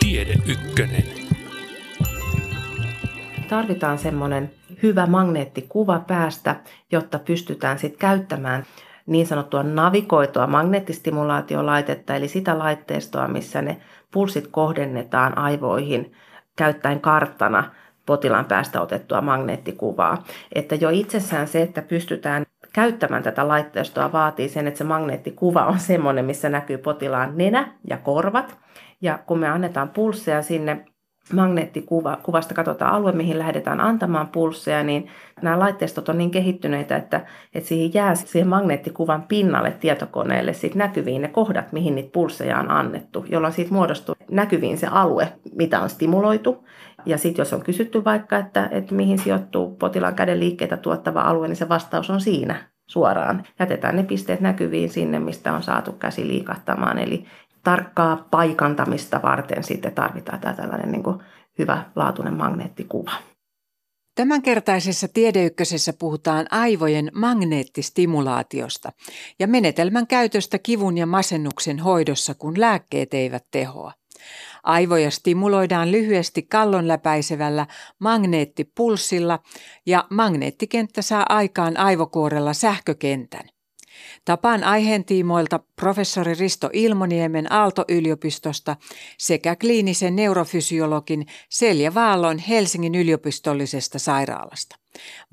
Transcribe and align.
Tiede 0.00 0.34
Ykkönen. 0.46 1.04
Tarvitaan 3.48 3.98
semmoinen 3.98 4.50
hyvä 4.82 5.06
magneettikuva 5.06 5.98
päästä, 6.06 6.56
jotta 6.92 7.18
pystytään 7.18 7.78
sitten 7.78 7.98
käyttämään 7.98 8.64
niin 9.06 9.26
sanottua 9.26 9.62
navigoitua 9.62 10.46
magneettistimulaatiolaitetta, 10.46 12.14
eli 12.16 12.28
sitä 12.28 12.58
laitteistoa, 12.58 13.28
missä 13.28 13.62
ne 13.62 13.80
pulssit 14.10 14.46
kohdennetaan 14.46 15.38
aivoihin 15.38 16.12
käyttäen 16.56 17.00
karttana 17.00 17.70
potilaan 18.06 18.44
päästä 18.44 18.80
otettua 18.80 19.20
magneettikuvaa. 19.20 20.24
Että 20.52 20.74
jo 20.74 20.90
itsessään 20.90 21.48
se, 21.48 21.62
että 21.62 21.82
pystytään 21.82 22.44
käyttämään 22.74 23.22
tätä 23.22 23.48
laitteistoa 23.48 24.12
vaatii 24.12 24.48
sen, 24.48 24.66
että 24.66 24.78
se 24.78 24.84
magneettikuva 24.84 25.66
on 25.66 25.78
semmoinen, 25.78 26.24
missä 26.24 26.48
näkyy 26.48 26.78
potilaan 26.78 27.32
nenä 27.38 27.72
ja 27.88 27.96
korvat. 27.96 28.58
Ja 29.00 29.18
kun 29.26 29.38
me 29.38 29.48
annetaan 29.48 29.88
pulsseja 29.88 30.42
sinne 30.42 30.84
magneettikuvasta 31.32 32.54
katsotaan 32.54 32.94
alue, 32.94 33.12
mihin 33.12 33.38
lähdetään 33.38 33.80
antamaan 33.80 34.28
pulsseja, 34.28 34.82
niin 34.82 35.06
nämä 35.42 35.58
laitteistot 35.58 36.08
on 36.08 36.18
niin 36.18 36.30
kehittyneitä, 36.30 36.96
että, 36.96 37.26
että 37.54 37.68
siihen 37.68 37.94
jää 37.94 38.14
siihen 38.14 38.48
magneettikuvan 38.48 39.22
pinnalle 39.22 39.70
tietokoneelle 39.70 40.52
sit 40.52 40.74
näkyviin 40.74 41.22
ne 41.22 41.28
kohdat, 41.28 41.72
mihin 41.72 41.94
niitä 41.94 42.10
pulsseja 42.12 42.58
on 42.58 42.70
annettu, 42.70 43.24
jolloin 43.28 43.52
siitä 43.52 43.74
muodostuu 43.74 44.14
näkyviin 44.30 44.78
se 44.78 44.86
alue, 44.86 45.32
mitä 45.54 45.80
on 45.80 45.90
stimuloitu. 45.90 46.64
Ja 47.06 47.18
sitten 47.18 47.40
jos 47.40 47.52
on 47.52 47.62
kysytty 47.62 48.04
vaikka, 48.04 48.38
että, 48.38 48.68
että 48.72 48.94
mihin 48.94 49.18
sijoittuu 49.18 49.76
potilaan 49.76 50.14
käden 50.14 50.40
liikkeitä 50.40 50.76
tuottava 50.76 51.20
alue, 51.22 51.48
niin 51.48 51.56
se 51.56 51.68
vastaus 51.68 52.10
on 52.10 52.20
siinä 52.20 52.73
suoraan. 52.86 53.46
Jätetään 53.58 53.96
ne 53.96 54.02
pisteet 54.02 54.40
näkyviin 54.40 54.90
sinne, 54.90 55.18
mistä 55.18 55.52
on 55.52 55.62
saatu 55.62 55.92
käsi 55.92 56.28
liikahtamaan. 56.28 56.98
Eli 56.98 57.26
tarkkaa 57.64 58.26
paikantamista 58.30 59.20
varten 59.22 59.64
sitten 59.64 59.92
tarvitaan 59.92 60.40
tämä 60.40 60.54
tällainen 60.54 60.92
niin 60.92 61.02
kuin 61.02 61.18
hyvä 61.58 61.84
laatuinen 61.96 62.34
magneettikuva. 62.34 63.10
Tämänkertaisessa 64.14 65.08
tiedeykkösessä 65.08 65.92
puhutaan 65.92 66.46
aivojen 66.50 67.10
magneettistimulaatiosta 67.14 68.92
ja 69.38 69.48
menetelmän 69.48 70.06
käytöstä 70.06 70.58
kivun 70.58 70.98
ja 70.98 71.06
masennuksen 71.06 71.78
hoidossa, 71.78 72.34
kun 72.34 72.60
lääkkeet 72.60 73.14
eivät 73.14 73.44
tehoa. 73.50 73.92
Aivoja 74.64 75.10
stimuloidaan 75.10 75.92
lyhyesti 75.92 76.42
kallon 76.42 76.88
läpäisevällä 76.88 77.66
magneettipulssilla 77.98 79.38
ja 79.86 80.06
magneettikenttä 80.10 81.02
saa 81.02 81.26
aikaan 81.28 81.76
aivokuorella 81.76 82.52
sähkökentän. 82.52 83.44
Tapaan 84.24 84.64
aiheen 84.64 85.04
tiimoilta 85.04 85.60
professori 85.80 86.34
Risto 86.34 86.70
Ilmoniemen 86.72 87.52
Aalto-yliopistosta 87.52 88.76
sekä 89.18 89.56
kliinisen 89.56 90.16
neurofysiologin 90.16 91.26
Selja 91.50 91.94
Vaallon 91.94 92.38
Helsingin 92.38 92.94
yliopistollisesta 92.94 93.98
sairaalasta. 93.98 94.76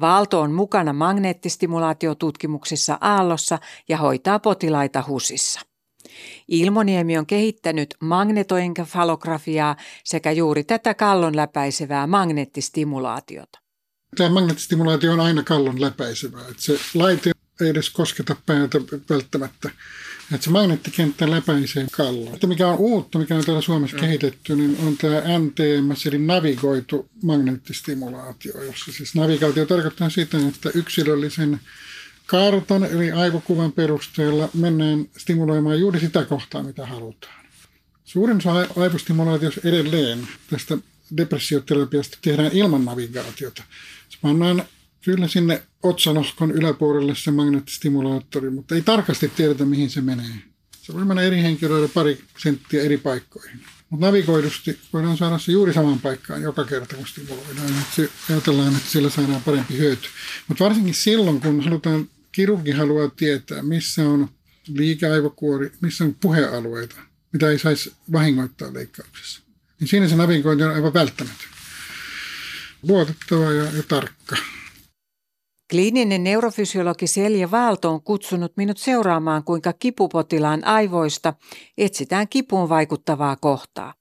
Vaalto 0.01 0.41
on 0.41 0.51
mukana 0.51 0.93
magneettistimulaatiotutkimuksissa 0.93 2.97
Aallossa 3.01 3.59
ja 3.89 3.97
hoitaa 3.97 4.39
potilaita 4.39 5.03
HUSissa. 5.07 5.70
Ilmoniemi 6.47 7.17
on 7.17 7.25
kehittänyt 7.25 7.95
magnetoenkefalografiaa 7.99 9.75
sekä 10.03 10.31
juuri 10.31 10.63
tätä 10.63 10.93
kallon 10.93 11.35
läpäisevää 11.35 12.07
magneettistimulaatiota. 12.07 13.59
Tämä 14.17 14.29
magneettistimulaatio 14.29 15.13
on 15.13 15.19
aina 15.19 15.43
kallon 15.43 15.81
läpäisevää. 15.81 16.41
Että 16.41 16.63
se 16.63 16.79
laite 16.93 17.31
ei 17.61 17.69
edes 17.69 17.89
kosketa 17.89 18.35
päätä 18.45 18.81
välttämättä. 19.09 19.69
Että 20.33 20.43
se 20.43 20.49
magneettikenttä 20.49 21.31
läpäisee 21.31 21.87
kallon. 21.91 22.33
Että 22.33 22.47
mikä 22.47 22.67
on 22.67 22.77
uutta, 22.77 23.19
mikä 23.19 23.35
on 23.35 23.45
täällä 23.45 23.61
Suomessa 23.61 23.97
mm. 23.97 24.01
kehitetty, 24.01 24.55
niin 24.55 24.77
on 24.87 24.97
tämä 24.97 25.21
NTMS, 25.39 26.05
eli 26.05 26.17
navigoitu 26.17 27.09
magneettistimulaatio, 27.23 28.63
jossa 28.63 28.91
siis 28.91 29.15
navigaatio 29.15 29.65
tarkoittaa 29.65 30.09
sitä, 30.09 30.37
että 30.47 30.69
yksilöllisen 30.73 31.59
kartan 32.31 32.83
eli 32.83 33.11
aivokuvan 33.11 33.71
perusteella 33.71 34.49
mennään 34.53 35.05
stimuloimaan 35.17 35.79
juuri 35.79 35.99
sitä 35.99 36.25
kohtaa, 36.25 36.63
mitä 36.63 36.85
halutaan. 36.85 37.45
Suurin 38.03 38.37
osa 38.37 38.67
aivostimulaatiossa 38.77 39.61
edelleen 39.63 40.27
tästä 40.49 40.77
depressioterapiasta 41.17 42.17
tehdään 42.21 42.51
ilman 42.53 42.85
navigaatiota. 42.85 43.63
Se 44.09 44.17
pannaan 44.21 44.63
kyllä 45.01 45.27
sinne 45.27 45.63
otsalohkon 45.83 46.51
yläpuolelle 46.51 47.15
se 47.15 47.31
magneettistimulaattori, 47.31 48.49
mutta 48.49 48.75
ei 48.75 48.81
tarkasti 48.81 49.27
tiedetä, 49.27 49.65
mihin 49.65 49.89
se 49.89 50.01
menee. 50.01 50.35
Se 50.81 50.93
voi 50.93 51.05
mennä 51.05 51.21
eri 51.21 51.41
henkilöille 51.41 51.87
pari 51.87 52.23
senttiä 52.37 52.81
eri 52.83 52.97
paikkoihin. 52.97 53.59
Mutta 53.89 54.05
navigoidusti 54.05 54.79
voidaan 54.93 55.17
saada 55.17 55.37
se 55.37 55.51
juuri 55.51 55.73
samaan 55.73 55.99
paikkaan 55.99 56.41
joka 56.41 56.63
kerta, 56.65 56.95
kun 56.95 57.07
stimuloidaan. 57.07 57.73
Ajatellaan, 58.29 58.75
että 58.75 58.89
sillä 58.89 59.09
saadaan 59.09 59.41
parempi 59.41 59.77
hyöty. 59.77 60.07
Mutta 60.47 60.63
varsinkin 60.63 60.93
silloin, 60.93 61.41
kun 61.41 61.63
halutaan, 61.63 62.07
kirurgi 62.31 62.71
haluaa 62.71 63.09
tietää, 63.09 63.63
missä 63.63 64.09
on 64.09 64.29
liikeaivokuori, 64.67 65.71
missä 65.81 66.03
on 66.03 66.15
puhealueita, 66.21 66.95
mitä 67.33 67.49
ei 67.49 67.59
saisi 67.59 67.93
vahingoittaa 68.11 68.73
leikkauksessa. 68.73 69.41
Niin 69.79 69.87
siinä 69.87 70.07
se 70.07 70.15
navigointi 70.15 70.63
on 70.63 70.73
aivan 70.73 70.93
välttämätön. 70.93 71.47
Luotettava 72.83 73.51
ja, 73.51 73.63
ja 73.63 73.83
tarkka. 73.87 74.35
Kliininen 75.71 76.23
neurofysiologi 76.23 77.07
Selja 77.07 77.51
Vaalto 77.51 77.89
on 77.89 78.01
kutsunut 78.01 78.53
minut 78.57 78.77
seuraamaan, 78.77 79.43
kuinka 79.43 79.73
kipupotilaan 79.73 80.65
aivoista 80.65 81.33
etsitään 81.77 82.27
kipuun 82.27 82.69
vaikuttavaa 82.69 83.35
kohtaa. 83.35 83.93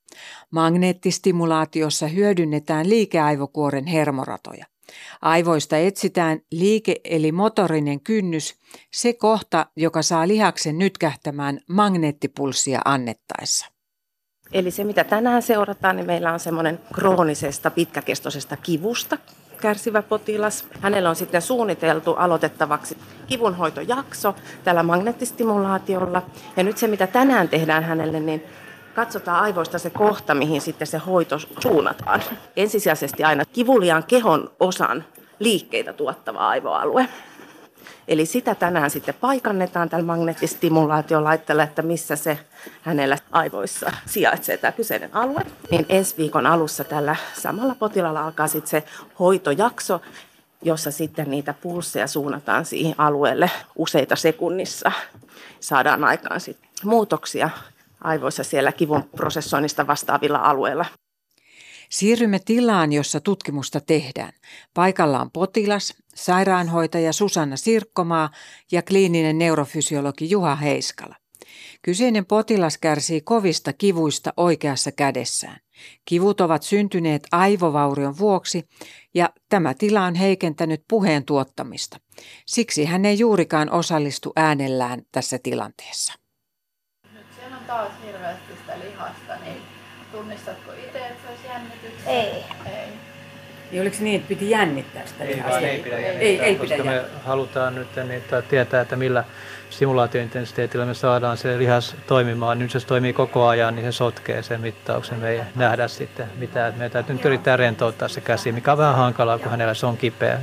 Magneettistimulaatiossa 0.51 2.09
hyödynnetään 2.09 2.89
liikeaivokuoren 2.89 3.87
hermoratoja. 3.87 4.67
Aivoista 5.23 5.77
etsitään 5.77 6.41
liike- 6.51 7.01
eli 7.05 7.33
motorinen 7.33 8.01
kynnys, 8.01 8.55
se 8.93 9.13
kohta, 9.13 9.67
joka 9.77 10.03
saa 10.03 10.29
lihaksen 10.29 10.79
nytkähtämään 10.79 11.61
magneettipulssia 11.69 12.81
annettaessa. 12.85 13.67
Eli 14.53 14.71
se, 14.71 14.85
mitä 14.85 15.05
tänään 15.05 15.43
seurataan, 15.43 15.97
niin 15.97 16.07
meillä 16.07 16.33
on 16.33 16.41
semmoinen 16.41 16.81
kroonisesta 16.93 17.71
pitkäkestoisesta 17.71 18.57
kivusta 18.57 19.19
kärsivä 19.61 20.03
potilas. 20.03 20.67
Hänellä 20.81 21.11
on 21.11 21.17
sitten 21.17 21.43
suunniteltu 21.43 22.15
aloitettavaksi 22.15 22.97
kivunhoitojakso 23.27 24.35
tällä 24.65 24.83
magneettistimulaatiolla. 24.83 26.23
Ja 26.57 26.63
nyt 26.63 26.79
se, 26.79 26.87
mitä 26.87 27.07
tänään 27.07 27.49
tehdään 27.49 27.85
hänelle, 27.85 28.21
niin 28.21 28.43
katsotaan 29.01 29.43
aivoista 29.43 29.79
se 29.79 29.91
kohta, 29.91 30.35
mihin 30.35 30.61
sitten 30.61 30.87
se 30.87 30.99
hoito 30.99 31.39
suunnataan. 31.39 32.23
Ensisijaisesti 32.57 33.25
aina 33.25 33.45
kivuliaan 33.45 34.05
kehon 34.05 34.51
osan 34.61 35.05
liikkeitä 35.39 35.93
tuottava 35.93 36.49
aivoalue. 36.49 37.09
Eli 38.09 38.27
sitä 38.27 38.55
tänään 38.55 38.91
sitten 38.91 39.15
paikannetaan 39.21 39.89
tällä 39.89 40.05
magneettistimulaatiolaitteella, 40.05 41.63
että 41.63 41.83
missä 41.83 42.17
se 42.17 42.39
hänellä 42.83 43.19
aivoissa 43.33 43.93
sijaitsee 44.07 44.57
tämä 44.57 44.73
kyseinen 44.73 45.17
alue. 45.17 45.41
Niin 45.71 45.87
ensi 45.89 46.17
viikon 46.19 46.47
alussa 46.47 46.85
tällä 46.85 47.17
samalla 47.35 47.75
potilaalla 47.75 48.25
alkaa 48.25 48.49
sitten 48.49 48.71
se 48.71 48.85
hoitojakso, 49.19 50.01
jossa 50.63 50.91
sitten 50.91 51.31
niitä 51.31 51.55
pulsseja 51.63 52.07
suunnataan 52.07 52.65
siihen 52.65 52.95
alueelle 52.99 53.51
useita 53.77 54.17
sekunnissa. 54.17 54.93
Saadaan 55.61 56.05
aikaan 56.05 56.41
sitten 56.41 56.71
muutoksia 56.85 57.51
aivoissa 58.05 58.45
siellä 58.45 58.73
kivun 58.73 59.11
prosessoinnista 59.17 59.87
vastaavilla 59.87 60.39
alueilla. 60.39 60.87
Siirrymme 61.91 62.39
tilaan, 62.45 62.93
jossa 62.93 63.21
tutkimusta 63.21 63.81
tehdään. 63.81 64.33
Paikalla 64.75 65.21
on 65.21 65.31
potilas, 65.31 65.95
sairaanhoitaja 66.15 67.13
Susanna 67.13 67.57
Sirkkomaa 67.57 68.31
ja 68.73 68.83
kliininen 68.83 69.39
neurofysiologi 69.39 70.31
Juha 70.31 70.57
Heiskala. 70.57 71.17
Kyseinen 71.83 72.27
potilas 72.27 72.79
kärsii 72.79 73.21
kovista 73.21 73.73
kivuista 73.73 74.33
oikeassa 74.37 74.93
kädessään. 74.93 75.61
Kivut 76.05 76.41
ovat 76.41 76.63
syntyneet 76.63 77.27
aivovaurion 77.33 78.19
vuoksi 78.19 78.69
ja 79.15 79.31
tämä 79.49 79.75
tila 79.75 80.05
on 80.05 80.15
heikentänyt 80.15 80.85
puheen 80.89 81.25
tuottamista. 81.25 82.01
Siksi 82.47 82.85
hän 82.85 83.05
ei 83.05 83.19
juurikaan 83.19 83.71
osallistu 83.71 84.33
äänellään 84.37 85.03
tässä 85.13 85.39
tilanteessa. 85.43 86.20
Taas 87.71 87.89
hirveästi 88.07 88.53
sitä 88.61 88.73
lihasta, 88.85 89.45
niin 89.45 89.63
tunnistatko 90.13 90.73
itse, 90.73 90.99
että 90.99 91.23
se 91.23 91.29
olisi 91.29 91.47
jännitys? 91.47 92.07
Ei. 92.07 92.45
Ei. 92.67 92.93
Niin 93.71 93.83
oliko 93.83 93.97
niin, 94.01 94.17
että 94.17 94.29
piti 94.29 94.51
jännittää 94.51 95.03
sitä 95.07 95.25
Ei, 95.25 95.37
lihasta? 95.37 95.59
ei 95.61 95.79
pidä 95.79 95.99
jännittää, 95.99 96.21
ei, 96.21 96.41
ei 96.41 96.57
koska 96.57 96.75
pidä 96.75 96.85
me 96.85 96.95
jännittää. 96.95 97.21
halutaan 97.25 97.75
nyt 97.75 97.97
niin, 97.97 98.11
että 98.11 98.43
tietää, 98.43 98.81
että 98.81 98.97
millä 98.97 99.25
simulaatiointensiteetillä 99.71 100.87
me 100.87 100.95
saadaan 100.95 101.37
se 101.37 101.59
lihas 101.59 101.97
toimimaan. 102.07 102.59
Nyt 102.59 102.71
se 102.71 102.81
toimii 102.87 103.13
koko 103.13 103.47
ajan, 103.47 103.75
niin 103.77 103.93
se 103.93 103.97
sotkee 103.97 104.43
sen 104.43 104.61
mittauksen. 104.61 105.19
Me 105.19 105.29
ei 105.31 105.41
nähdä 105.55 105.89
sitten 105.89 106.27
mitään. 106.37 106.73
Meidän 106.73 106.91
täytyy 106.91 107.15
nyt 107.15 107.25
yrittää 107.25 107.57
rentouttaa 107.57 108.09
se 108.09 108.21
käsi, 108.21 108.53
mikä 108.53 108.73
on 108.73 108.79
vähän 108.79 108.97
hankalaa, 108.97 109.39
kun 109.39 109.51
hänellä 109.51 109.75
se 109.75 109.87
on 109.87 109.97
kipeä. 109.97 110.39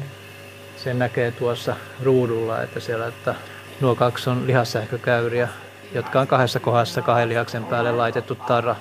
Sen 0.77 0.99
näkee 0.99 1.31
tuossa 1.31 1.75
ruudulla, 2.03 2.63
että 2.63 2.79
siellä 2.79 3.07
että 3.07 3.35
nuo 3.81 3.95
kaksi 3.95 4.29
on 4.29 4.47
lihassähkökäyriä, 4.47 5.47
jotka 5.93 6.19
on 6.19 6.27
kahdessa 6.27 6.59
kohdassa 6.59 7.01
kahden 7.01 7.29
lihaksen 7.29 7.65
päälle 7.65 7.91
laitettu 7.91 8.35
tarra, 8.35 8.75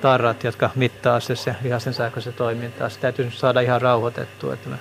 tarrat, 0.00 0.44
jotka 0.44 0.70
mittaa 0.74 1.20
se, 1.20 1.36
se 1.36 1.54
lihasten 1.62 1.94
sähköistä 1.94 2.32
toimintaa. 2.32 2.88
Se 2.88 3.00
täytyy 3.00 3.30
saada 3.30 3.60
ihan 3.60 3.82
rauhoitettua. 3.82 4.54
Että 4.54 4.68
me, 4.68 4.76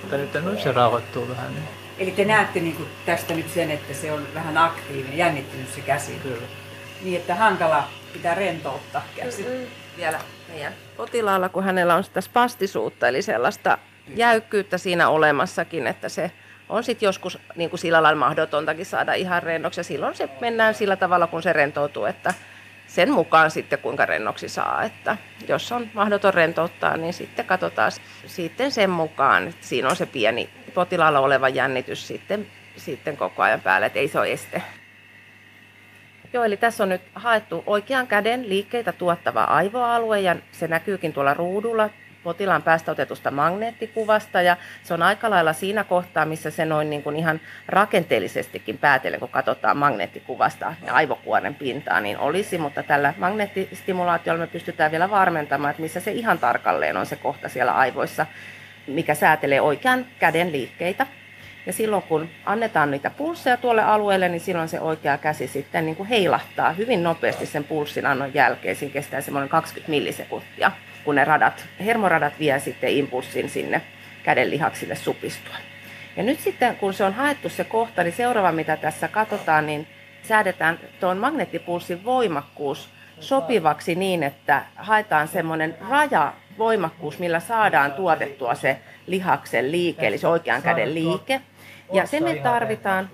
mutta 0.00 0.16
nyt, 0.16 0.44
nyt 0.44 0.62
se 0.62 0.72
rauhoittuu 0.72 1.28
vähän. 1.28 1.54
Niin. 1.54 1.68
Eli 1.98 2.10
te 2.10 2.24
näette 2.24 2.60
niin 2.60 2.76
kuin 2.76 2.88
tästä 3.06 3.34
nyt 3.34 3.50
sen, 3.50 3.70
että 3.70 3.94
se 3.94 4.12
on 4.12 4.22
vähän 4.34 4.58
aktiivinen, 4.58 5.18
jännittynyt 5.18 5.68
se 5.68 5.80
käsi. 5.80 6.12
Kyllä. 6.22 6.46
Niin, 7.02 7.16
että 7.16 7.34
hankala 7.34 7.88
pitää 8.12 8.34
rentouttaa 8.34 9.02
käsi. 9.16 9.42
Mm-hmm. 9.42 9.66
Vielä 9.96 10.20
meidän 10.48 10.72
potilaalla, 10.96 11.48
kun 11.48 11.64
hänellä 11.64 11.94
on 11.94 12.04
sitä 12.04 12.20
spastisuutta, 12.20 13.08
eli 13.08 13.22
sellaista 13.22 13.78
jäykkyyttä 14.16 14.78
siinä 14.78 15.08
olemassakin, 15.08 15.86
että 15.86 16.08
se 16.08 16.30
on 16.68 16.84
sitten 16.84 17.06
joskus 17.06 17.38
niin 17.56 17.70
kuin 17.70 17.80
sillä 17.80 18.02
lailla 18.02 18.18
mahdotontakin 18.18 18.86
saada 18.86 19.14
ihan 19.14 19.42
rennoksi. 19.42 19.80
Ja 19.80 19.84
silloin 19.84 20.14
se 20.14 20.28
mennään 20.40 20.74
sillä 20.74 20.96
tavalla, 20.96 21.26
kun 21.26 21.42
se 21.42 21.52
rentoutuu, 21.52 22.04
että 22.04 22.34
sen 22.86 23.12
mukaan 23.12 23.50
sitten 23.50 23.78
kuinka 23.78 24.06
rennoksi 24.06 24.48
saa. 24.48 24.82
Että 24.82 25.16
jos 25.48 25.72
on 25.72 25.90
mahdoton 25.94 26.34
rentouttaa, 26.34 26.96
niin 26.96 27.12
sitten 27.14 27.44
katsotaan 27.44 27.92
sitten 28.26 28.72
sen 28.72 28.90
mukaan, 28.90 29.48
että 29.48 29.66
siinä 29.66 29.88
on 29.88 29.96
se 29.96 30.06
pieni 30.06 30.50
potilaalla 30.74 31.20
oleva 31.20 31.48
jännitys 31.48 32.08
sitten, 32.08 32.46
sitten 32.76 33.16
koko 33.16 33.42
ajan 33.42 33.60
päällä, 33.60 33.86
että 33.86 33.98
ei 33.98 34.08
se 34.08 34.18
ole 34.18 34.32
este. 34.32 34.62
Joo, 36.32 36.44
eli 36.44 36.56
tässä 36.56 36.82
on 36.82 36.88
nyt 36.88 37.02
haettu 37.14 37.62
oikean 37.66 38.06
käden 38.06 38.48
liikkeitä 38.48 38.92
tuottava 38.92 39.44
aivoalue 39.44 40.20
ja 40.20 40.36
se 40.52 40.68
näkyykin 40.68 41.12
tuolla 41.12 41.34
ruudulla 41.34 41.90
potilaan 42.26 42.62
päästä 42.62 42.92
otetusta 42.92 43.30
magneettikuvasta 43.30 44.42
ja 44.42 44.56
se 44.82 44.94
on 44.94 45.02
aika 45.02 45.30
lailla 45.30 45.52
siinä 45.52 45.84
kohtaa, 45.84 46.24
missä 46.24 46.50
se 46.50 46.64
noin 46.64 46.90
niin 46.90 47.02
kuin 47.02 47.16
ihan 47.16 47.40
rakenteellisestikin 47.68 48.78
päätellen, 48.78 49.20
kun 49.20 49.28
katsotaan 49.28 49.76
magneettikuvasta 49.76 50.74
ja 50.86 50.94
aivokuoren 50.94 51.54
pintaa, 51.54 52.00
niin 52.00 52.18
olisi, 52.18 52.58
mutta 52.58 52.82
tällä 52.82 53.14
magneettistimulaatiolla 53.18 54.40
me 54.40 54.46
pystytään 54.46 54.90
vielä 54.90 55.10
varmentamaan, 55.10 55.70
että 55.70 55.82
missä 55.82 56.00
se 56.00 56.12
ihan 56.12 56.38
tarkalleen 56.38 56.96
on 56.96 57.06
se 57.06 57.16
kohta 57.16 57.48
siellä 57.48 57.72
aivoissa, 57.72 58.26
mikä 58.86 59.14
säätelee 59.14 59.60
oikean 59.60 60.06
käden 60.18 60.52
liikkeitä. 60.52 61.06
Ja 61.66 61.72
silloin 61.72 62.02
kun 62.02 62.28
annetaan 62.44 62.90
niitä 62.90 63.10
pulsseja 63.10 63.56
tuolle 63.56 63.82
alueelle, 63.82 64.28
niin 64.28 64.40
silloin 64.40 64.68
se 64.68 64.80
oikea 64.80 65.18
käsi 65.18 65.46
sitten 65.46 65.86
niin 65.86 65.96
kuin 65.96 66.08
heilahtaa 66.08 66.72
hyvin 66.72 67.02
nopeasti 67.02 67.46
sen 67.46 67.64
pulssin 67.64 68.06
annon 68.06 68.34
jälkeen. 68.34 68.76
Siinä 68.76 68.92
kestää 68.92 69.20
semmoinen 69.20 69.48
20 69.48 69.90
millisekuntia 69.90 70.70
kun 71.06 71.14
ne 71.14 71.24
radat, 71.24 71.64
hermoradat 71.80 72.38
vie 72.38 72.60
sitten 72.60 72.90
impulssin 72.90 73.48
sinne 73.48 73.82
käden 74.22 74.50
lihaksille 74.50 74.94
supistua. 74.94 75.54
Ja 76.16 76.22
nyt 76.22 76.40
sitten, 76.40 76.76
kun 76.76 76.94
se 76.94 77.04
on 77.04 77.14
haettu 77.14 77.48
se 77.48 77.64
kohta, 77.64 78.02
niin 78.02 78.12
seuraava 78.12 78.52
mitä 78.52 78.76
tässä 78.76 79.08
katsotaan, 79.08 79.66
niin 79.66 79.86
säädetään 80.22 80.78
tuon 81.00 81.18
magneettipulssin 81.18 82.04
voimakkuus 82.04 82.88
sopivaksi 83.20 83.94
niin, 83.94 84.22
että 84.22 84.64
haetaan 84.76 85.28
semmoinen 85.28 85.76
raja 85.90 86.32
voimakkuus, 86.58 87.18
millä 87.18 87.40
saadaan 87.40 87.92
tuotettua 87.92 88.54
se 88.54 88.78
lihaksen 89.06 89.72
liike, 89.72 90.06
eli 90.06 90.18
se 90.18 90.28
oikean 90.28 90.62
käden 90.62 90.94
liike. 90.94 91.40
Ja 91.92 92.06
se 92.06 92.20
me 92.20 92.34
tarvitaan 92.34 93.10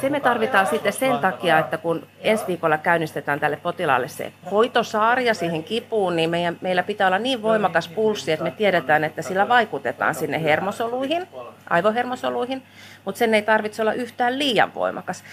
se 0.00 0.10
me 0.10 0.20
tarvitaan 0.20 0.66
sitten 0.66 0.92
sen 0.92 1.18
takia, 1.18 1.58
että 1.58 1.78
kun 1.78 2.06
ensi 2.20 2.44
viikolla 2.46 2.78
käynnistetään 2.78 3.40
tälle 3.40 3.56
potilaalle 3.56 4.08
se 4.08 4.32
hoitosarja 4.50 5.34
siihen 5.34 5.64
kipuun, 5.64 6.16
niin 6.16 6.30
meidän, 6.30 6.58
meillä 6.60 6.82
pitää 6.82 7.06
olla 7.06 7.18
niin 7.18 7.42
voimakas 7.42 7.88
pulssi, 7.88 8.32
että 8.32 8.44
me 8.44 8.50
tiedetään, 8.50 9.04
että 9.04 9.22
sillä 9.22 9.48
vaikutetaan 9.48 10.14
sinne 10.14 10.42
hermosoluihin, 10.42 11.26
aivohermosoluihin, 11.70 12.62
mutta 13.04 13.18
sen 13.18 13.34
ei 13.34 13.42
tarvitse 13.42 13.82
olla 13.82 13.92
yhtään 13.92 14.38
liian 14.38 14.74
voimakas. 14.74 15.24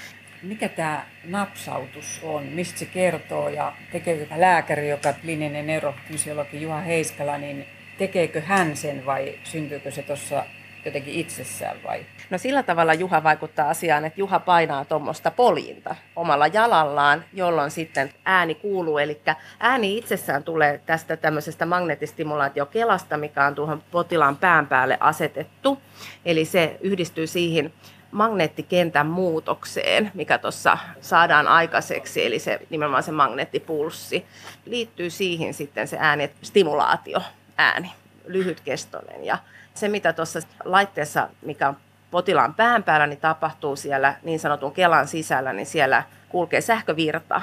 Mikä 0.44 0.70
tämä 0.70 1.06
napsautus 1.24 2.22
on? 2.24 2.44
Mistä 2.44 2.80
se 2.80 2.86
kertoo? 2.86 3.50
Ja 3.50 3.74
tekeekö 3.92 4.26
lääkäri, 4.36 4.90
joka 4.90 5.14
klininen 5.14 5.68
neurofysiologi 5.68 6.62
Juha 6.62 6.80
Heiskala, 6.80 7.38
niin 7.38 7.68
tekeekö 7.98 8.42
hän 8.42 8.78
sen 8.78 9.06
vai 9.06 9.40
syntyykö 9.44 9.92
se 9.92 10.04
tuossa 10.04 10.44
jotenkin 10.86 11.14
itsessään 11.14 11.78
vai? 11.84 12.06
No 12.30 12.38
sillä 12.38 12.64
tavalla 12.64 12.94
Juha 12.94 13.24
vaikuttaa 13.24 13.70
asiaan, 13.70 14.06
että 14.06 14.20
Juha 14.20 14.40
painaa 14.40 14.86
tuommoista 14.86 15.32
poljinta 15.32 15.96
omalla 16.16 16.48
jalallaan, 16.48 17.26
jolloin 17.34 17.72
sitten 17.72 18.14
ääni 18.26 18.56
kuuluu. 18.56 18.98
Eli 18.98 19.22
ääni 19.60 19.98
itsessään 19.98 20.44
tulee 20.44 20.82
tästä 20.86 21.18
tämmöisestä 21.18 21.66
magneettistimulaatiokelasta, 21.66 23.18
mikä 23.18 23.46
on 23.46 23.56
tuohon 23.56 23.84
potilaan 23.92 24.38
pään 24.38 24.68
päälle 24.68 24.98
asetettu. 25.00 25.82
Eli 26.26 26.46
se 26.46 26.78
yhdistyy 26.82 27.28
siihen 27.28 27.74
magneettikentän 28.12 29.08
muutokseen, 29.08 30.12
mikä 30.14 30.38
tuossa 30.38 30.78
saadaan 31.02 31.48
aikaiseksi, 31.48 32.26
eli 32.26 32.40
se 32.40 32.60
nimenomaan 32.70 33.04
se 33.04 33.12
magneettipulssi, 33.12 34.26
liittyy 34.66 35.10
siihen 35.10 35.54
sitten 35.54 35.88
se 35.88 35.98
ääni, 36.00 36.30
stimulaatio, 36.42 37.22
ääni, 37.58 37.92
lyhytkestoinen. 38.30 39.26
Ja 39.26 39.38
se, 39.74 39.88
mitä 39.88 40.14
tuossa 40.14 40.40
laitteessa, 40.64 41.30
mikä 41.42 41.68
on 41.68 41.78
potilaan 42.12 42.54
pään 42.54 42.84
päällä, 42.84 43.08
niin 43.08 43.20
tapahtuu 43.20 43.76
siellä 43.76 44.16
niin 44.24 44.40
sanotun 44.40 44.72
kelan 44.72 45.08
sisällä, 45.08 45.54
niin 45.54 45.66
siellä 45.66 46.04
kulkee 46.30 46.62
sähkövirta, 46.62 47.42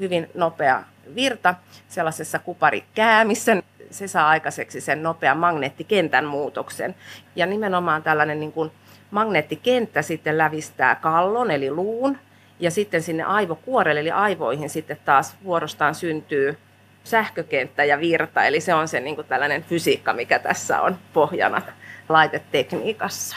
hyvin 0.00 0.30
nopea 0.34 0.82
virta 1.14 1.54
sellaisessa 1.88 2.38
kuparikäämissä. 2.38 3.62
Se 3.90 4.08
saa 4.08 4.28
aikaiseksi 4.28 4.80
sen 4.80 5.02
nopean 5.02 5.36
magneettikentän 5.36 6.24
muutoksen. 6.24 6.94
Ja 7.36 7.46
nimenomaan 7.46 8.02
tällainen 8.02 8.40
niin 8.40 8.52
kuin 8.52 8.70
magneettikenttä 9.10 10.02
sitten 10.02 10.38
lävistää 10.38 10.94
kallon 10.94 11.50
eli 11.50 11.70
luun 11.70 12.18
ja 12.60 12.70
sitten 12.70 13.02
sinne 13.02 13.22
aivokuorelle 13.22 14.00
eli 14.00 14.10
aivoihin 14.10 14.70
sitten 14.70 14.98
taas 15.04 15.36
vuorostaan 15.44 15.94
syntyy 15.94 16.58
sähkökenttä 17.04 17.84
ja 17.84 18.00
virta, 18.00 18.44
eli 18.44 18.60
se 18.60 18.74
on 18.74 18.88
se 18.88 19.00
niin 19.00 19.14
kuin 19.14 19.26
tällainen 19.26 19.62
fysiikka, 19.62 20.12
mikä 20.12 20.38
tässä 20.38 20.80
on 20.80 20.98
pohjana 21.12 21.62
laitetekniikassa. 22.08 23.36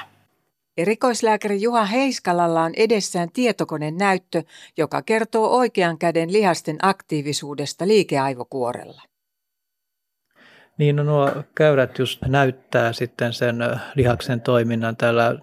Erikoislääkäri 0.78 1.62
Juha 1.62 1.86
Heiskalalla 1.86 2.64
on 2.64 2.72
edessään 2.78 3.30
tietokoneen 3.34 3.98
näyttö, 3.98 4.44
joka 4.78 5.02
kertoo 5.02 5.58
oikean 5.58 5.98
käden 5.98 6.34
lihasten 6.34 6.78
aktiivisuudesta 6.82 7.88
liikeaivokuorella. 7.88 9.02
Niin, 10.78 10.96
no 10.96 11.04
nuo 11.04 11.32
käyrät 11.56 12.00
just 12.00 12.22
näyttää 12.28 12.94
sitten 12.94 13.34
sen 13.34 13.56
lihaksen 13.96 14.42
toiminnan 14.42 14.98
tällä 14.98 15.36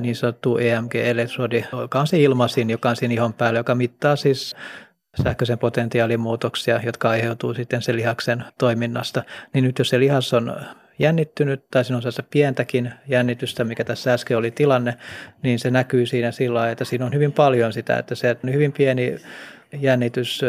niin 0.00 0.16
sanottu 0.16 0.58
EMG-elektrodi, 0.58 1.64
joka 1.72 2.00
on 2.00 2.06
se 2.06 2.18
ilmasin, 2.18 2.70
joka 2.70 2.90
on 2.90 2.96
siinä 2.96 3.14
ihon 3.14 3.34
päällä, 3.34 3.58
joka 3.58 3.74
mittaa 3.74 4.16
siis 4.16 4.56
sähköisen 5.22 5.58
potentiaalin 5.58 6.20
muutoksia, 6.20 6.80
jotka 6.84 7.10
aiheutuu 7.10 7.54
sitten 7.54 7.82
sen 7.82 7.96
lihaksen 7.96 8.44
toiminnasta. 8.58 9.22
Niin 9.54 9.64
nyt 9.64 9.78
jos 9.78 9.88
se 9.88 9.98
lihas 9.98 10.34
on 10.34 10.56
jännittynyt 10.98 11.64
tai 11.70 11.84
siinä 11.84 11.96
on 11.96 12.02
sellaista 12.02 12.22
pientäkin 12.30 12.92
jännitystä, 13.08 13.64
mikä 13.64 13.84
tässä 13.84 14.12
äsken 14.12 14.36
oli 14.36 14.50
tilanne, 14.50 14.96
niin 15.42 15.58
se 15.58 15.70
näkyy 15.70 16.06
siinä 16.06 16.30
sillä 16.30 16.70
että 16.70 16.84
siinä 16.84 17.06
on 17.06 17.14
hyvin 17.14 17.32
paljon 17.32 17.72
sitä, 17.72 17.98
että 17.98 18.14
se 18.14 18.36
on 18.44 18.52
hyvin 18.52 18.72
pieni 18.72 19.16
jännitys 19.72 20.40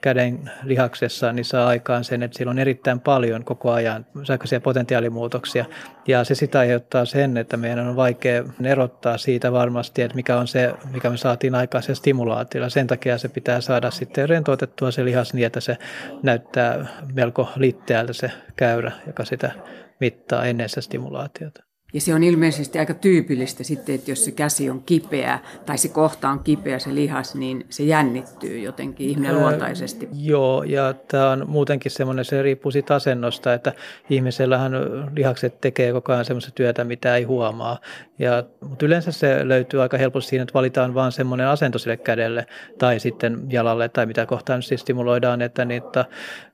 käden 0.00 0.50
lihaksessa, 0.62 1.32
niin 1.32 1.44
saa 1.44 1.68
aikaan 1.68 2.04
sen, 2.04 2.22
että 2.22 2.38
sillä 2.38 2.50
on 2.50 2.58
erittäin 2.58 3.00
paljon 3.00 3.44
koko 3.44 3.70
ajan 3.70 4.06
sähköisiä 4.24 4.60
potentiaalimuutoksia. 4.60 5.64
Ja 6.08 6.24
se 6.24 6.34
sitä 6.34 6.58
aiheuttaa 6.58 7.04
sen, 7.04 7.36
että 7.36 7.56
meidän 7.56 7.88
on 7.88 7.96
vaikea 7.96 8.44
erottaa 8.64 9.18
siitä 9.18 9.52
varmasti, 9.52 10.02
että 10.02 10.14
mikä 10.14 10.36
on 10.36 10.48
se, 10.48 10.74
mikä 10.92 11.10
me 11.10 11.16
saatiin 11.16 11.54
aikaan 11.54 11.82
se 11.82 11.94
stimulaatiolla. 11.94 12.68
Sen 12.68 12.86
takia 12.86 13.18
se 13.18 13.28
pitää 13.28 13.60
saada 13.60 13.90
sitten 13.90 14.28
rentoutettua 14.28 14.90
se 14.90 15.04
lihas 15.04 15.34
niin, 15.34 15.46
että 15.46 15.60
se 15.60 15.78
näyttää 16.22 16.86
melko 17.14 17.48
litteältä 17.56 18.12
se 18.12 18.30
käyrä, 18.56 18.92
joka 19.06 19.24
sitä 19.24 19.52
mittaa 20.00 20.44
ennen 20.44 20.68
sitä 20.68 20.80
stimulaatiota. 20.80 21.71
Ja 21.92 22.00
se 22.00 22.14
on 22.14 22.22
ilmeisesti 22.22 22.78
aika 22.78 22.94
tyypillistä 22.94 23.64
sitten, 23.64 23.94
että 23.94 24.10
jos 24.10 24.24
se 24.24 24.30
käsi 24.30 24.70
on 24.70 24.82
kipeä 24.82 25.38
tai 25.66 25.78
se 25.78 25.88
kohta 25.88 26.28
on 26.28 26.40
kipeä 26.40 26.78
se 26.78 26.94
lihas, 26.94 27.34
niin 27.34 27.66
se 27.70 27.82
jännittyy 27.82 28.58
jotenkin 28.58 29.08
ihminen 29.08 29.38
luontaisesti. 29.40 30.08
joo, 30.12 30.62
ja 30.62 30.94
tämä 31.08 31.30
on 31.30 31.44
muutenkin 31.48 31.92
semmoinen, 31.92 32.24
se 32.24 32.42
riippuu 32.42 32.72
siitä 32.72 32.94
asennosta, 32.94 33.54
että 33.54 33.72
ihmisellähän 34.10 34.72
lihakset 35.16 35.60
tekee 35.60 35.92
koko 35.92 36.12
ajan 36.12 36.24
semmoista 36.24 36.50
työtä, 36.50 36.84
mitä 36.84 37.16
ei 37.16 37.24
huomaa. 37.24 37.78
Ja, 38.18 38.44
mutta 38.60 38.86
yleensä 38.86 39.12
se 39.12 39.48
löytyy 39.48 39.82
aika 39.82 39.96
helposti 39.96 40.30
siinä, 40.30 40.42
että 40.42 40.54
valitaan 40.54 40.94
vain 40.94 41.12
semmoinen 41.12 41.46
asento 41.46 41.78
sille 41.78 41.96
kädelle 41.96 42.46
tai 42.78 43.00
sitten 43.00 43.46
jalalle 43.48 43.88
tai 43.88 44.06
mitä 44.06 44.26
kohtaan 44.26 44.62
siis 44.62 44.80
stimuloidaan, 44.80 45.42
että, 45.42 45.64
niitä, 45.64 46.04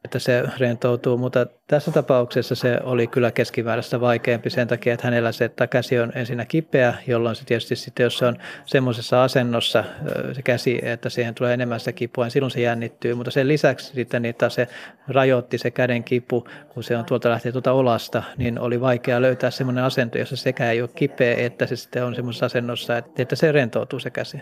että 0.05 0.19
se 0.19 0.43
rentoutuu. 0.59 1.17
Mutta 1.17 1.47
Tässä 1.69 1.91
tapauksessa 1.91 2.55
se 2.55 2.79
oli 2.83 3.07
kyllä 3.07 3.31
keskimääräistä 3.31 4.01
vaikeampi 4.01 4.51
sen 4.51 4.69
takia, 4.69 4.95
että 4.95 5.07
hänellä 5.07 5.33
se 5.33 5.45
että 5.45 5.67
käsi 5.67 5.99
on 5.99 6.13
ensinnä 6.15 6.45
kipeä, 6.45 6.95
jolloin 7.07 7.37
se 7.37 7.45
tietysti 7.45 7.77
sitten, 7.77 8.05
jos 8.05 8.19
se 8.19 8.27
on 8.27 8.37
semmoisessa 8.67 9.23
asennossa 9.23 9.85
se 10.33 10.43
käsi, 10.43 10.79
että 10.83 11.09
siihen 11.09 11.35
tulee 11.35 11.55
enemmän 11.55 11.81
sitä 11.81 11.93
kipua, 11.93 12.25
niin 12.25 12.31
silloin 12.31 12.51
se 12.51 12.61
jännittyy. 12.61 13.15
Mutta 13.15 13.31
sen 13.31 13.49
lisäksi 13.49 13.93
sitten 13.95 14.23
niin 14.23 14.35
se 14.49 14.69
rajoitti 15.09 15.59
se 15.59 15.71
käden 15.71 16.05
kipu, 16.05 16.49
kun 16.69 16.83
se 16.83 16.97
on 16.97 17.05
tuolta 17.05 17.31
lähtee 17.31 17.53
tuolta 17.53 17.73
olasta, 17.73 18.23
niin 18.37 18.59
oli 18.59 18.81
vaikea 18.81 19.23
löytää 19.23 19.51
semmoinen 19.51 19.85
asento, 19.85 20.19
jossa 20.19 20.37
sekä 20.37 20.71
ei 20.71 20.83
ole 20.83 20.91
kipeä, 20.95 21.37
että 21.37 21.67
se 21.67 21.77
sitten 21.77 22.05
on 22.05 22.15
semmoisessa 22.15 22.47
asennossa, 22.47 22.99
että 22.99 23.37
se 23.37 23.53
rentoutuu 23.53 23.99
se 23.99 24.11
käsi. 24.11 24.39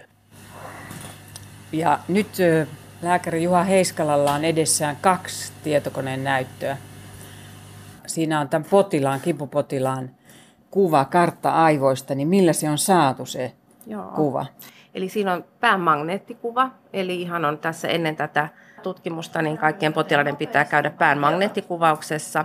Ja 1.72 1.98
nyt 2.08 2.28
lääkäri 3.02 3.42
Juha 3.42 3.64
Heiskalalla 3.64 4.32
on 4.32 4.44
edessään 4.44 4.96
kaksi 5.00 5.52
tietokoneen 5.64 6.24
näyttöä. 6.24 6.76
Siinä 8.16 8.40
on 8.40 8.48
tämän 8.48 8.66
potilaan, 8.70 9.20
kipupotilaan 9.20 10.10
kuva, 10.70 11.04
kartta 11.04 11.50
aivoista, 11.50 12.14
niin 12.14 12.28
millä 12.28 12.52
se 12.52 12.70
on 12.70 12.78
saatu 12.78 13.26
se 13.26 13.52
Joo. 13.86 14.02
kuva? 14.02 14.46
Eli 14.94 15.08
siinä 15.08 15.32
on 15.32 15.44
päänmagneettikuva, 15.60 16.70
eli 16.92 17.22
ihan 17.22 17.44
on 17.44 17.58
tässä 17.58 17.88
ennen 17.88 18.16
tätä 18.16 18.48
tutkimusta, 18.82 19.42
niin 19.42 19.58
kaikkien 19.58 19.92
potilaiden 19.92 20.36
pitää 20.36 20.64
käydä 20.64 20.90
pään 20.90 21.18
magneettikuvauksessa. 21.18 22.44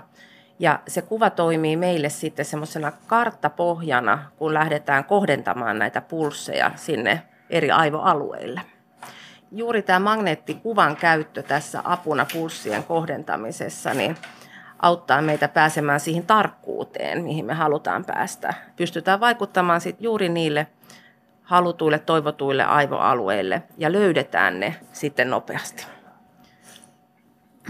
Ja 0.60 0.80
se 0.88 1.02
kuva 1.02 1.30
toimii 1.30 1.78
meille 1.78 2.10
sitten 2.10 2.46
semmoisena 2.46 2.92
karttapohjana, 3.08 4.32
kun 4.38 4.54
lähdetään 4.54 5.06
kohdentamaan 5.06 5.80
näitä 5.80 6.02
pulsseja 6.02 6.72
sinne 6.76 7.22
eri 7.50 7.72
aivoalueille 7.72 8.62
juuri 9.52 9.82
tämä 9.82 10.00
magneettikuvan 10.00 10.96
käyttö 10.96 11.44
tässä 11.44 11.82
apuna 11.84 12.26
pulssien 12.34 12.84
kohdentamisessa 12.84 13.94
niin 13.94 14.18
auttaa 14.82 15.22
meitä 15.22 15.48
pääsemään 15.48 16.00
siihen 16.00 16.26
tarkkuuteen, 16.26 17.24
mihin 17.24 17.46
me 17.46 17.54
halutaan 17.54 18.06
päästä. 18.06 18.54
Pystytään 18.76 19.20
vaikuttamaan 19.20 19.82
sit 19.82 19.96
juuri 20.00 20.30
niille 20.30 20.68
halutuille, 21.44 22.00
toivotuille 22.00 22.64
aivoalueille 22.64 23.64
ja 23.78 23.92
löydetään 23.92 24.60
ne 24.60 24.76
sitten 24.94 25.30
nopeasti. 25.30 25.86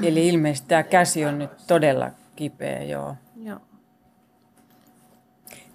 Eli 0.03 0.27
ilmeisesti 0.27 0.67
tämä 0.67 0.83
käsi 0.83 1.25
on 1.25 1.39
nyt 1.39 1.51
todella 1.67 2.09
kipeä, 2.35 2.83
joo. 2.83 3.15
Joo. 3.43 3.59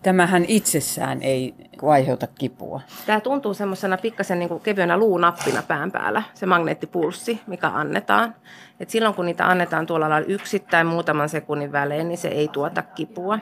Tämähän 0.03 0.45
itsessään 0.49 1.23
ei 1.23 1.55
aiheuta 1.83 2.27
kipua. 2.27 2.81
Tämä 3.07 3.21
tuntuu 3.21 3.55
semmoisena 3.55 3.97
pikkasen 3.97 4.39
niin 4.39 4.61
kevyenä 4.61 4.97
luunappina 4.97 5.63
pään 5.63 5.93
päällä, 5.93 6.23
se 6.35 6.47
magneettipulssi, 6.47 7.41
mikä 7.47 7.69
annetaan. 7.69 8.35
Et 8.81 8.91
silloin 8.91 9.15
kun 9.15 9.27
niitä 9.27 9.47
annetaan 9.47 9.87
tuolla 9.87 10.11
lailla 10.11 10.29
yksittäin 10.29 10.87
muutaman 10.87 11.29
sekunnin 11.29 11.73
välein, 11.73 12.09
niin 12.09 12.19
se 12.19 12.29
ei 12.29 12.49
tuota 12.49 12.83
kipua. 12.83 13.39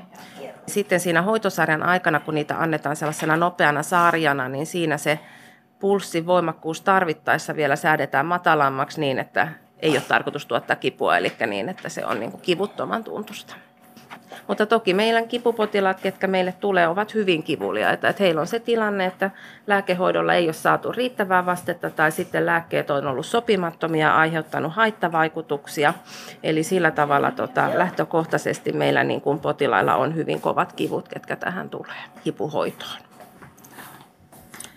Sitten 0.66 1.00
siinä 1.00 1.22
hoitosarjan 1.22 1.82
aikana, 1.82 2.20
kun 2.20 2.34
niitä 2.34 2.58
annetaan 2.58 2.96
sellaisena 2.96 3.36
nopeana 3.36 3.82
sarjana, 3.82 4.48
niin 4.48 4.66
siinä 4.66 4.98
se 4.98 5.18
pulssin 5.78 6.26
voimakkuus 6.26 6.80
tarvittaessa 6.80 7.56
vielä 7.56 7.76
säädetään 7.76 8.26
matalammaksi 8.26 9.00
niin, 9.00 9.18
että 9.18 9.48
ei 9.80 9.90
ole 9.90 10.02
tarkoitus 10.08 10.46
tuottaa 10.46 10.76
kipua, 10.76 11.16
eli 11.16 11.32
niin, 11.46 11.68
että 11.68 11.88
se 11.88 12.06
on 12.06 12.20
niin 12.20 12.30
kuin 12.30 12.40
kivuttoman 12.40 13.04
tuntusta. 13.04 13.54
Mutta 14.48 14.66
toki 14.66 14.94
meidän 14.94 15.28
kipupotilaat, 15.28 16.00
ketkä 16.00 16.26
meille 16.26 16.52
tulee, 16.52 16.88
ovat 16.88 17.14
hyvin 17.14 17.42
kivuliaita. 17.42 18.08
Että 18.08 18.22
heillä 18.22 18.40
on 18.40 18.46
se 18.46 18.60
tilanne, 18.60 19.04
että 19.06 19.30
lääkehoidolla 19.66 20.34
ei 20.34 20.44
ole 20.44 20.52
saatu 20.52 20.92
riittävää 20.92 21.46
vastetta 21.46 21.90
tai 21.90 22.12
sitten 22.12 22.46
lääkkeet 22.46 22.90
on 22.90 23.06
ollut 23.06 23.26
sopimattomia 23.26 24.06
ja 24.06 24.16
aiheuttanut 24.16 24.72
haittavaikutuksia. 24.72 25.94
Eli 26.42 26.62
sillä 26.62 26.90
tavalla 26.90 27.30
tota, 27.30 27.70
lähtökohtaisesti 27.74 28.72
meillä 28.72 29.04
niin 29.04 29.20
kuin 29.20 29.38
potilailla 29.38 29.96
on 29.96 30.14
hyvin 30.14 30.40
kovat 30.40 30.72
kivut, 30.72 31.08
ketkä 31.08 31.36
tähän 31.36 31.70
tulee 31.70 31.96
kipuhoitoon. 32.24 32.98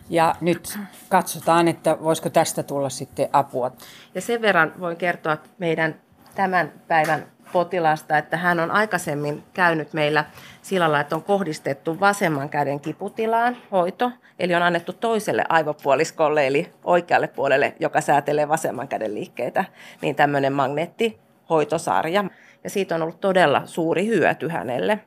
Ja 0.09 0.36
nyt 0.41 0.79
katsotaan, 1.09 1.67
että 1.67 1.97
voisiko 2.03 2.29
tästä 2.29 2.63
tulla 2.63 2.89
sitten 2.89 3.29
apua. 3.33 3.71
Ja 4.15 4.21
sen 4.21 4.41
verran 4.41 4.74
voin 4.79 4.97
kertoa 4.97 5.33
että 5.33 5.50
meidän 5.57 5.95
tämän 6.36 6.71
päivän 6.88 7.25
potilasta, 7.51 8.17
että 8.17 8.37
hän 8.37 8.59
on 8.59 8.71
aikaisemmin 8.71 9.43
käynyt 9.53 9.93
meillä 9.93 10.25
sillä 10.61 10.83
lailla, 10.83 10.99
että 10.99 11.15
on 11.15 11.23
kohdistettu 11.23 11.99
vasemman 11.99 12.49
käden 12.49 12.79
kiputilaan 12.79 13.57
hoito, 13.71 14.11
eli 14.39 14.55
on 14.55 14.61
annettu 14.61 14.93
toiselle 14.93 15.43
aivopuoliskolle, 15.49 16.47
eli 16.47 16.73
oikealle 16.83 17.27
puolelle, 17.27 17.75
joka 17.79 18.01
säätelee 18.01 18.47
vasemman 18.47 18.87
käden 18.87 19.15
liikkeitä, 19.15 19.65
niin 20.01 20.15
tämmöinen 20.15 20.53
magneettihoitosarja. 20.53 22.23
Ja 22.63 22.69
siitä 22.69 22.95
on 22.95 23.01
ollut 23.01 23.21
todella 23.21 23.61
suuri 23.65 24.07
hyöty 24.07 24.47
hänelle. 24.47 24.99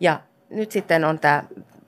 Ja 0.00 0.20
nyt 0.50 0.70
sitten 0.70 1.04
on 1.04 1.18
tämä 1.18 1.44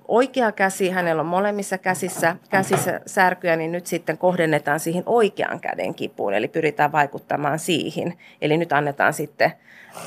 oikea 0.08 0.52
käsi, 0.52 0.90
hänellä 0.90 1.20
on 1.20 1.26
molemmissa 1.26 1.78
käsissä, 1.78 2.36
käsissä 2.50 3.00
särkyjä, 3.06 3.56
niin 3.56 3.72
nyt 3.72 3.86
sitten 3.86 4.18
kohdennetaan 4.18 4.80
siihen 4.80 5.02
oikean 5.06 5.60
käden 5.60 5.94
kipuun, 5.94 6.34
eli 6.34 6.48
pyritään 6.48 6.92
vaikuttamaan 6.92 7.58
siihen. 7.58 8.14
Eli 8.40 8.56
nyt 8.56 8.72
annetaan 8.72 9.12
sitten 9.12 9.52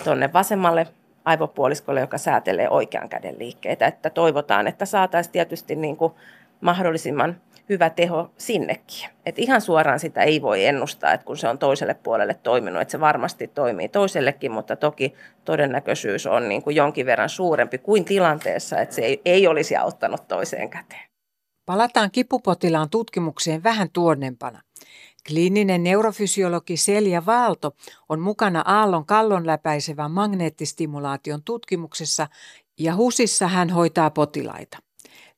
tuonne 0.03 0.33
vasemmalle 0.33 0.87
aivopuoliskolle, 1.25 1.99
joka 1.99 2.17
säätelee 2.17 2.69
oikean 2.69 3.09
käden 3.09 3.39
liikkeitä. 3.39 3.87
Että 3.87 4.09
toivotaan, 4.09 4.67
että 4.67 4.85
saataisiin 4.85 5.31
tietysti 5.33 5.75
niin 5.75 5.97
kuin 5.97 6.13
mahdollisimman 6.61 7.35
hyvä 7.69 7.89
teho 7.89 8.31
sinnekin. 8.37 9.09
Et 9.25 9.39
ihan 9.39 9.61
suoraan 9.61 9.99
sitä 9.99 10.23
ei 10.23 10.41
voi 10.41 10.65
ennustaa, 10.65 11.13
että 11.13 11.25
kun 11.25 11.37
se 11.37 11.47
on 11.47 11.59
toiselle 11.59 11.93
puolelle 11.93 12.33
toiminut, 12.33 12.81
että 12.81 12.91
se 12.91 12.99
varmasti 12.99 13.47
toimii 13.47 13.89
toisellekin, 13.89 14.51
mutta 14.51 14.75
toki 14.75 15.13
todennäköisyys 15.45 16.25
on 16.25 16.49
niin 16.49 16.63
kuin 16.63 16.75
jonkin 16.75 17.05
verran 17.05 17.29
suurempi 17.29 17.77
kuin 17.77 18.05
tilanteessa, 18.05 18.79
että 18.79 18.95
se 18.95 19.01
ei, 19.01 19.21
ei 19.25 19.47
olisi 19.47 19.75
auttanut 19.75 20.27
toiseen 20.27 20.69
käteen. 20.69 21.07
Palataan 21.65 22.11
kipupotilaan 22.11 22.89
tutkimukseen 22.89 23.63
vähän 23.63 23.89
tuonnempana. 23.93 24.61
Kliininen 25.27 25.83
neurofysiologi 25.83 26.77
Selja 26.77 27.25
Vaalto 27.25 27.71
on 28.09 28.19
mukana 28.19 28.63
Aallon 28.65 29.05
kallon 29.05 29.47
läpäisevän 29.47 30.11
magneettistimulaation 30.11 31.43
tutkimuksessa 31.43 32.27
ja 32.79 32.95
HUSissa 32.95 33.47
hän 33.47 33.69
hoitaa 33.69 34.09
potilaita. 34.09 34.77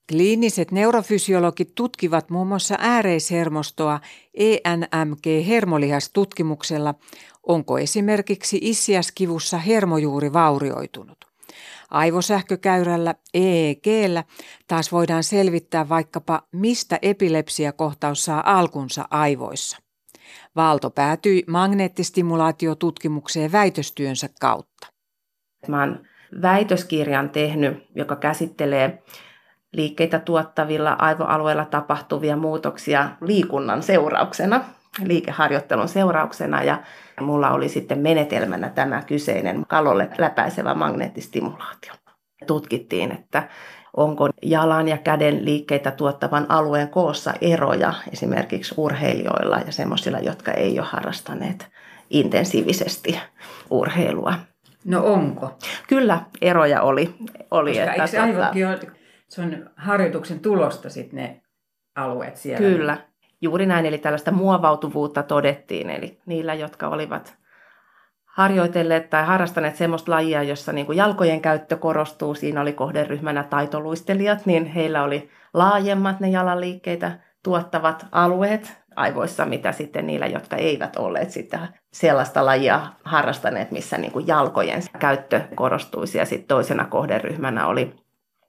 Kliiniset 0.09 0.71
neurofysiologit 0.71 1.75
tutkivat 1.75 2.29
muun 2.29 2.47
muassa 2.47 2.75
ääreishermostoa 2.79 3.99
ENMG-hermolihastutkimuksella, 4.33 6.95
onko 7.43 7.77
esimerkiksi 7.77 8.59
issiaskivussa 8.61 9.57
hermojuuri 9.57 10.33
vaurioitunut. 10.33 11.17
Aivosähkökäyrällä 11.91 13.15
EEGllä 13.33 14.23
taas 14.67 14.91
voidaan 14.91 15.23
selvittää 15.23 15.89
vaikkapa, 15.89 16.41
mistä 16.51 16.99
epilepsiakohtaus 17.01 18.25
saa 18.25 18.57
alkunsa 18.57 19.07
aivoissa. 19.11 19.77
Valto 20.55 20.89
päätyi 20.89 21.43
magneettistimulaatiotutkimukseen 21.47 23.51
väitöstyönsä 23.51 24.29
kautta. 24.41 24.87
Mä 25.67 25.83
olen 25.83 26.09
väitöskirjan 26.41 27.29
tehnyt, 27.29 27.87
joka 27.95 28.15
käsittelee 28.15 29.03
liikkeitä 29.73 30.19
tuottavilla 30.19 30.95
aivoalueilla 30.99 31.65
tapahtuvia 31.65 32.35
muutoksia 32.35 33.09
liikunnan 33.21 33.83
seurauksena, 33.83 34.61
liikeharjoittelun 35.03 35.87
seurauksena 35.87 36.63
ja 36.63 36.77
mulla 37.21 37.51
oli 37.51 37.69
sitten 37.69 37.99
menetelmänä 37.99 38.69
tämä 38.69 39.01
kyseinen 39.01 39.65
kalolle 39.67 40.09
läpäisevä 40.17 40.73
magneettistimulaatio. 40.73 41.93
Tutkittiin, 42.47 43.11
että 43.11 43.43
onko 43.97 44.29
jalan 44.41 44.87
ja 44.87 44.97
käden 44.97 45.45
liikkeitä 45.45 45.91
tuottavan 45.91 46.45
alueen 46.49 46.89
koossa 46.89 47.33
eroja 47.41 47.93
esimerkiksi 48.13 48.73
urheilijoilla 48.77 49.57
ja 49.65 49.71
semmoisilla, 49.71 50.19
jotka 50.19 50.51
ei 50.51 50.79
ole 50.79 50.87
harrastaneet 50.87 51.67
intensiivisesti 52.09 53.19
urheilua. 53.69 54.33
No 54.85 55.05
onko? 55.05 55.57
Kyllä, 55.87 56.21
eroja 56.41 56.81
oli. 56.81 57.15
oli 57.51 57.69
Koska 57.69 57.83
että, 57.83 58.03
eikö 58.03 58.27
tuota, 58.33 58.98
on 59.37 59.69
harjoituksen 59.75 60.39
tulosta 60.39 60.89
sitten 60.89 61.17
ne 61.17 61.41
alueet 61.95 62.37
siellä. 62.37 62.57
Kyllä, 62.57 62.97
juuri 63.41 63.65
näin. 63.65 63.85
Eli 63.85 63.97
tällaista 63.97 64.31
muovautuvuutta 64.31 65.23
todettiin. 65.23 65.89
Eli 65.89 66.21
niillä, 66.25 66.53
jotka 66.53 66.87
olivat 66.87 67.37
harjoitelleet 68.25 69.09
tai 69.09 69.25
harrastaneet 69.25 69.75
semmoista 69.75 70.11
lajia, 70.11 70.43
jossa 70.43 70.73
niin 70.73 70.95
jalkojen 70.95 71.41
käyttö 71.41 71.77
korostuu, 71.77 72.35
siinä 72.35 72.61
oli 72.61 72.73
kohderyhmänä 72.73 73.43
taitoluistelijat, 73.43 74.45
niin 74.45 74.65
heillä 74.65 75.03
oli 75.03 75.29
laajemmat 75.53 76.19
ne 76.19 76.29
jalanliikkeitä 76.29 77.19
tuottavat 77.43 78.05
alueet 78.11 78.77
aivoissa, 78.95 79.45
mitä 79.45 79.71
sitten 79.71 80.07
niillä, 80.07 80.27
jotka 80.27 80.55
eivät 80.55 80.95
olleet 80.95 81.31
sitä 81.31 81.67
sellaista 81.93 82.45
lajia 82.45 82.81
harrastaneet, 83.03 83.71
missä 83.71 83.97
niin 83.97 84.11
kuin 84.11 84.27
jalkojen 84.27 84.81
käyttö 84.99 85.41
korostuisi. 85.55 86.17
Ja 86.17 86.25
sitten 86.25 86.47
toisena 86.47 86.85
kohderyhmänä 86.85 87.67
oli 87.67 87.95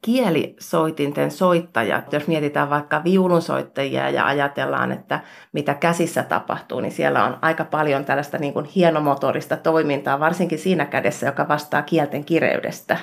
kielisoitinten 0.05 1.31
soittajat, 1.31 2.13
jos 2.13 2.27
mietitään 2.27 2.71
vaikka 2.71 3.05
viulunsoittajia 3.05 4.11
ja 4.11 4.27
ajatellaan, 4.27 4.93
että 4.93 5.21
mitä 5.53 5.75
käsissä 5.75 6.23
tapahtuu, 6.23 6.81
niin 6.81 6.93
siellä 6.93 7.25
on 7.25 7.39
aika 7.43 7.65
paljon 7.65 8.05
tällaista 8.05 8.39
niin 8.39 8.53
kuin 8.53 8.65
hienomotorista 8.65 9.57
toimintaa, 9.57 10.21
varsinkin 10.21 10.59
siinä 10.59 10.85
kädessä, 10.85 11.27
joka 11.27 11.49
vastaa 11.49 11.83
kielten 11.83 12.25
kireydestä. 12.25 12.99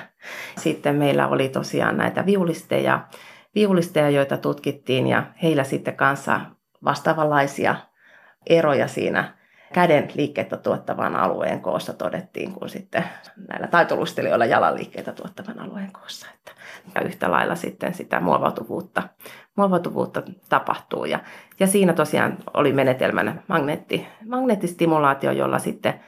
Sitten 0.58 0.96
meillä 0.96 1.28
oli 1.28 1.48
tosiaan 1.48 1.96
näitä 1.96 2.26
viulisteja, 2.26 3.00
viulisteja 3.54 4.10
joita 4.10 4.36
tutkittiin 4.36 5.06
ja 5.06 5.22
heillä 5.42 5.64
sitten 5.64 5.96
kanssa 5.96 6.40
vastaavanlaisia 6.84 7.76
eroja 8.46 8.88
siinä 8.88 9.38
käden 9.72 10.08
liikkeitä 10.14 10.56
tuottavan 10.56 11.16
alueen 11.16 11.60
koossa 11.60 11.92
todettiin 11.92 12.52
kuin 12.52 12.68
sitten 12.68 13.04
näillä 13.48 13.66
taitolustelijoilla 13.66 14.46
jalan 14.46 14.74
liikkeitä 14.74 15.12
tuottavan 15.12 15.60
alueen 15.60 15.92
koossa. 15.92 16.26
Että, 16.34 16.52
ja 16.94 17.00
yhtä 17.00 17.30
lailla 17.30 17.54
sitten 17.54 17.94
sitä 17.94 18.20
muovautuvuutta, 18.20 19.02
muovautuvuutta 19.56 20.22
tapahtuu. 20.48 21.04
Ja, 21.04 21.18
ja 21.60 21.66
siinä 21.66 21.92
tosiaan 21.92 22.38
oli 22.54 22.72
menetelmänä 22.72 23.42
magneetti, 23.48 24.06
magneettistimulaatio, 24.26 25.32
jolla 25.32 25.58
sitten 25.58 26.00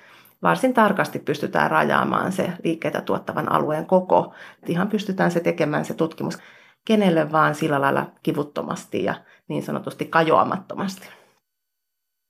varsin 0.43 0.75
tarkasti 0.75 1.19
pystytään 1.19 1.71
rajaamaan 1.71 2.33
se 2.33 2.53
liikkeitä 2.65 3.01
tuottavan 3.01 3.53
alueen 3.53 3.87
koko. 3.87 4.35
Ihan 4.67 4.89
pystytään 4.89 5.31
se 5.31 5.41
tekemään 5.41 5.85
se 5.85 5.95
tutkimus 5.95 6.39
kenelle 6.85 7.33
vaan 7.33 7.55
sillä 7.55 7.81
lailla 7.81 8.07
kivuttomasti 8.23 9.05
ja 9.05 9.15
niin 9.49 9.63
sanotusti 9.63 10.05
kajoamattomasti. 10.05 11.20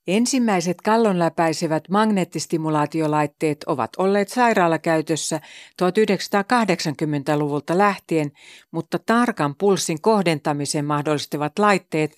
Ensimmäiset 0.06 0.80
kallonläpäisevät 0.80 1.88
magneettistimulaatiolaitteet 1.88 3.64
ovat 3.66 3.90
olleet 3.98 4.28
sairaalakäytössä 4.28 5.40
1980-luvulta 5.82 7.78
lähtien, 7.78 8.32
mutta 8.70 8.98
tarkan 9.06 9.54
pulssin 9.58 10.00
kohdentamisen 10.00 10.84
mahdollistavat 10.84 11.58
laitteet 11.58 12.16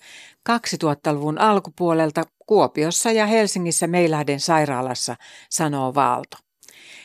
2000-luvun 0.49 1.37
alkupuolelta 1.37 2.23
Kuopiossa 2.45 3.11
ja 3.11 3.25
Helsingissä 3.25 3.87
Meilahden 3.87 4.39
sairaalassa, 4.39 5.15
sanoo 5.49 5.95
Vaalto. 5.95 6.37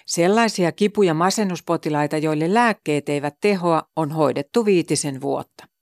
Sellaisia 0.07 0.73
kipu- 0.73 1.03
ja 1.03 1.15
masennuspotilaita, 1.15 2.19
joille 2.19 2.55
lääkkeet 2.55 3.09
eivät 3.09 3.35
tehoa, 3.41 3.83
on 3.97 4.13
hoidettu 4.13 4.65
viitisen 4.65 5.21
vuotta. 5.21 5.78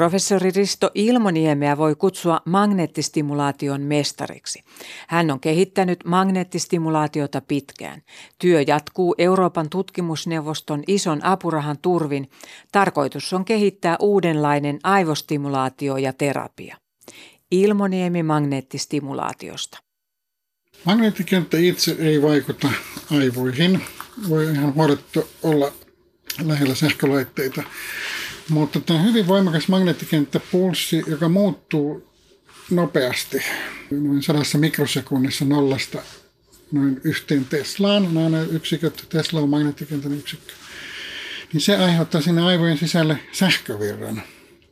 Professori 0.00 0.50
Risto 0.56 0.90
Ilmoniemeä 0.94 1.76
voi 1.76 1.94
kutsua 1.94 2.40
magneettistimulaation 2.44 3.80
mestariksi. 3.80 4.62
Hän 5.08 5.30
on 5.30 5.40
kehittänyt 5.40 6.04
magneettistimulaatiota 6.04 7.40
pitkään. 7.40 8.02
Työ 8.38 8.64
jatkuu 8.66 9.14
Euroopan 9.18 9.70
tutkimusneuvoston 9.70 10.82
ison 10.86 11.24
apurahan 11.24 11.78
turvin. 11.78 12.30
Tarkoitus 12.72 13.32
on 13.32 13.44
kehittää 13.44 13.96
uudenlainen 14.00 14.78
aivostimulaatio 14.82 15.96
ja 15.96 16.12
terapia. 16.12 16.76
Ilmoniemi 17.50 18.22
magneettistimulaatiosta. 18.22 19.78
Magneettikenttä 20.84 21.56
itse 21.58 21.96
ei 21.98 22.22
vaikuta 22.22 22.68
aivoihin. 23.18 23.80
Voi 24.28 24.44
ihan 24.44 24.74
huolettu 24.74 25.28
olla 25.42 25.72
lähellä 26.44 26.74
sähkölaitteita. 26.74 27.62
Mutta 28.50 28.80
tämä 28.80 29.02
hyvin 29.02 29.26
voimakas 29.26 29.68
magneettikenttäpulssi, 29.68 31.02
joka 31.06 31.28
muuttuu 31.28 32.08
nopeasti, 32.70 33.42
noin 33.90 34.22
sadassa 34.22 34.58
mikrosekunnissa 34.58 35.44
nollasta 35.44 35.98
noin 36.72 37.00
yhteen 37.04 37.44
Teslaan, 37.44 38.16
on 38.16 38.48
yksiköt, 38.50 39.06
Tesla 39.08 39.40
on 39.40 39.48
magneettikentän 39.48 40.12
yksikkö, 40.12 40.52
niin 41.52 41.60
se 41.60 41.76
aiheuttaa 41.76 42.20
sinne 42.20 42.42
aivojen 42.42 42.78
sisälle 42.78 43.18
sähkövirran. 43.32 44.22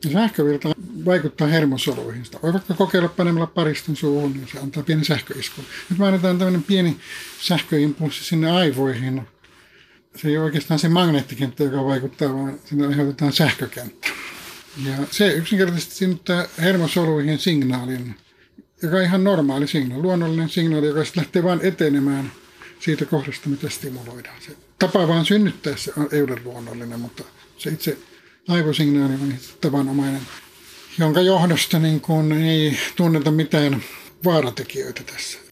Ja 0.05 0.11
sähkövirta 0.11 0.69
vaikuttaa 1.05 1.47
hermosoluihin. 1.47 2.25
Sitä 2.25 2.39
voi 2.43 2.53
vaikka 2.53 2.73
kokeilla 2.73 3.09
panemalla 3.09 3.47
pariston 3.47 3.95
suuhun, 3.95 4.33
niin 4.33 4.47
se 4.51 4.59
antaa 4.59 4.83
pieni 4.83 5.05
sähköiskun. 5.05 5.65
Nyt 5.89 5.99
mä 5.99 6.07
annetaan 6.07 6.37
tämmöinen 6.37 6.63
pieni 6.63 6.97
sähköimpulssi 7.41 8.23
sinne 8.23 8.51
aivoihin, 8.51 9.21
se 10.15 10.27
ei 10.27 10.37
ole 10.37 10.45
oikeastaan 10.45 10.79
se 10.79 10.89
magneettikenttä, 10.89 11.63
joka 11.63 11.85
vaikuttaa, 11.85 12.33
vaan 12.33 12.59
sinne 12.65 12.87
aiheutetaan 12.87 13.33
sähkökenttä. 13.33 14.07
Ja 14.85 14.93
se 15.11 15.33
yksinkertaisesti 15.33 15.95
synnyttää 15.95 16.47
hermosoluihin 16.61 17.39
signaalin, 17.39 18.15
joka 18.83 18.97
on 18.97 19.03
ihan 19.03 19.23
normaali 19.23 19.67
signaali, 19.67 20.03
luonnollinen 20.03 20.49
signaali, 20.49 20.87
joka 20.87 21.03
sitten 21.03 21.23
lähtee 21.23 21.43
vain 21.43 21.59
etenemään 21.63 22.31
siitä 22.79 23.05
kohdasta, 23.05 23.49
mitä 23.49 23.69
stimuloidaan. 23.69 24.41
Se 24.41 24.55
tapa 24.79 25.07
vaan 25.07 25.25
synnyttää 25.25 25.77
se 25.77 25.93
ei 26.11 26.21
ole 26.21 26.41
luonnollinen, 26.43 26.99
mutta 26.99 27.23
se 27.57 27.69
itse 27.69 27.97
aivosignaali 28.47 29.13
on 29.13 29.33
tavanomainen, 29.61 30.21
jonka 30.97 31.21
johdosta 31.21 31.79
niin 31.79 32.01
kun 32.01 32.31
ei 32.31 32.77
tunneta 32.95 33.31
mitään 33.31 33.83
vaaratekijöitä 34.25 35.03
tässä. 35.03 35.48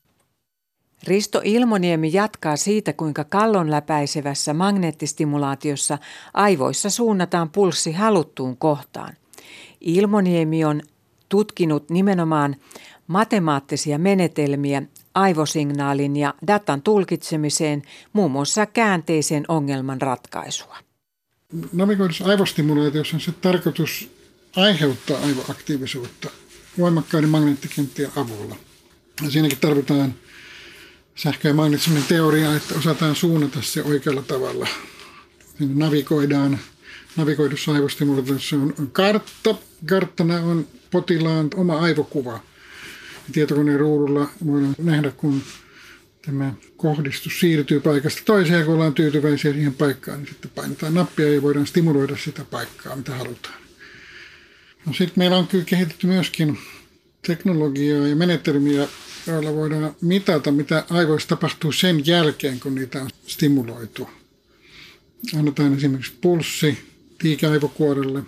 Risto 1.08 1.42
Ilmoniemi 1.44 2.14
jatkaa 2.14 2.56
siitä, 2.56 2.94
kuinka 2.94 3.24
kallon 3.24 3.72
läpäisevässä 3.72 4.54
magneettistimulaatiossa 4.54 5.98
aivoissa 6.34 6.90
suunnataan 6.90 7.50
pulssi 7.50 7.92
haluttuun 7.92 8.58
kohtaan. 8.58 9.14
Ilmoniemi 9.82 10.66
on 10.66 10.82
tutkinut 11.30 11.90
nimenomaan 11.90 12.56
matemaattisia 13.08 13.98
menetelmiä 13.98 14.82
aivosignaalin 15.16 16.16
ja 16.16 16.34
datan 16.48 16.82
tulkitsemiseen, 16.82 17.82
muun 18.14 18.32
muassa 18.32 18.66
käänteisen 18.66 19.46
ongelman 19.48 20.02
ratkaisua. 20.02 20.78
Navigoidussa 21.74 22.26
aivostimulaatiossa 22.26 23.18
on 23.18 23.22
se 23.22 23.32
tarkoitus 23.32 24.10
aiheuttaa 24.56 25.18
aivoaktiivisuutta 25.26 26.30
voimakkaiden 26.78 27.30
magneettikenttien 27.30 28.12
avulla. 28.16 28.56
Ja 29.24 29.32
siinäkin 29.32 29.60
tarvitaan 29.60 30.14
sähkö- 31.18 31.48
ja 31.48 31.54
magneettismin 31.54 32.04
teoria, 32.04 32.56
että 32.56 32.76
osataan 32.76 33.16
suunnata 33.16 33.62
se 33.62 33.84
oikealla 33.84 34.22
tavalla. 34.22 34.68
Navigoidaan, 35.60 36.60
navigoidussa 37.16 37.72
aivostimulaatiossa 37.72 38.56
on, 38.56 38.74
kartta. 38.92 39.56
Karttana 39.86 40.36
on 40.36 40.68
potilaan 40.92 41.50
oma 41.56 41.80
aivokuva. 41.80 42.40
Tietokoneen 43.32 43.80
ruudulla 43.80 44.30
voidaan 44.46 44.76
nähdä, 44.78 45.12
kun 45.12 45.42
tämä 46.26 46.54
kohdistus 46.78 47.40
siirtyy 47.40 47.80
paikasta 47.80 48.22
toiseen, 48.26 48.66
kun 48.66 48.74
ollaan 48.74 48.94
tyytyväisiä 48.94 49.54
siihen 49.54 49.74
paikkaan, 49.74 50.18
niin 50.18 50.28
sitten 50.28 50.52
painetaan 50.56 50.94
nappia 50.94 51.34
ja 51.34 51.42
voidaan 51.42 51.68
stimuloida 51.68 52.18
sitä 52.18 52.46
paikkaa, 52.46 52.96
mitä 52.96 53.16
halutaan. 53.16 53.56
No 54.86 54.94
sitten 54.94 55.14
meillä 55.16 55.38
on 55.38 55.48
kyllä 55.48 55.66
kehitetty 55.66 56.08
myöskin 56.08 56.58
teknologiaa 57.28 58.08
ja 58.08 58.16
menetelmiä, 58.16 58.88
joilla 59.28 59.54
voidaan 59.54 59.96
mitata, 60.02 60.52
mitä 60.52 60.84
aivoissa 60.90 61.30
tapahtuu 61.30 61.72
sen 61.72 62.06
jälkeen, 62.06 62.60
kun 62.60 62.76
niitä 62.76 63.02
on 63.02 63.10
stimuloitu. 63.28 64.10
Annetaan 65.40 65.78
esimerkiksi 65.78 66.14
pulssi 66.22 66.78
liikeaivokuorelle, 67.24 68.24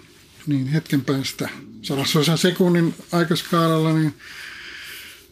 niin 0.48 0.68
hetken 0.68 1.02
päästä 1.02 1.50
sadasosa 1.82 2.38
sekunnin 2.38 2.94
aikaskaalalla, 3.12 3.94
niin 3.94 4.14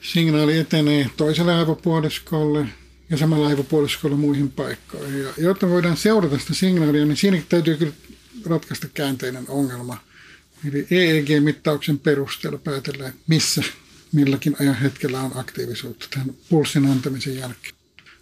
signaali 0.01 0.57
etenee 0.57 1.09
toiselle 1.17 1.53
aivopuoliskolle 1.53 2.65
ja 3.09 3.17
samalla 3.17 3.47
aivopuoliskolle 3.47 4.15
muihin 4.15 4.51
paikkoihin. 4.51 5.19
Ja 5.19 5.33
jotta 5.37 5.69
voidaan 5.69 5.97
seurata 5.97 6.39
sitä 6.39 6.53
signaalia, 6.53 7.05
niin 7.05 7.17
siinäkin 7.17 7.45
täytyy 7.49 7.77
kyllä 7.77 7.93
ratkaista 8.45 8.87
käänteinen 8.93 9.45
ongelma. 9.47 9.97
Eli 10.67 10.87
EEG-mittauksen 10.91 11.99
perusteella 11.99 12.57
päätellään, 12.57 13.13
missä 13.27 13.63
milläkin 14.17 14.55
ajan 14.59 14.75
hetkellä 14.75 15.21
on 15.21 15.37
aktiivisuutta 15.37 16.07
tämän 16.09 16.35
pulssin 16.49 16.85
antamisen 16.85 17.35
jälkeen. 17.35 17.73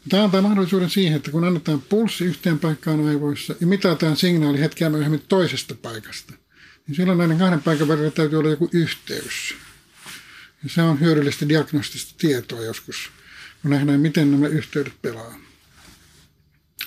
Tämä 0.10 0.24
antaa 0.24 0.42
mahdollisuuden 0.42 0.90
siihen, 0.90 1.16
että 1.18 1.32
kun 1.32 1.44
annetaan 1.44 1.82
pulssi 1.82 2.26
yhteen 2.26 2.60
paikkaan 2.60 3.08
aivoissa 3.08 3.56
ja 3.62 3.68
mitataan 3.68 4.18
signaali 4.18 4.60
hetkeä 4.60 4.90
myöhemmin 4.90 5.24
toisesta 5.28 5.76
paikasta, 5.76 6.34
niin 6.88 6.96
silloin 6.96 7.18
näiden 7.18 7.38
kahden 7.38 7.62
paikan 7.62 7.88
välillä 7.88 8.12
täytyy 8.12 8.40
olla 8.40 8.50
joku 8.50 8.70
yhteys. 8.74 9.56
Ja 10.64 10.70
se 10.70 10.82
on 10.82 11.00
hyödyllistä 11.00 11.50
diagnostista 11.50 12.14
tietoa 12.18 12.62
joskus, 12.62 13.10
kun 13.62 13.72
nähdään, 13.72 14.00
miten 14.00 14.32
nämä 14.32 14.48
yhteydet 14.48 14.94
pelaa. 15.02 15.45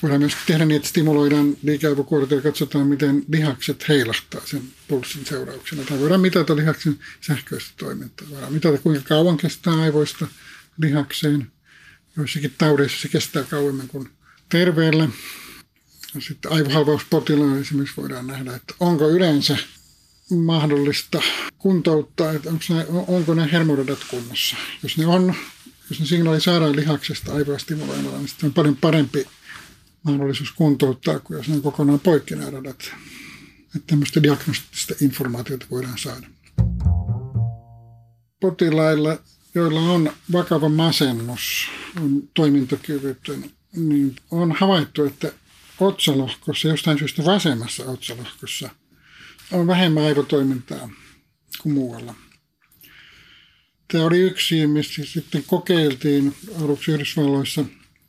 Voidaan 0.02 0.20
myös 0.20 0.32
tehdä 0.46 0.64
niin, 0.64 0.76
että 0.76 0.88
stimuloidaan 0.88 1.56
liikeaivokuorta 1.62 2.34
ja 2.34 2.40
katsotaan, 2.40 2.86
miten 2.86 3.24
lihakset 3.28 3.88
heilahtaa 3.88 4.40
sen 4.44 4.62
pulssin 4.88 5.26
seurauksena. 5.26 5.84
Tai 5.84 6.00
voidaan 6.00 6.20
mitata 6.20 6.56
lihaksen 6.56 6.98
sähköistä 7.20 7.72
toimintaa. 7.76 8.26
Voidaan 8.30 8.52
mitata, 8.52 8.78
kuinka 8.78 9.08
kauan 9.08 9.36
kestää 9.36 9.74
aivoista 9.74 10.26
lihakseen. 10.78 11.52
Joissakin 12.16 12.54
taudeissa 12.58 13.00
se 13.00 13.08
kestää 13.08 13.42
kauemmin 13.42 13.88
kuin 13.88 14.08
terveellä. 14.48 15.08
Sitten 16.18 16.52
aivohalvauspotilaan 16.52 17.60
esimerkiksi 17.60 17.96
voidaan 17.96 18.26
nähdä, 18.26 18.54
että 18.54 18.74
onko 18.80 19.10
yleensä 19.10 19.56
mahdollista 20.30 21.22
kuntouttaa, 21.58 22.32
että 22.32 22.50
onko 22.50 22.64
ne, 22.68 22.86
onko 23.06 23.34
ne 23.34 23.52
hermoradat 23.52 23.98
kunnossa. 24.10 24.56
Jos 24.82 24.96
ne 24.96 25.06
on, 25.06 25.34
jos 25.90 26.00
ne 26.00 26.06
signaali 26.06 26.40
saadaan 26.40 26.76
lihaksesta 26.76 27.34
aivoa 27.34 27.58
stimuloimalla, 27.58 28.18
niin 28.18 28.28
sitten 28.28 28.46
on 28.46 28.54
paljon 28.54 28.76
parempi 28.76 29.26
mahdollisuus 30.02 30.52
kuntouttaa, 30.52 31.18
kun 31.18 31.36
jos 31.36 31.48
on 31.48 31.62
kokonaan 31.62 32.00
poikki 32.00 32.34
nämä 32.36 32.50
radat. 32.50 32.92
Että 33.76 33.86
tämmöistä 33.86 34.22
diagnostista 34.22 34.94
informaatiota 35.00 35.66
voidaan 35.70 35.98
saada. 35.98 36.26
Potilailla, 38.40 39.18
joilla 39.54 39.80
on 39.80 40.12
vakava 40.32 40.68
masennus, 40.68 41.68
on 42.02 42.22
toimintakyvytön, 42.34 43.50
niin 43.76 44.16
on 44.30 44.52
havaittu, 44.52 45.04
että 45.04 45.32
otsalohkossa, 45.80 46.68
jostain 46.68 46.98
syystä 46.98 47.24
vasemmassa 47.24 47.84
otsalohkossa, 47.84 48.70
on 49.52 49.66
vähemmän 49.66 50.04
aivotoimintaa 50.04 50.90
kuin 51.62 51.72
muualla. 51.72 52.14
Tämä 53.92 54.04
oli 54.04 54.18
yksi, 54.18 54.66
missä 54.66 55.04
sitten 55.04 55.44
kokeiltiin 55.46 56.34
aluksi 56.62 56.92
Yhdysvalloissa, 56.92 57.64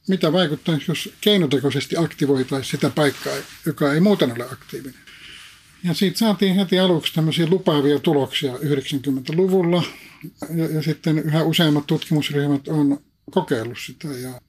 mitä 0.10 0.34
vaikuttaisi, 0.34 0.86
jos 0.88 1.10
keinotekoisesti 1.22 1.98
aktivoitaisiin 1.98 2.72
sitä 2.72 2.90
paikkaa, 2.90 3.34
joka 3.66 3.94
ei 3.94 4.00
muuten 4.00 4.32
ole 4.32 4.44
aktiivinen. 4.52 5.00
Ja 5.84 5.94
siitä 5.94 6.18
saatiin 6.18 6.56
heti 6.56 6.80
aluksi 6.80 7.14
tämmöisiä 7.14 7.48
lupaavia 7.48 8.00
tuloksia 8.00 8.54
90-luvulla. 8.54 9.84
Ja, 10.56 10.66
ja 10.66 10.84
sitten 10.84 11.20
yhä 11.20 11.44
useammat 11.44 11.88
tutkimusryhmät 11.88 12.68
on 12.68 13.02
kokeillut 13.32 13.78
sitä 13.86 14.08
ja, 14.08 14.42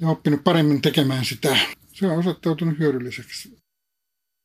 ja 0.00 0.08
oppinut 0.08 0.44
paremmin 0.44 0.82
tekemään 0.82 1.24
sitä. 1.24 1.56
Se 1.92 2.06
on 2.06 2.18
osoittautunut 2.18 2.78
hyödylliseksi. 2.78 3.58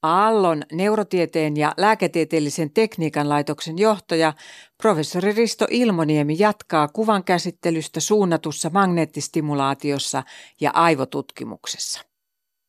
Aallon 0.04 0.64
neurotieteen 0.72 1.58
ja 1.58 1.74
lääketieteellisen 1.78 2.72
tekniikan 2.72 3.30
laitoksen 3.30 3.78
johtaja 3.78 4.34
professori 4.82 5.32
Risto 5.32 5.68
Ilmoniemi 5.70 6.36
jatkaa 6.40 6.88
kuvan 6.88 7.24
käsittelystä 7.24 8.00
suunnatussa 8.00 8.70
magneettistimulaatiossa 8.74 10.24
ja 10.62 10.72
aivotutkimuksessa. 10.74 12.02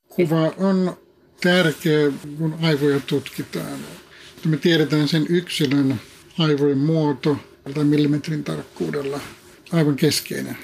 Kuva 0.09 0.53
on 0.59 0.97
tärkeä, 1.41 2.13
kun 2.39 2.55
aivoja 2.63 3.01
tutkitaan. 3.01 3.79
Me 4.45 4.57
tiedetään 4.57 5.09
sen 5.09 5.27
yksilön 5.29 6.01
aivojen 6.39 6.79
muoto 6.79 7.37
tai 7.75 7.85
millimetrin 7.85 8.45
tarkkuudella 8.45 9.21
aivan 9.73 9.97
keskeinen. 9.97 10.59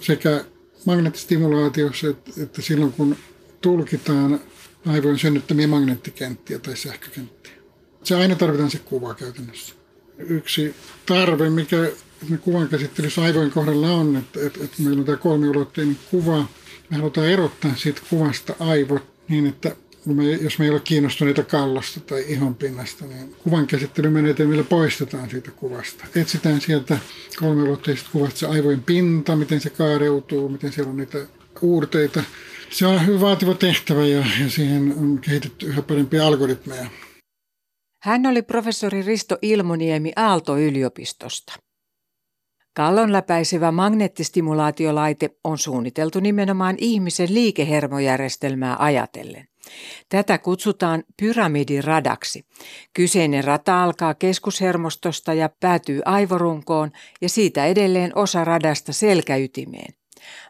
Sekä 0.00 0.44
magneettistimulaatiossa 0.86 2.06
että 2.42 2.62
silloin, 2.62 2.92
kun 2.92 3.16
tulkitaan 3.60 4.40
aivojen 4.86 5.18
synnyttämiä 5.18 5.66
magneettikenttiä 5.66 6.58
tai 6.58 6.76
sähkökenttiä. 6.76 7.52
Se 8.04 8.14
aina 8.14 8.34
tarvitaan 8.34 8.70
se 8.70 8.78
kuva 8.78 9.14
käytännössä. 9.14 9.74
Yksi 10.18 10.74
tarve, 11.06 11.50
mikä 11.50 11.76
kuvan 12.40 12.68
käsittelyssä 12.68 13.22
aivojen 13.22 13.50
kohdalla 13.50 13.90
on, 13.90 14.16
että, 14.16 14.46
että, 14.46 14.64
että 14.64 14.82
meillä 14.82 15.00
on 15.00 15.04
tämä 15.04 15.16
kolmiulotteinen 15.16 15.98
kuva. 16.10 16.48
Me 16.90 16.96
halutaan 16.96 17.26
erottaa 17.26 17.76
siitä 17.76 18.00
kuvasta 18.10 18.54
aivot 18.58 19.02
niin, 19.28 19.46
että 19.46 19.76
me, 20.06 20.30
jos 20.30 20.58
me 20.58 20.64
ei 20.64 20.70
ole 20.70 20.80
kiinnostuneita 20.80 21.42
kallosta 21.42 22.00
tai 22.00 22.24
ihonpinnasta, 22.28 23.04
niin 23.04 23.34
kuvan 23.38 23.66
käsittelymenetelmillä 23.66 24.64
poistetaan 24.64 25.30
siitä 25.30 25.50
kuvasta. 25.50 26.04
Etsitään 26.16 26.60
sieltä 26.60 26.98
kolmiulotteisesta 27.38 28.10
kuvasta 28.12 28.38
se 28.38 28.46
aivojen 28.46 28.82
pinta, 28.82 29.36
miten 29.36 29.60
se 29.60 29.70
kaareutuu, 29.70 30.48
miten 30.48 30.72
siellä 30.72 30.90
on 30.90 30.96
niitä 30.96 31.18
uurteita, 31.62 32.22
se 32.70 32.86
on 32.86 33.06
hyvin 33.06 33.20
vaativa 33.20 33.54
tehtävä 33.54 34.06
ja, 34.06 34.24
ja 34.42 34.50
siihen 34.50 34.94
on 34.98 35.18
kehitetty 35.18 35.66
yhä 35.66 35.82
parempia 35.82 36.26
algoritmeja. 36.26 36.86
Hän 38.02 38.26
oli 38.26 38.42
professori 38.42 39.02
Risto 39.02 39.38
Ilmoniemi 39.42 40.12
Aalto-yliopistosta. 40.16 41.52
Kallon 42.76 43.12
läpäisevä 43.12 43.72
magneettistimulaatiolaite 43.72 45.30
on 45.44 45.58
suunniteltu 45.58 46.20
nimenomaan 46.20 46.76
ihmisen 46.78 47.34
liikehermojärjestelmää 47.34 48.76
ajatellen. 48.78 49.48
Tätä 50.08 50.38
kutsutaan 50.38 51.04
pyramidiradaksi. 51.20 52.44
Kyseinen 52.94 53.44
rata 53.44 53.82
alkaa 53.82 54.14
keskushermostosta 54.14 55.34
ja 55.34 55.50
päätyy 55.60 56.00
aivorunkoon 56.04 56.90
ja 57.20 57.28
siitä 57.28 57.66
edelleen 57.66 58.12
osa 58.14 58.44
radasta 58.44 58.92
selkäytimeen. 58.92 59.99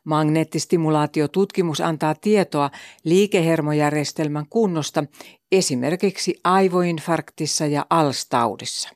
Magneettistimulaatiotutkimus 0.05 1.81
antaa 1.81 2.15
tietoa 2.15 2.71
liikehermojärjestelmän 3.05 4.47
kunnosta 4.51 5.05
esimerkiksi 5.53 6.41
aivoinfarktissa 6.45 7.67
ja 7.67 7.87
alstaudissa. 7.91 8.89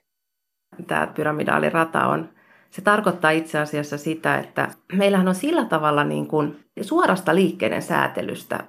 Tämä 0.87 1.07
pyramidaalirata 1.07 2.07
on, 2.07 2.29
se 2.71 2.83
tarkoittaa 2.83 3.31
itse 3.31 3.59
asiassa 3.59 3.99
sitä, 3.99 4.39
että 4.39 4.69
meillähän 4.93 5.29
on 5.29 5.35
sillä 5.35 5.65
tavalla 5.65 6.05
niin 6.05 6.27
kuin 6.27 6.65
suorasta 6.81 7.35
liikkeiden 7.35 7.83
säätelystä 7.83 8.65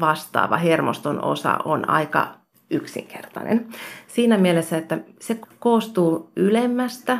vastaava 0.00 0.56
hermoston 0.56 1.24
osa 1.24 1.58
on 1.64 1.88
aika 1.88 2.34
yksinkertainen. 2.70 3.68
Siinä 4.06 4.38
mielessä, 4.38 4.76
että 4.76 4.98
se 5.20 5.40
koostuu 5.58 6.30
ylemmästä 6.36 7.18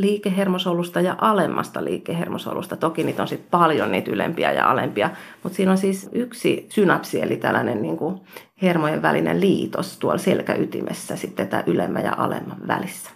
liikehermosolusta 0.00 1.00
ja 1.00 1.16
alemmasta 1.20 1.84
liikehermosolusta. 1.84 2.76
Toki 2.76 3.04
niitä 3.04 3.22
on 3.22 3.28
sitten 3.28 3.50
paljon 3.50 3.92
niitä 3.92 4.10
ylempiä 4.10 4.52
ja 4.52 4.70
alempia, 4.70 5.10
mutta 5.42 5.56
siinä 5.56 5.72
on 5.72 5.78
siis 5.78 6.08
yksi 6.12 6.66
synapsi, 6.68 7.22
eli 7.22 7.36
tällainen 7.36 7.82
niin 7.82 7.96
kuin 7.96 8.20
hermojen 8.62 9.02
välinen 9.02 9.40
liitos 9.40 9.98
tuolla 9.98 10.18
selkäytimessä 10.18 11.16
sitten 11.16 11.48
tämä 11.48 11.62
ylemmän 11.66 12.04
ja 12.04 12.14
alemman 12.16 12.68
välissä. 12.68 13.10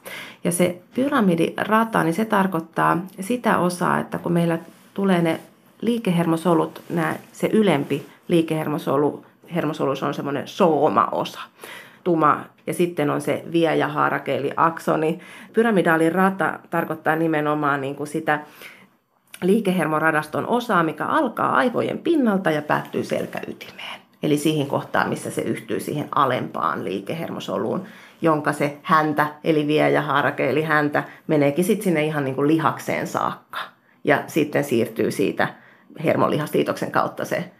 Ja 0.44 0.52
se 0.52 0.82
pyramidirata, 0.94 2.04
niin 2.04 2.14
se 2.14 2.24
tarkoittaa 2.24 2.98
sitä 3.20 3.58
osaa, 3.58 3.98
että 3.98 4.18
kun 4.18 4.32
meillä 4.32 4.58
tulee 4.94 5.22
ne 5.22 5.40
liikehermosolut, 5.80 6.82
nämä, 6.88 7.14
se 7.32 7.50
ylempi 7.52 8.06
liikehermosolu, 8.28 9.24
hermosolu 9.54 9.90
on 10.02 10.14
semmoinen 10.14 10.48
sooma-osa 10.48 11.40
tuma 12.04 12.44
ja 12.66 12.74
sitten 12.74 13.11
on 13.11 13.20
se 13.20 13.44
viejähaarake 13.53 14.37
eli 14.37 14.50
aksoni. 14.57 15.18
Pyramidaalirata 15.53 16.59
tarkoittaa 16.70 17.16
nimenomaan 17.16 17.81
niin 17.81 17.96
kuin 17.96 18.07
sitä 18.07 18.40
liikehermoradaston 19.42 20.46
osaa, 20.46 20.83
mikä 20.83 21.07
alkaa 21.07 21.57
aivojen 21.57 21.98
pinnalta 21.98 22.50
ja 22.50 22.62
päättyy 22.62 23.05
selkäytimeen. 23.05 24.00
Eli 24.22 24.37
siihen 24.37 24.66
kohtaan, 24.66 25.09
missä 25.09 25.31
se 25.31 25.42
yhtyy 25.42 25.81
siihen 25.81 26.09
alempaan 26.14 26.85
liikehermosoluun, 26.85 27.85
jonka 28.22 28.53
se 28.53 28.79
häntä, 28.83 29.27
eli 29.44 29.66
viejähaarake, 29.66 30.50
eli 30.50 30.62
häntä, 30.62 31.05
meneekin 31.27 31.64
sitten 31.64 31.85
sinne 31.85 32.05
ihan 32.05 32.24
niin 32.24 32.35
kuin 32.35 32.48
lihakseen 32.48 33.07
saakka. 33.07 33.59
Ja 34.05 34.24
sitten 34.27 34.64
siirtyy 34.64 35.11
siitä 35.11 35.48
hermolihastiitoksen 36.05 36.90
kautta 36.90 37.24
se 37.24 37.50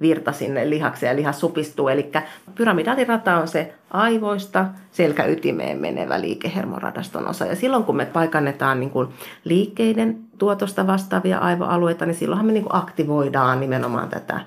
virta 0.00 0.32
sinne 0.32 0.70
lihakseen 0.70 1.10
ja 1.10 1.16
lihas 1.16 1.40
supistuu. 1.40 1.88
Eli 1.88 2.12
pyramidaalirata 2.54 3.36
on 3.36 3.48
se 3.48 3.74
aivoista 3.90 4.66
selkäytimeen 4.90 5.78
menevä 5.78 6.20
liikehermoradaston 6.20 7.28
osa. 7.28 7.46
Ja 7.46 7.56
silloin 7.56 7.84
kun 7.84 7.96
me 7.96 8.06
paikannetaan 8.06 8.80
niin 8.80 8.90
kuin 8.90 9.08
liikkeiden 9.44 10.18
tuotosta 10.38 10.86
vastaavia 10.86 11.38
aivoalueita, 11.38 12.06
niin 12.06 12.14
silloinhan 12.14 12.46
me 12.46 12.52
niin 12.52 12.62
kuin 12.62 12.76
aktivoidaan 12.76 13.60
nimenomaan 13.60 14.08
tätä 14.08 14.40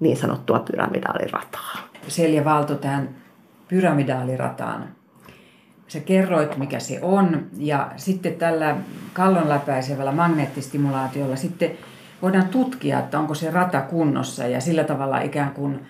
niin 0.00 0.16
sanottua 0.16 0.58
pyramidaalirataa. 0.58 1.76
Selja 2.08 2.44
Valto 2.44 2.74
tähän 2.74 3.08
pyramidaalirataan. 3.68 4.84
Sä 5.88 6.00
kerroit, 6.00 6.56
mikä 6.56 6.78
se 6.78 6.98
on, 7.02 7.46
ja 7.58 7.90
sitten 7.96 8.34
tällä 8.34 8.76
kallon 9.12 9.48
läpäisevällä 9.48 10.12
magneettistimulaatiolla 10.12 11.36
sitten 11.36 11.70
voidaan 12.22 12.48
tutkia, 12.48 12.98
että 12.98 13.18
onko 13.18 13.34
se 13.34 13.50
rata 13.50 13.80
kunnossa 13.80 14.46
ja 14.46 14.60
sillä 14.60 14.84
tavalla 14.84 15.20
ikään 15.20 15.50
kuin 15.50 15.86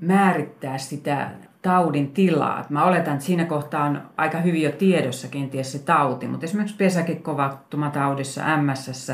määrittää 0.00 0.78
sitä 0.78 1.30
taudin 1.62 2.10
tilaa. 2.10 2.66
Mä 2.68 2.84
oletan, 2.84 3.14
että 3.14 3.26
siinä 3.26 3.44
kohtaa 3.44 3.84
on 3.84 4.02
aika 4.16 4.40
hyvin 4.40 4.62
jo 4.62 4.72
tiedossa 4.72 5.28
kenties 5.28 5.72
se 5.72 5.78
tauti, 5.78 6.28
mutta 6.28 6.46
esimerkiksi 6.46 6.76
pesäkekovattumataudissa, 6.76 8.56
MS 8.56 9.12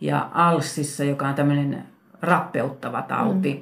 ja 0.00 0.30
ALSissa, 0.34 1.04
joka 1.04 1.28
on 1.28 1.34
tämmöinen 1.34 1.84
rappeuttava 2.22 3.02
tauti, 3.02 3.54
mm. 3.54 3.60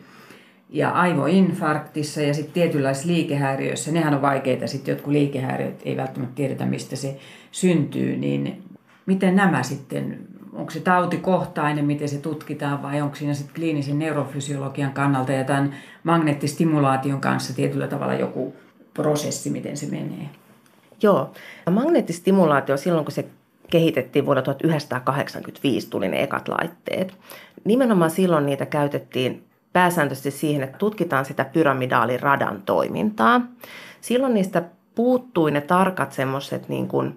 ja 0.71 0.91
aivoinfarktissa 0.91 2.21
ja 2.21 2.35
sitten 2.35 2.53
tietynlaisissa 2.53 3.09
liikehäiriöissä, 3.09 3.93
nehän 3.93 4.15
on 4.15 4.23
vaikeita, 4.23 4.67
sitten 4.67 4.93
jotkut 4.93 5.13
liikehäiriöt 5.13 5.83
ei 5.85 5.97
välttämättä 5.97 6.35
tiedetä, 6.35 6.67
mistä 6.67 6.97
se 6.97 7.19
syntyy, 7.53 8.17
niin 8.17 8.63
miten 9.07 9.37
nämä 9.37 9.63
sitten 9.63 10.19
onko 10.57 10.71
se 10.71 10.81
tautikohtainen, 10.81 11.85
miten 11.85 12.09
se 12.09 12.19
tutkitaan 12.19 12.83
vai 12.83 13.01
onko 13.01 13.17
siinä 13.17 13.35
sitten 13.35 13.55
kliinisen 13.55 13.99
neurofysiologian 13.99 14.93
kannalta 14.93 15.33
ja 15.33 15.45
tämän 15.45 15.75
magneettistimulaation 16.05 17.21
kanssa 17.21 17.55
tietyllä 17.55 17.89
tavalla 17.89 18.15
joku 18.15 18.55
prosessi, 18.95 19.51
miten 19.51 19.77
se 19.77 19.87
menee? 19.87 20.29
Joo. 21.03 21.33
Magneettistimulaatio 21.71 22.77
silloin, 22.77 23.05
kun 23.05 23.13
se 23.13 23.25
kehitettiin 23.71 24.27
vuonna 24.27 24.43
1985, 24.43 25.91
tuli 25.91 26.09
ne 26.09 26.23
ekat 26.23 26.49
laitteet. 26.49 27.15
Nimenomaan 27.65 28.11
silloin 28.11 28.47
niitä 28.47 28.67
käytettiin 28.67 29.45
pääsääntöisesti 29.73 30.31
siihen, 30.31 30.63
että 30.63 30.79
tutkitaan 30.79 31.25
sitä 31.25 31.45
pyramidaaliradan 31.45 32.63
toimintaa. 32.67 33.41
Silloin 34.01 34.35
niistä 34.35 34.63
puuttui 34.95 35.51
ne 35.51 35.61
tarkat 35.61 36.13
semmoiset 36.13 36.69
niin 36.69 36.89
kuin 36.89 37.17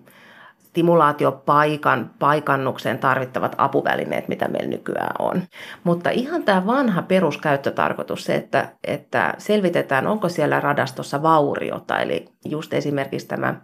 stimulaatiopaikan 0.80 2.12
paikannukseen 2.20 3.00
tarvittavat 3.00 3.56
apuvälineet, 3.58 4.28
mitä 4.28 4.48
meillä 4.48 4.70
nykyään 4.70 5.16
on. 5.20 5.42
Mutta 5.84 6.10
ihan 6.10 6.44
tämä 6.44 6.66
vanha 6.66 7.02
peruskäyttötarkoitus, 7.02 8.24
se, 8.24 8.36
että, 8.36 8.70
että 8.84 9.34
selvitetään, 9.38 10.08
onko 10.08 10.30
siellä 10.30 10.60
radastossa 10.60 11.22
vauriota, 11.22 12.00
eli 12.00 12.26
just 12.46 12.74
esimerkiksi 12.74 13.28
tämä 13.28 13.56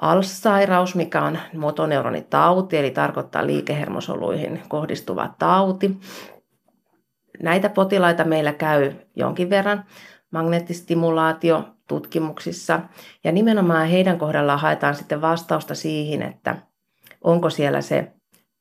ALS-sairaus, 0.00 0.94
mikä 0.94 1.22
on 1.22 1.38
motoneuronitauti, 1.54 2.76
eli 2.76 2.90
tarkoittaa 2.90 3.46
liikehermosoluihin 3.46 4.62
kohdistuva 4.68 5.34
tauti. 5.38 6.00
Näitä 7.42 7.68
potilaita 7.68 8.24
meillä 8.24 8.52
käy 8.52 8.92
jonkin 9.16 9.50
verran 9.50 9.84
magneettistimulaatio 10.30 11.64
tutkimuksissa. 11.90 12.80
Ja 13.24 13.32
nimenomaan 13.32 13.88
heidän 13.88 14.18
kohdallaan 14.18 14.60
haetaan 14.60 14.94
sitten 14.94 15.20
vastausta 15.20 15.74
siihen, 15.74 16.22
että 16.22 16.56
onko 17.24 17.50
siellä 17.50 17.80
se 17.80 18.12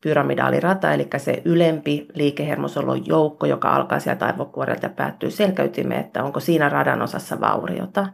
pyramidaalirata, 0.04 0.94
eli 0.94 1.08
se 1.18 1.42
ylempi 1.46 2.08
liikehermosolun 2.14 3.08
joukko, 3.08 3.46
joka 3.46 3.76
alkaa 3.76 4.00
sieltä 4.00 4.26
aivokuorelta 4.26 4.86
ja 4.86 4.90
päättyy 4.90 5.32
selkäytimeen, 5.32 6.00
että 6.00 6.24
onko 6.24 6.40
siinä 6.40 6.70
radan 6.70 7.02
osassa 7.02 7.40
vauriota. 7.40 8.08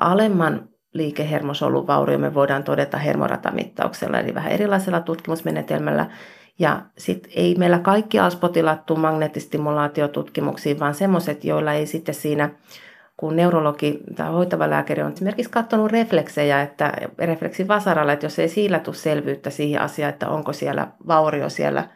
Alemman 0.00 0.68
liikehermosolun 0.94 1.86
vaurio 1.86 2.18
me 2.18 2.34
voidaan 2.34 2.64
todeta 2.64 2.98
hermoratamittauksella, 2.98 4.18
eli 4.18 4.34
vähän 4.34 4.52
erilaisella 4.52 5.00
tutkimusmenetelmällä. 5.00 6.06
Ja 6.58 6.82
sitten 6.98 7.32
ei 7.34 7.54
meillä 7.54 7.78
kaikki 7.78 8.18
ALS-potilaat 8.18 8.86
tule 8.86 8.98
magneettistimulaatiotutkimuksiin, 8.98 10.80
vaan 10.80 10.94
semmoiset, 10.94 11.44
joilla 11.44 11.72
ei 11.72 11.86
sitten 11.86 12.14
siinä 12.14 12.50
kun 13.16 13.36
neurologi 13.36 14.00
tai 14.16 14.30
hoitava 14.30 14.70
lääkäri 14.70 15.02
on 15.02 15.12
esimerkiksi 15.12 15.50
katsonut 15.50 15.92
refleksejä, 15.92 16.62
että 16.62 16.92
refleksin 17.18 17.68
vasaralla, 17.68 18.12
että 18.12 18.26
jos 18.26 18.38
ei 18.38 18.48
sillä 18.48 18.78
tule 18.78 18.94
selvyyttä 18.94 19.50
siihen 19.50 19.82
asiaan, 19.82 20.12
että 20.12 20.28
onko 20.28 20.52
siellä 20.52 20.88
vaurio 21.06 21.48
siellä 21.48 21.88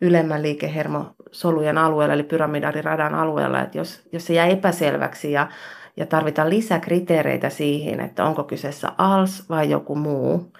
ylemmän 0.00 0.42
liikehermosolujen 0.42 1.78
alueella, 1.78 2.14
eli 2.14 2.22
pyramidaaliradan 2.22 3.14
alueella, 3.14 3.60
että 3.60 3.78
jos, 3.78 4.08
jos 4.12 4.26
se 4.26 4.34
jää 4.34 4.46
epäselväksi 4.46 5.32
ja, 5.32 5.48
ja 5.96 6.06
tarvitaan 6.06 6.50
lisäkriteereitä 6.50 7.48
siihen, 7.48 8.00
että 8.00 8.24
onko 8.24 8.44
kyseessä 8.44 8.92
ALS 8.98 9.48
vai 9.48 9.70
joku 9.70 9.94
muu 9.94 10.52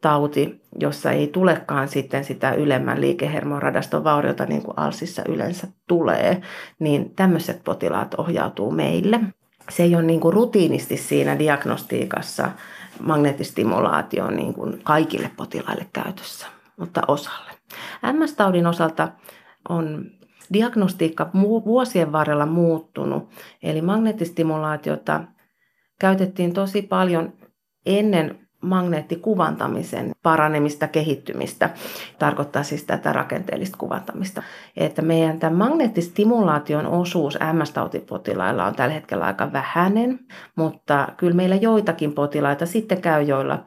tauti, 0.00 0.62
jossa 0.80 1.10
ei 1.10 1.26
tulekaan 1.26 1.88
sitten 1.88 2.24
sitä 2.24 2.54
ylemmän 2.54 3.00
liikehermoradaston 3.00 4.04
vauriota, 4.04 4.46
niin 4.46 4.62
kuin 4.62 4.78
ALSissa 4.78 5.22
yleensä 5.28 5.66
tulee, 5.88 6.42
niin 6.78 7.14
tämmöiset 7.14 7.64
potilaat 7.64 8.14
ohjautuu 8.14 8.70
meille 8.70 9.20
se 9.70 9.82
ei 9.82 9.94
ole 9.94 10.02
niin 10.02 10.20
kuin 10.20 10.32
rutiinisti 10.32 10.96
siinä 10.96 11.38
diagnostiikassa 11.38 12.50
magneettistimulaatio 13.00 14.30
niin 14.30 14.54
kuin 14.54 14.80
kaikille 14.84 15.30
potilaille 15.36 15.86
käytössä, 15.92 16.46
mutta 16.76 17.02
osalle. 17.08 17.50
MS-taudin 18.12 18.66
osalta 18.66 19.08
on 19.68 20.04
diagnostiikka 20.52 21.30
vuosien 21.64 22.12
varrella 22.12 22.46
muuttunut, 22.46 23.30
eli 23.62 23.82
magneettistimulaatiota 23.82 25.24
käytettiin 26.00 26.52
tosi 26.52 26.82
paljon 26.82 27.32
ennen 27.86 28.43
magneettikuvantamisen 28.64 30.10
paranemista, 30.22 30.88
kehittymistä, 30.88 31.70
tarkoittaa 32.18 32.62
siis 32.62 32.84
tätä 32.84 33.12
rakenteellista 33.12 33.76
kuvantamista. 33.78 34.42
Että 34.76 35.02
meidän 35.02 35.38
tämän 35.38 35.58
magneettistimulaation 35.58 36.86
osuus 36.86 37.38
MS-tautipotilailla 37.52 38.66
on 38.66 38.74
tällä 38.74 38.94
hetkellä 38.94 39.24
aika 39.24 39.52
vähäinen, 39.52 40.18
mutta 40.56 41.08
kyllä 41.16 41.34
meillä 41.34 41.56
joitakin 41.56 42.12
potilaita 42.12 42.66
sitten 42.66 43.00
käy, 43.00 43.22
joilla 43.22 43.64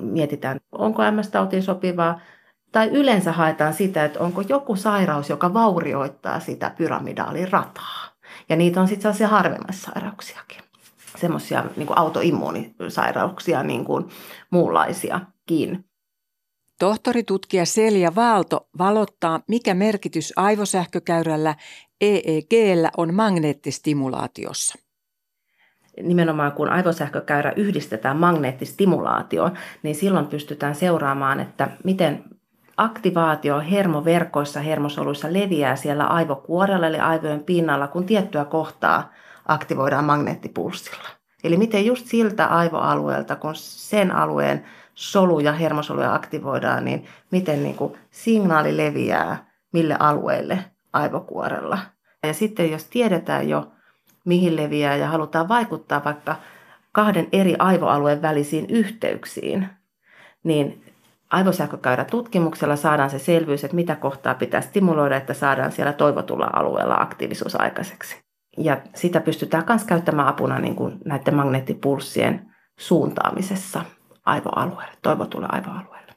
mietitään, 0.00 0.60
onko 0.72 1.02
MS-tautiin 1.10 1.62
sopivaa, 1.62 2.20
tai 2.72 2.88
yleensä 2.88 3.32
haetaan 3.32 3.74
sitä, 3.74 4.04
että 4.04 4.20
onko 4.20 4.42
joku 4.48 4.76
sairaus, 4.76 5.30
joka 5.30 5.54
vaurioittaa 5.54 6.40
sitä 6.40 6.70
pyramidaalirataa. 6.76 8.08
Ja 8.48 8.56
niitä 8.56 8.80
on 8.80 8.88
sitten 8.88 9.02
sellaisia 9.02 9.28
harvemmassa 9.28 9.90
sairauksiakin 9.90 10.67
semmoisia 11.16 11.64
niin 11.76 11.98
autoimmuunisairauksia 11.98 13.62
niin 13.62 13.84
kuin 13.84 14.08
muunlaisiakin. 14.50 15.84
Tohtoritutkija 16.78 17.66
Selja 17.66 18.14
Vaalto 18.14 18.68
valottaa, 18.78 19.40
mikä 19.48 19.74
merkitys 19.74 20.32
aivosähkökäyrällä 20.36 21.54
EEGllä 22.00 22.90
on 22.96 23.14
magneettistimulaatiossa. 23.14 24.78
Nimenomaan 26.02 26.52
kun 26.52 26.68
aivosähkökäyrä 26.68 27.52
yhdistetään 27.56 28.16
magneettistimulaatioon, 28.16 29.58
niin 29.82 29.94
silloin 29.94 30.26
pystytään 30.26 30.74
seuraamaan, 30.74 31.40
että 31.40 31.68
miten 31.84 32.24
aktivaatio 32.76 33.60
hermoverkoissa, 33.70 34.60
hermosoluissa 34.60 35.32
leviää 35.32 35.76
siellä 35.76 36.06
aivokuorella 36.06 36.86
eli 36.86 36.98
aivojen 36.98 37.44
pinnalla, 37.44 37.88
kun 37.88 38.06
tiettyä 38.06 38.44
kohtaa 38.44 39.12
aktivoidaan 39.48 40.04
magneettipulssilla. 40.04 41.08
Eli 41.44 41.56
miten 41.56 41.86
just 41.86 42.06
siltä 42.06 42.46
aivoalueelta, 42.46 43.36
kun 43.36 43.54
sen 43.54 44.10
alueen 44.10 44.64
soluja, 44.94 45.52
hermosoluja 45.52 46.14
aktivoidaan, 46.14 46.84
niin 46.84 47.06
miten 47.30 47.62
niin 47.62 47.74
kuin 47.74 47.98
signaali 48.10 48.76
leviää 48.76 49.50
mille 49.72 49.96
alueelle 49.98 50.64
aivokuorella. 50.92 51.78
Ja 52.22 52.34
sitten 52.34 52.70
jos 52.70 52.84
tiedetään 52.84 53.48
jo, 53.48 53.72
mihin 54.24 54.56
leviää 54.56 54.96
ja 54.96 55.08
halutaan 55.08 55.48
vaikuttaa 55.48 56.04
vaikka 56.04 56.36
kahden 56.92 57.28
eri 57.32 57.56
aivoalueen 57.58 58.22
välisiin 58.22 58.66
yhteyksiin, 58.70 59.68
niin 60.44 60.84
tutkimuksella 62.10 62.76
saadaan 62.76 63.10
se 63.10 63.18
selvyys, 63.18 63.64
että 63.64 63.74
mitä 63.74 63.96
kohtaa 63.96 64.34
pitää 64.34 64.60
stimuloida, 64.60 65.16
että 65.16 65.34
saadaan 65.34 65.72
siellä 65.72 65.92
toivotulla 65.92 66.50
alueella 66.52 66.94
aktiivisuus 66.94 67.60
aikaiseksi. 67.60 68.27
Ja 68.58 68.80
sitä 68.94 69.20
pystytään 69.20 69.64
myös 69.68 69.84
käyttämään 69.84 70.28
apuna 70.28 70.58
niin 70.58 70.76
kuin 70.76 70.98
näiden 71.04 71.34
magneettipulssien 71.34 72.50
suuntaamisessa 72.78 73.84
aivoalueelle, 74.24 74.94
toivotulle 75.02 75.46
aivoalueelle. 75.50 76.12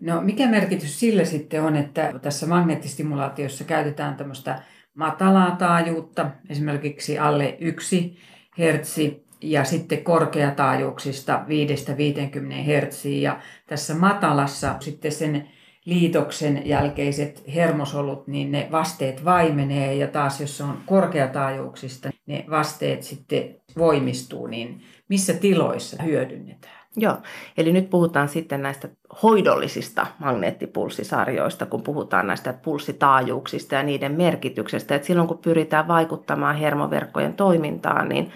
No 0.00 0.20
mikä 0.20 0.48
merkitys 0.48 1.00
sillä 1.00 1.24
sitten 1.24 1.62
on, 1.62 1.76
että 1.76 2.12
tässä 2.22 2.46
magneettistimulaatiossa 2.46 3.64
käytetään 3.64 4.16
tämmöistä 4.16 4.62
matalaa 4.94 5.50
taajuutta, 5.50 6.30
esimerkiksi 6.48 7.18
alle 7.18 7.56
1 7.60 8.18
hertsi 8.58 9.26
ja 9.40 9.64
sitten 9.64 10.04
korkeataajuuksista 10.04 11.44
5-50 11.46 12.52
Hz. 12.52 13.04
Ja 13.04 13.40
tässä 13.66 13.94
matalassa 13.94 14.74
sitten 14.80 15.12
sen 15.12 15.48
liitoksen 15.88 16.62
jälkeiset 16.64 17.42
hermosolut, 17.54 18.26
niin 18.26 18.52
ne 18.52 18.68
vasteet 18.72 19.24
vaimenee 19.24 19.94
ja 19.94 20.08
taas 20.08 20.40
jos 20.40 20.60
on 20.60 20.78
korkeataajuuksista, 20.86 22.10
ne 22.26 22.44
vasteet 22.50 23.02
sitten 23.02 23.54
voimistuu, 23.78 24.46
niin 24.46 24.82
missä 25.08 25.34
tiloissa 25.34 26.02
hyödynnetään? 26.02 26.78
Joo, 26.96 27.16
eli 27.56 27.72
nyt 27.72 27.90
puhutaan 27.90 28.28
sitten 28.28 28.62
näistä 28.62 28.88
hoidollisista 29.22 30.06
magneettipulssisarjoista, 30.18 31.66
kun 31.66 31.82
puhutaan 31.82 32.26
näistä 32.26 32.52
pulssitaajuuksista 32.52 33.74
ja 33.74 33.82
niiden 33.82 34.12
merkityksestä. 34.12 34.94
Et 34.94 35.04
silloin 35.04 35.28
kun 35.28 35.38
pyritään 35.38 35.88
vaikuttamaan 35.88 36.56
hermoverkkojen 36.56 37.34
toimintaan, 37.34 38.08
niin 38.08 38.32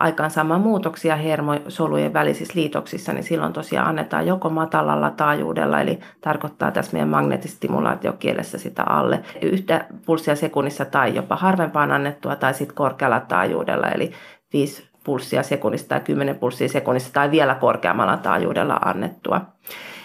aikaansaamaan 0.00 0.60
muutoksia 0.60 1.16
hermosolujen 1.16 2.12
välisissä 2.12 2.54
liitoksissa, 2.56 3.12
niin 3.12 3.24
silloin 3.24 3.52
tosiaan 3.52 3.88
annetaan 3.88 4.26
joko 4.26 4.50
matalalla 4.50 5.10
taajuudella, 5.10 5.80
eli 5.80 6.00
tarkoittaa 6.20 6.70
tässä 6.70 6.92
meidän 6.92 7.08
magneettistimulaatiokielessä 7.08 8.58
sitä 8.58 8.82
alle 8.82 9.20
yhtä 9.42 9.86
pulssia 10.06 10.36
sekunnissa 10.36 10.84
tai 10.84 11.14
jopa 11.14 11.36
harvempaan 11.36 11.92
annettua, 11.92 12.36
tai 12.36 12.54
sitten 12.54 12.76
korkealla 12.76 13.20
taajuudella, 13.20 13.88
eli 13.88 14.12
5 14.52 14.88
pulssia 15.04 15.42
sekunnissa 15.42 15.88
tai 15.88 16.00
10 16.00 16.36
pulssia 16.36 16.68
sekunnissa 16.68 17.12
tai 17.12 17.30
vielä 17.30 17.54
korkeammalla 17.54 18.16
taajuudella 18.16 18.78
annettua. 18.84 19.40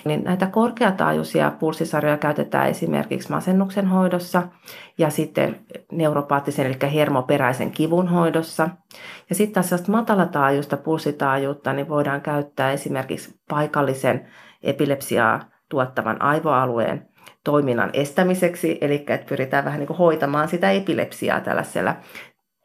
Niin 0.06 0.24
näitä 0.24 0.48
korkeataajuisia 0.48 1.52
pulssisarjoja 1.60 2.18
käytetään 2.18 2.70
esimerkiksi 2.70 3.32
masennuksen 3.32 3.88
hoidossa 3.88 4.44
ja 4.98 5.10
sitten 5.10 5.60
neuropaattisen 5.92 6.66
eli 6.66 6.92
hermoperäisen 6.94 7.72
kivun 7.72 8.08
hoidossa. 8.08 8.70
Ja 9.30 9.36
sitten 9.36 9.64
taas 9.64 9.88
matalataajuista 9.88 10.78
pulssitaajuutta 10.78 11.74
niin 11.74 11.90
voidaan 11.90 12.22
käyttää 12.22 12.72
esimerkiksi 12.72 13.40
paikallisen 13.50 14.28
epilepsiaa 14.64 15.40
tuottavan 15.70 16.22
aivoalueen 16.22 17.10
toiminnan 17.44 17.90
estämiseksi, 17.94 18.78
eli 18.82 18.96
että 18.96 19.30
pyritään 19.30 19.66
vähän 19.66 19.80
niin 19.80 19.88
kuin 19.88 19.98
hoitamaan 19.98 20.48
sitä 20.48 20.72
epilepsiaa 20.72 21.40
tällaisella 21.40 21.96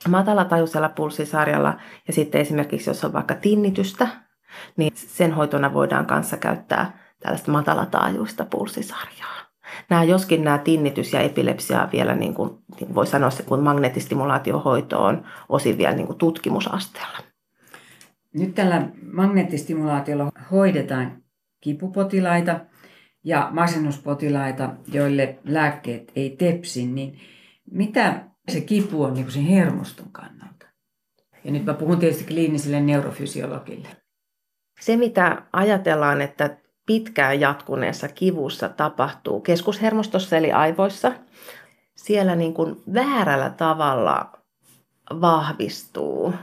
matalatajuisella 0.09 0.89
pulssisarjalla. 0.89 1.75
Ja 2.07 2.13
sitten 2.13 2.41
esimerkiksi 2.41 2.91
jos 2.91 3.05
on 3.05 3.13
vaikka 3.13 3.35
tinnitystä, 3.35 4.09
niin 4.77 4.93
sen 4.95 5.33
hoitona 5.33 5.75
voidaan 5.75 6.07
kanssa 6.07 6.37
käyttää 6.37 7.04
tällaista 7.25 7.53
matalataajuista 7.53 8.45
pulssisarjaa. 8.45 9.35
Nämä, 9.91 10.05
joskin 10.05 10.45
nämä 10.45 10.59
tinnitys 10.59 11.13
ja 11.13 11.21
epilepsia 11.21 11.83
on 11.83 11.89
vielä, 11.93 12.15
niin 12.15 12.35
kuin, 12.35 12.51
niin 12.81 12.95
voi 12.95 13.07
sanoa, 13.07 13.31
kun 13.47 13.63
magneettistimulaatiohoito 13.63 15.05
on 15.05 15.25
osin 15.49 15.79
vielä 15.79 15.95
niin 15.95 16.07
kuin 16.07 16.19
tutkimusasteella. 16.19 17.19
Nyt 18.35 18.55
tällä 18.55 18.89
magneettistimulaatiolla 19.13 20.33
hoidetaan 20.51 21.23
kipupotilaita 21.61 22.61
ja 23.25 23.49
masennuspotilaita, 23.53 24.71
joille 24.93 25.39
lääkkeet 25.45 26.13
ei 26.17 26.31
tepsi, 26.31 26.87
niin 26.87 27.21
mitä 27.71 28.25
se 28.49 28.61
kipu 28.61 29.03
on 29.03 29.15
niin 29.15 29.31
sen 29.31 29.43
hermoston 29.43 30.13
kannalta? 30.13 30.67
Ja 31.45 31.53
nyt 31.53 31.65
mä 31.65 31.75
puhun 31.75 31.99
tietysti 31.99 32.25
kliinisille 32.25 32.81
neurofysiologille. 32.81 33.89
Se, 34.81 34.97
mitä 34.97 35.43
ajatellaan, 35.53 36.21
että 36.21 36.64
pitkään 36.87 37.41
jatkuneessa 37.41 38.09
kivussa 38.09 38.69
tapahtuu 38.69 39.41
keskushermostossa 39.41 40.37
eli 40.37 40.53
aivoissa, 40.53 41.13
siellä 41.95 42.37
niin 42.37 42.55
kuin 42.55 42.83
väärällä 42.95 43.51
tavalla 43.51 44.33
vahvistuu 45.21 46.35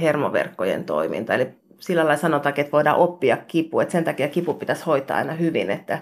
hermoverkkojen 0.00 0.84
toiminta. 0.84 1.34
Eli 1.34 1.48
sillä 1.78 2.04
lailla 2.04 2.20
sanotaan, 2.20 2.54
että 2.56 2.72
voidaan 2.72 2.96
oppia 2.96 3.36
kipu, 3.36 3.80
että 3.80 3.92
sen 3.92 4.04
takia 4.04 4.28
kipu 4.28 4.54
pitäisi 4.54 4.84
hoitaa 4.84 5.16
aina 5.16 5.32
hyvin, 5.32 5.70
että 5.70 5.98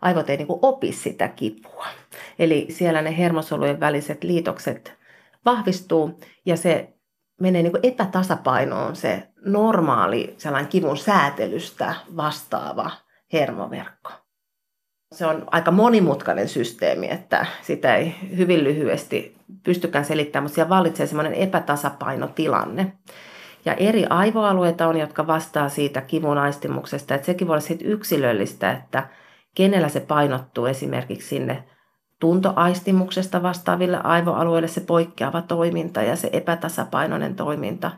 aivot 0.00 0.30
ei 0.30 0.36
niin 0.36 0.46
kuin 0.46 0.58
opi 0.62 0.92
sitä 0.92 1.28
kipua. 1.28 1.86
Eli 2.38 2.66
siellä 2.70 3.02
ne 3.02 3.18
hermosolujen 3.18 3.80
väliset 3.80 4.24
liitokset 4.24 4.98
vahvistuu 5.44 6.20
ja 6.46 6.56
se 6.56 6.92
menee 7.40 7.62
niin 7.62 7.72
kuin 7.72 7.86
epätasapainoon 7.86 8.96
se 8.96 9.28
normaali 9.44 10.34
sellainen 10.38 10.70
kivun 10.70 10.96
säätelystä 10.96 11.94
vastaava 12.16 12.90
hermoverkko. 13.32 14.10
Se 15.14 15.26
on 15.26 15.44
aika 15.50 15.70
monimutkainen 15.70 16.48
systeemi, 16.48 17.10
että 17.10 17.46
sitä 17.62 17.96
ei 17.96 18.14
hyvin 18.36 18.64
lyhyesti 18.64 19.36
pystykään 19.62 20.04
selittämään, 20.04 20.44
mutta 20.44 20.54
siellä 20.54 20.68
vallitsee 20.68 21.06
semmoinen 21.06 21.34
epätasapainotilanne. 21.34 22.92
Ja 23.64 23.74
eri 23.74 24.06
aivoalueita 24.10 24.88
on, 24.88 24.96
jotka 24.96 25.26
vastaa 25.26 25.68
siitä 25.68 26.00
kivun 26.00 26.38
aistimuksesta. 26.38 27.14
Että 27.14 27.26
sekin 27.26 27.46
voi 27.46 27.54
olla 27.54 27.60
sitten 27.60 27.88
yksilöllistä, 27.88 28.70
että 28.70 29.08
kenellä 29.54 29.88
se 29.88 30.00
painottuu 30.00 30.66
esimerkiksi 30.66 31.28
sinne 31.28 31.64
tuntoaistimuksesta 32.20 33.42
vastaaville 33.42 34.00
aivoalueille 34.04 34.68
se 34.68 34.80
poikkeava 34.80 35.42
toiminta 35.42 36.02
ja 36.02 36.16
se 36.16 36.30
epätasapainoinen 36.32 37.36
toiminta. 37.36 37.90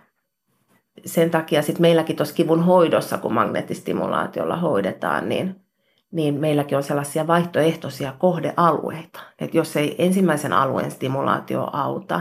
Sen 1.04 1.30
takia 1.30 1.62
sitten 1.62 1.82
meilläkin 1.82 2.16
tuossa 2.16 2.34
kivun 2.34 2.64
hoidossa, 2.64 3.18
kun 3.18 3.32
magneettistimulaatiolla 3.32 4.56
hoidetaan, 4.56 5.28
niin, 5.28 5.60
niin 6.10 6.34
meilläkin 6.34 6.76
on 6.76 6.82
sellaisia 6.82 7.26
vaihtoehtoisia 7.26 8.12
kohdealueita. 8.18 9.20
Että 9.38 9.56
jos 9.56 9.76
ei 9.76 9.94
ensimmäisen 9.98 10.52
alueen 10.52 10.90
stimulaatio 10.90 11.68
auta, 11.72 12.20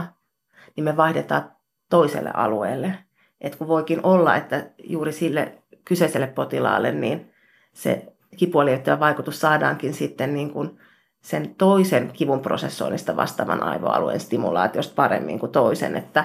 niin 0.76 0.84
me 0.84 0.96
vaihdetaan 0.96 1.52
toiselle 1.90 2.30
alueelle. 2.34 2.94
Että 3.40 3.58
kun 3.58 3.68
voikin 3.68 4.00
olla, 4.02 4.36
että 4.36 4.70
juuri 4.84 5.12
sille 5.12 5.58
kyseiselle 5.84 6.26
potilaalle 6.26 6.92
niin 6.92 7.30
se 7.72 8.12
kipua 8.36 8.64
vaikutus 9.00 9.40
saadaankin 9.40 9.94
sitten 9.94 10.34
niin 10.34 10.50
kuin 10.50 10.78
sen 11.20 11.54
toisen 11.54 12.10
kivun 12.12 12.40
prosessoinnista 12.40 13.16
vastaavan 13.16 13.62
aivoalueen 13.62 14.20
stimulaatiosta 14.20 14.94
paremmin 14.94 15.38
kuin 15.38 15.52
toisen. 15.52 15.96
Että 15.96 16.24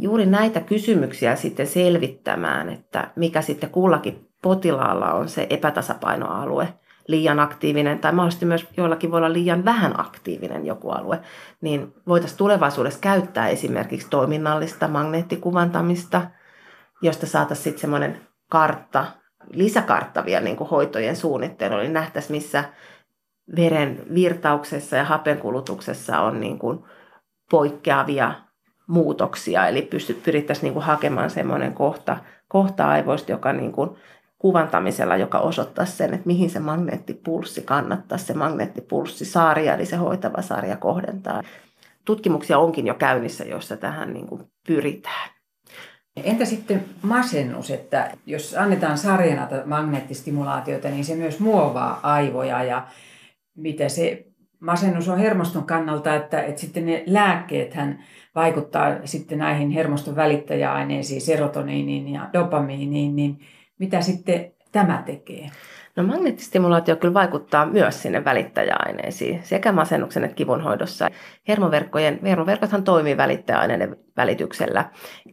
juuri 0.00 0.26
näitä 0.26 0.60
kysymyksiä 0.60 1.36
sitten 1.36 1.66
selvittämään, 1.66 2.68
että 2.68 3.10
mikä 3.16 3.42
sitten 3.42 3.70
kullakin 3.70 4.28
potilaalla 4.42 5.12
on 5.12 5.28
se 5.28 5.46
epätasapainoalue, 5.50 6.68
liian 7.08 7.40
aktiivinen 7.40 7.98
tai 7.98 8.12
mahdollisesti 8.12 8.46
myös 8.46 8.66
joillakin 8.76 9.10
voi 9.10 9.18
olla 9.18 9.32
liian 9.32 9.64
vähän 9.64 10.00
aktiivinen 10.00 10.66
joku 10.66 10.90
alue, 10.90 11.20
niin 11.60 11.94
voitaisiin 12.08 12.38
tulevaisuudessa 12.38 13.00
käyttää 13.00 13.48
esimerkiksi 13.48 14.10
toiminnallista 14.10 14.88
magneettikuvantamista, 14.88 16.22
josta 17.02 17.26
saataisiin 17.26 17.64
sitten 17.64 17.80
semmoinen 17.80 18.20
kartta, 18.50 19.06
lisäkarttavia 19.52 20.40
niin 20.40 20.56
kuin 20.56 20.70
hoitojen 20.70 21.16
suunnittelu, 21.16 21.76
niin 21.76 21.92
nähtäisiin 21.92 22.36
missä 22.36 22.64
veren 23.56 24.02
virtauksessa 24.14 24.96
ja 24.96 25.04
hapenkulutuksessa 25.04 26.20
on 26.20 26.40
niin 26.40 26.58
kuin 26.58 26.84
poikkeavia 27.50 28.34
muutoksia, 28.88 29.68
eli 29.68 29.82
pysty, 29.82 30.14
pyrittäisiin 30.14 30.64
niin 30.64 30.72
kuin 30.72 30.84
hakemaan 30.84 31.30
semmoinen 31.30 31.74
kohta, 31.74 32.16
kohta 32.48 32.88
aivoista, 32.88 33.32
joka 33.32 33.52
niin 33.52 33.72
kuin 33.72 33.90
kuvantamisella, 34.38 35.16
joka 35.16 35.38
osoittaa 35.38 35.84
sen, 35.84 36.14
että 36.14 36.26
mihin 36.26 36.50
se 36.50 36.60
magneettipulssi 36.60 37.62
kannattaa, 37.62 38.18
se 38.18 38.34
magneettipulssisarja, 38.34 39.74
eli 39.74 39.86
se 39.86 39.96
hoitava 39.96 40.42
sarja 40.42 40.76
kohdentaa. 40.76 41.42
Tutkimuksia 42.04 42.58
onkin 42.58 42.86
jo 42.86 42.94
käynnissä, 42.94 43.44
joissa 43.44 43.76
tähän 43.76 44.12
niin 44.12 44.26
kuin 44.26 44.42
pyritään. 44.66 45.30
Entä 46.24 46.44
sitten 46.44 46.84
masennus, 47.02 47.70
että 47.70 48.10
jos 48.26 48.54
annetaan 48.54 48.98
sarjana 48.98 49.48
magneettistimulaatioita, 49.64 50.88
niin 50.88 51.04
se 51.04 51.14
myös 51.14 51.40
muovaa 51.40 52.00
aivoja 52.02 52.64
ja 52.64 52.86
mitä 53.56 53.88
se 53.88 54.27
masennus 54.60 55.08
on 55.08 55.18
hermoston 55.18 55.64
kannalta, 55.64 56.14
että, 56.14 56.42
että 56.42 56.60
sitten 56.60 56.86
ne 56.86 57.02
lääkkeet 57.06 57.74
hän 57.74 58.04
vaikuttaa 58.34 58.96
sitten 59.04 59.38
näihin 59.38 59.70
hermoston 59.70 60.16
välittäjäaineisiin, 60.16 61.20
serotoniiniin 61.20 62.08
ja 62.08 62.30
dopamiiniin, 62.32 63.16
niin 63.16 63.38
mitä 63.78 64.00
sitten 64.00 64.52
tämä 64.72 65.02
tekee? 65.06 65.50
No 65.96 66.04
magneettistimulaatio 66.04 66.96
kyllä 66.96 67.14
vaikuttaa 67.14 67.66
myös 67.66 68.02
sinne 68.02 68.24
välittäjäaineisiin, 68.24 69.40
sekä 69.42 69.72
masennuksen 69.72 70.24
että 70.24 70.34
kivunhoidossa. 70.34 71.10
Hermoverkkojen, 71.48 72.18
hermoverkothan 72.22 72.84
toimii 72.84 73.16
välittäjäaineiden 73.16 73.96
välityksellä. 74.16 74.84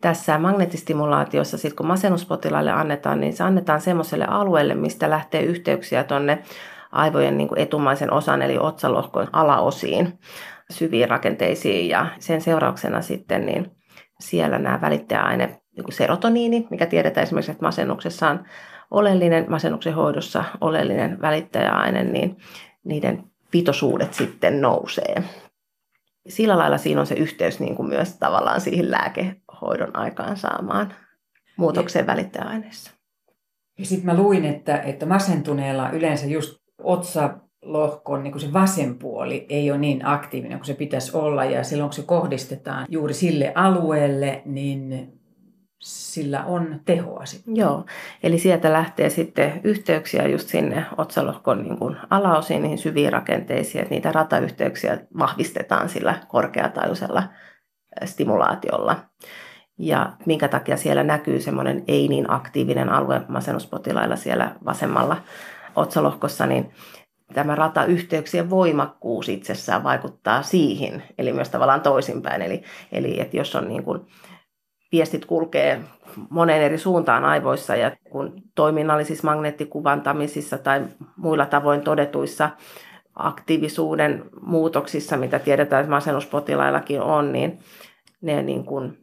Tässä 0.01 0.37
magneettistimulaatiossa, 0.37 1.57
sit 1.57 1.73
kun 1.73 1.85
masennuspotilaille 1.85 2.71
annetaan, 2.71 3.19
niin 3.19 3.33
se 3.33 3.43
annetaan 3.43 3.81
semmoiselle 3.81 4.25
alueelle, 4.25 4.75
mistä 4.75 5.09
lähtee 5.09 5.41
yhteyksiä 5.41 6.03
tuonne 6.03 6.43
aivojen 6.95 7.37
niin 7.37 7.47
kuin 7.47 7.59
etumaisen 7.59 8.13
osan 8.13 8.41
eli 8.41 8.57
otsalohkon 8.57 9.27
alaosiin, 9.33 10.19
syviin 10.69 11.09
rakenteisiin 11.09 11.89
ja 11.89 12.07
sen 12.19 12.41
seurauksena 12.41 13.01
sitten 13.01 13.45
niin 13.45 13.71
siellä 14.19 14.59
nämä 14.59 14.81
välittäjäaine, 14.81 15.47
niin 15.47 15.83
kuin 15.83 15.93
serotoniini, 15.93 16.67
mikä 16.69 16.85
tiedetään 16.85 17.23
esimerkiksi, 17.23 17.51
että 17.51 17.65
masennuksessa 17.65 18.29
on 18.29 18.43
oleellinen, 18.91 19.45
masennuksen 19.49 19.93
hoidossa 19.93 20.43
oleellinen 20.61 21.21
välittäjäaine, 21.21 22.03
niin 22.03 22.37
niiden 22.83 23.23
pitoisuudet 23.51 24.13
sitten 24.13 24.61
nousee. 24.61 25.23
Sillä 26.27 26.57
lailla 26.57 26.77
siinä 26.77 27.01
on 27.01 27.07
se 27.07 27.15
yhteys 27.15 27.59
niin 27.59 27.75
kuin 27.75 27.89
myös 27.89 28.17
tavallaan 28.19 28.61
siihen 28.61 28.91
lääkehoidon 28.91 29.95
aikaan 29.95 30.37
saamaan 30.37 30.93
muutoksen 31.57 32.07
välittäjäaineessa. 32.07 32.91
Ja 33.79 33.85
sitten 33.85 34.05
mä 34.05 34.17
luin, 34.17 34.45
että, 34.45 34.77
että 34.77 35.05
masentuneella 35.05 35.89
yleensä 35.89 36.25
just 36.25 36.64
otsalohkon 36.83 38.23
niin 38.23 38.39
se 38.39 38.53
vasen 38.53 38.95
puoli 38.95 39.45
ei 39.49 39.71
ole 39.71 39.79
niin 39.79 40.05
aktiivinen 40.07 40.57
kuin 40.57 40.65
se 40.65 40.73
pitäisi 40.73 41.17
olla. 41.17 41.45
Ja 41.45 41.63
silloin 41.63 41.89
kun 41.89 41.95
se 41.95 42.03
kohdistetaan 42.03 42.85
juuri 42.89 43.13
sille 43.13 43.51
alueelle, 43.55 44.41
niin 44.45 45.11
sillä 45.81 46.43
on 46.45 46.79
tehoa 46.85 47.25
sitten. 47.25 47.55
Joo, 47.55 47.85
eli 48.23 48.39
sieltä 48.39 48.73
lähtee 48.73 49.09
sitten 49.09 49.61
yhteyksiä 49.63 50.27
just 50.27 50.47
sinne 50.47 50.85
otsalohkon 50.97 51.63
niin 51.63 51.77
kuin 51.77 51.97
alaosiin, 52.09 52.61
niihin 52.61 52.77
syviin 52.77 53.13
rakenteisiin, 53.13 53.81
että 53.81 53.93
niitä 53.93 54.11
ratayhteyksiä 54.11 54.97
vahvistetaan 55.17 55.89
sillä 55.89 56.19
korkeatajuisella 56.27 57.23
stimulaatiolla. 58.05 58.99
Ja 59.77 60.13
minkä 60.25 60.47
takia 60.47 60.77
siellä 60.77 61.03
näkyy 61.03 61.41
semmoinen 61.41 61.83
ei 61.87 62.07
niin 62.07 62.31
aktiivinen 62.31 62.89
alue 62.89 63.21
masennuspotilailla 63.27 64.15
siellä 64.15 64.55
vasemmalla 64.65 65.17
otsalohkossa, 65.75 66.45
niin 66.45 66.73
tämä 67.33 67.55
ratayhteyksien 67.55 68.49
voimakkuus 68.49 69.29
itsessään 69.29 69.83
vaikuttaa 69.83 70.43
siihen, 70.43 71.03
eli 71.17 71.33
myös 71.33 71.49
tavallaan 71.49 71.81
toisinpäin. 71.81 72.41
Eli, 72.41 72.63
eli 72.91 73.19
että 73.19 73.37
jos 73.37 73.55
on 73.55 73.67
niin 73.67 73.83
kuin, 73.83 74.01
viestit 74.91 75.25
kulkee 75.25 75.81
moneen 76.29 76.61
eri 76.61 76.77
suuntaan 76.77 77.25
aivoissa 77.25 77.75
ja 77.75 77.91
kun 78.11 78.33
toiminnallisissa 78.55 79.27
magneettikuvantamisissa 79.27 80.57
tai 80.57 80.85
muilla 81.17 81.45
tavoin 81.45 81.81
todetuissa 81.81 82.49
aktiivisuuden 83.15 84.23
muutoksissa, 84.41 85.17
mitä 85.17 85.39
tiedetään, 85.39 85.81
että 85.81 85.91
masennuspotilaillakin 85.91 87.01
on, 87.01 87.31
niin 87.31 87.59
ne 88.21 88.41
niin 88.41 88.65
kuin 88.65 88.97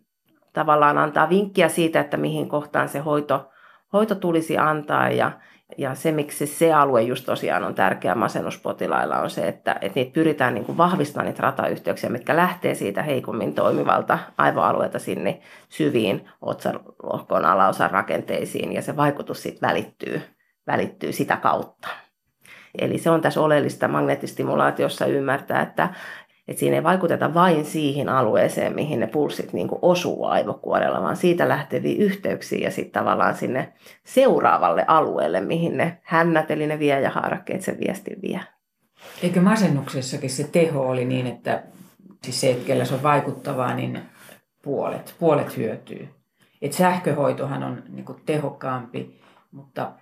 tavallaan 0.52 0.98
antaa 0.98 1.28
vinkkiä 1.28 1.68
siitä, 1.68 2.00
että 2.00 2.16
mihin 2.16 2.48
kohtaan 2.48 2.88
se 2.88 2.98
hoito, 2.98 3.50
hoito 3.92 4.14
tulisi 4.14 4.58
antaa 4.58 5.10
ja, 5.10 5.32
ja 5.78 5.94
se, 5.94 6.12
miksi 6.12 6.46
se 6.46 6.72
alue 6.72 7.02
just 7.02 7.26
tosiaan 7.26 7.64
on 7.64 7.74
tärkeä 7.74 8.14
masennuspotilailla, 8.14 9.18
on 9.18 9.30
se, 9.30 9.48
että, 9.48 9.76
että 9.80 10.00
niitä 10.00 10.12
pyritään 10.12 10.54
niin 10.54 10.64
kuin 10.64 10.78
vahvistamaan 10.78 11.26
niitä 11.26 11.42
ratayhteyksiä, 11.42 12.10
mitkä 12.10 12.36
lähtee 12.36 12.74
siitä 12.74 13.02
heikommin 13.02 13.54
toimivalta 13.54 14.18
aivoalueelta 14.38 14.98
sinne 14.98 15.40
syviin 15.68 16.28
otsalohkoon 16.40 17.44
alaosan 17.44 17.90
rakenteisiin, 17.90 18.72
ja 18.72 18.82
se 18.82 18.96
vaikutus 18.96 19.42
sitten 19.42 19.68
välittyy, 19.68 20.22
välittyy 20.66 21.12
sitä 21.12 21.36
kautta. 21.36 21.88
Eli 22.78 22.98
se 22.98 23.10
on 23.10 23.20
tässä 23.20 23.40
oleellista 23.40 23.88
magneettistimulaatiossa 23.88 25.06
ymmärtää, 25.06 25.62
että, 25.62 25.88
että 26.52 26.60
siinä 26.60 26.76
ei 26.76 26.82
vaikuteta 26.82 27.34
vain 27.34 27.64
siihen 27.64 28.08
alueeseen, 28.08 28.74
mihin 28.74 29.00
ne 29.00 29.06
pulssit 29.06 29.52
niin 29.52 29.68
osuu 29.82 30.24
aivokuorella, 30.24 31.02
vaan 31.02 31.16
siitä 31.16 31.48
lähteviä 31.48 32.04
yhteyksiä 32.04 32.58
ja 32.58 32.70
sitten 32.70 33.02
tavallaan 33.02 33.34
sinne 33.34 33.72
seuraavalle 34.04 34.84
alueelle, 34.88 35.40
mihin 35.40 35.76
ne 35.76 35.98
hännät 36.02 36.50
eli 36.50 36.66
ne 36.66 36.78
viejähaarakkeet 36.78 37.62
sen 37.62 37.80
viestin 37.80 38.22
vie. 38.22 38.40
Eikö 39.22 39.40
masennuksessakin 39.40 40.30
se 40.30 40.44
teho 40.44 40.88
oli 40.88 41.04
niin, 41.04 41.26
että 41.26 41.62
siis 42.24 42.40
se, 42.40 42.50
että 42.50 42.66
kellä 42.66 42.84
se 42.84 42.94
on 42.94 43.02
vaikuttavaa, 43.02 43.74
niin 43.74 43.98
puolet, 44.62 45.14
puolet 45.18 45.56
hyötyy. 45.56 46.08
Et 46.62 46.72
sähköhoitohan 46.72 47.62
on 47.62 47.82
niin 47.88 48.06
tehokkaampi, 48.26 49.20
mutta 49.50 49.92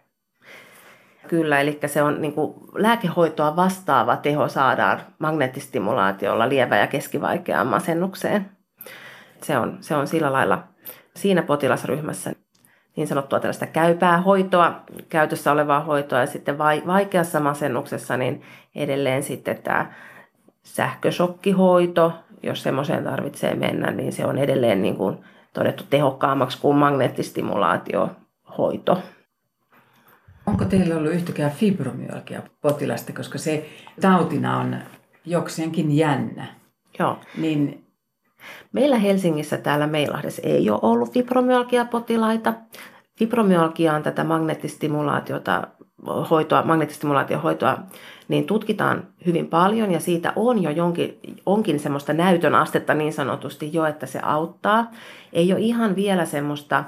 Kyllä, 1.30 1.60
eli 1.60 1.78
se 1.86 2.02
on 2.02 2.20
niin 2.20 2.32
kuin, 2.32 2.54
lääkehoitoa 2.74 3.56
vastaava 3.56 4.16
teho 4.16 4.48
saadaan 4.48 5.00
magneettistimulaatiolla 5.18 6.48
lievä- 6.48 6.76
ja 6.76 6.86
keskivaikeaan 6.86 7.66
masennukseen. 7.66 8.50
Se 9.42 9.58
on, 9.58 9.78
se 9.80 9.96
on 9.96 10.06
sillä 10.06 10.32
lailla 10.32 10.64
siinä 11.16 11.42
potilasryhmässä 11.42 12.32
niin 12.96 13.06
sanottua 13.06 13.40
tällaista 13.40 13.66
käypää 13.66 14.20
hoitoa, 14.20 14.80
käytössä 15.08 15.52
olevaa 15.52 15.80
hoitoa 15.80 16.20
ja 16.20 16.26
sitten 16.26 16.58
vaikeassa 16.86 17.40
masennuksessa 17.40 18.16
niin 18.16 18.42
edelleen 18.74 19.22
sitten 19.22 19.62
tämä 19.62 19.92
sähkösokkihoito, 20.62 22.12
jos 22.42 22.62
semmoiseen 22.62 23.04
tarvitsee 23.04 23.54
mennä, 23.54 23.90
niin 23.90 24.12
se 24.12 24.26
on 24.26 24.38
edelleen 24.38 24.82
niin 24.82 24.96
kuin 24.96 25.18
todettu 25.52 25.84
tehokkaammaksi 25.90 26.58
kuin 26.60 26.76
magneettistimulaatiohoito. 26.76 29.02
Onko 30.46 30.64
teillä 30.64 30.96
ollut 30.96 31.12
yhtäkään 31.12 31.50
fibromyalgia 31.50 32.42
potilasta, 32.60 33.12
koska 33.12 33.38
se 33.38 33.68
tautina 34.00 34.58
on 34.58 34.76
jokseenkin 35.24 35.96
jännä? 35.96 36.46
Joo. 36.98 37.18
Niin 37.36 37.90
Meillä 38.72 38.98
Helsingissä 38.98 39.56
täällä 39.56 39.86
Meilahdessa 39.86 40.42
ei 40.44 40.70
ole 40.70 40.78
ollut 40.82 41.12
fibromyalgia-potilaita. 41.12 42.54
Fibromyalgia 43.18 43.94
on 43.94 44.02
tätä 44.02 44.24
magneettistimulaatiota, 44.24 45.66
hoitoa, 46.30 46.62
magneettistimulaatiohoitoa, 46.62 47.78
niin 48.28 48.44
tutkitaan 48.44 49.08
hyvin 49.26 49.46
paljon 49.46 49.92
ja 49.92 50.00
siitä 50.00 50.32
on 50.36 50.62
jo 50.62 50.70
jonkin, 50.70 51.18
onkin 51.46 51.80
semmoista 51.80 52.12
näytön 52.12 52.54
astetta 52.54 52.94
niin 52.94 53.12
sanotusti 53.12 53.72
jo, 53.72 53.84
että 53.84 54.06
se 54.06 54.20
auttaa. 54.22 54.90
Ei 55.32 55.52
ole 55.52 55.60
ihan 55.60 55.96
vielä 55.96 56.24
semmoista 56.24 56.84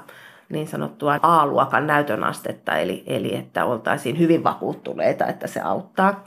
niin 0.49 0.67
sanottua 0.67 1.19
A-luokan 1.21 1.87
näytön 1.87 2.23
astetta, 2.23 2.77
eli, 2.77 3.03
eli 3.07 3.35
että 3.35 3.65
oltaisiin 3.65 4.19
hyvin 4.19 4.43
vakuuttuneita, 4.43 5.25
että 5.25 5.47
se 5.47 5.61
auttaa. 5.61 6.23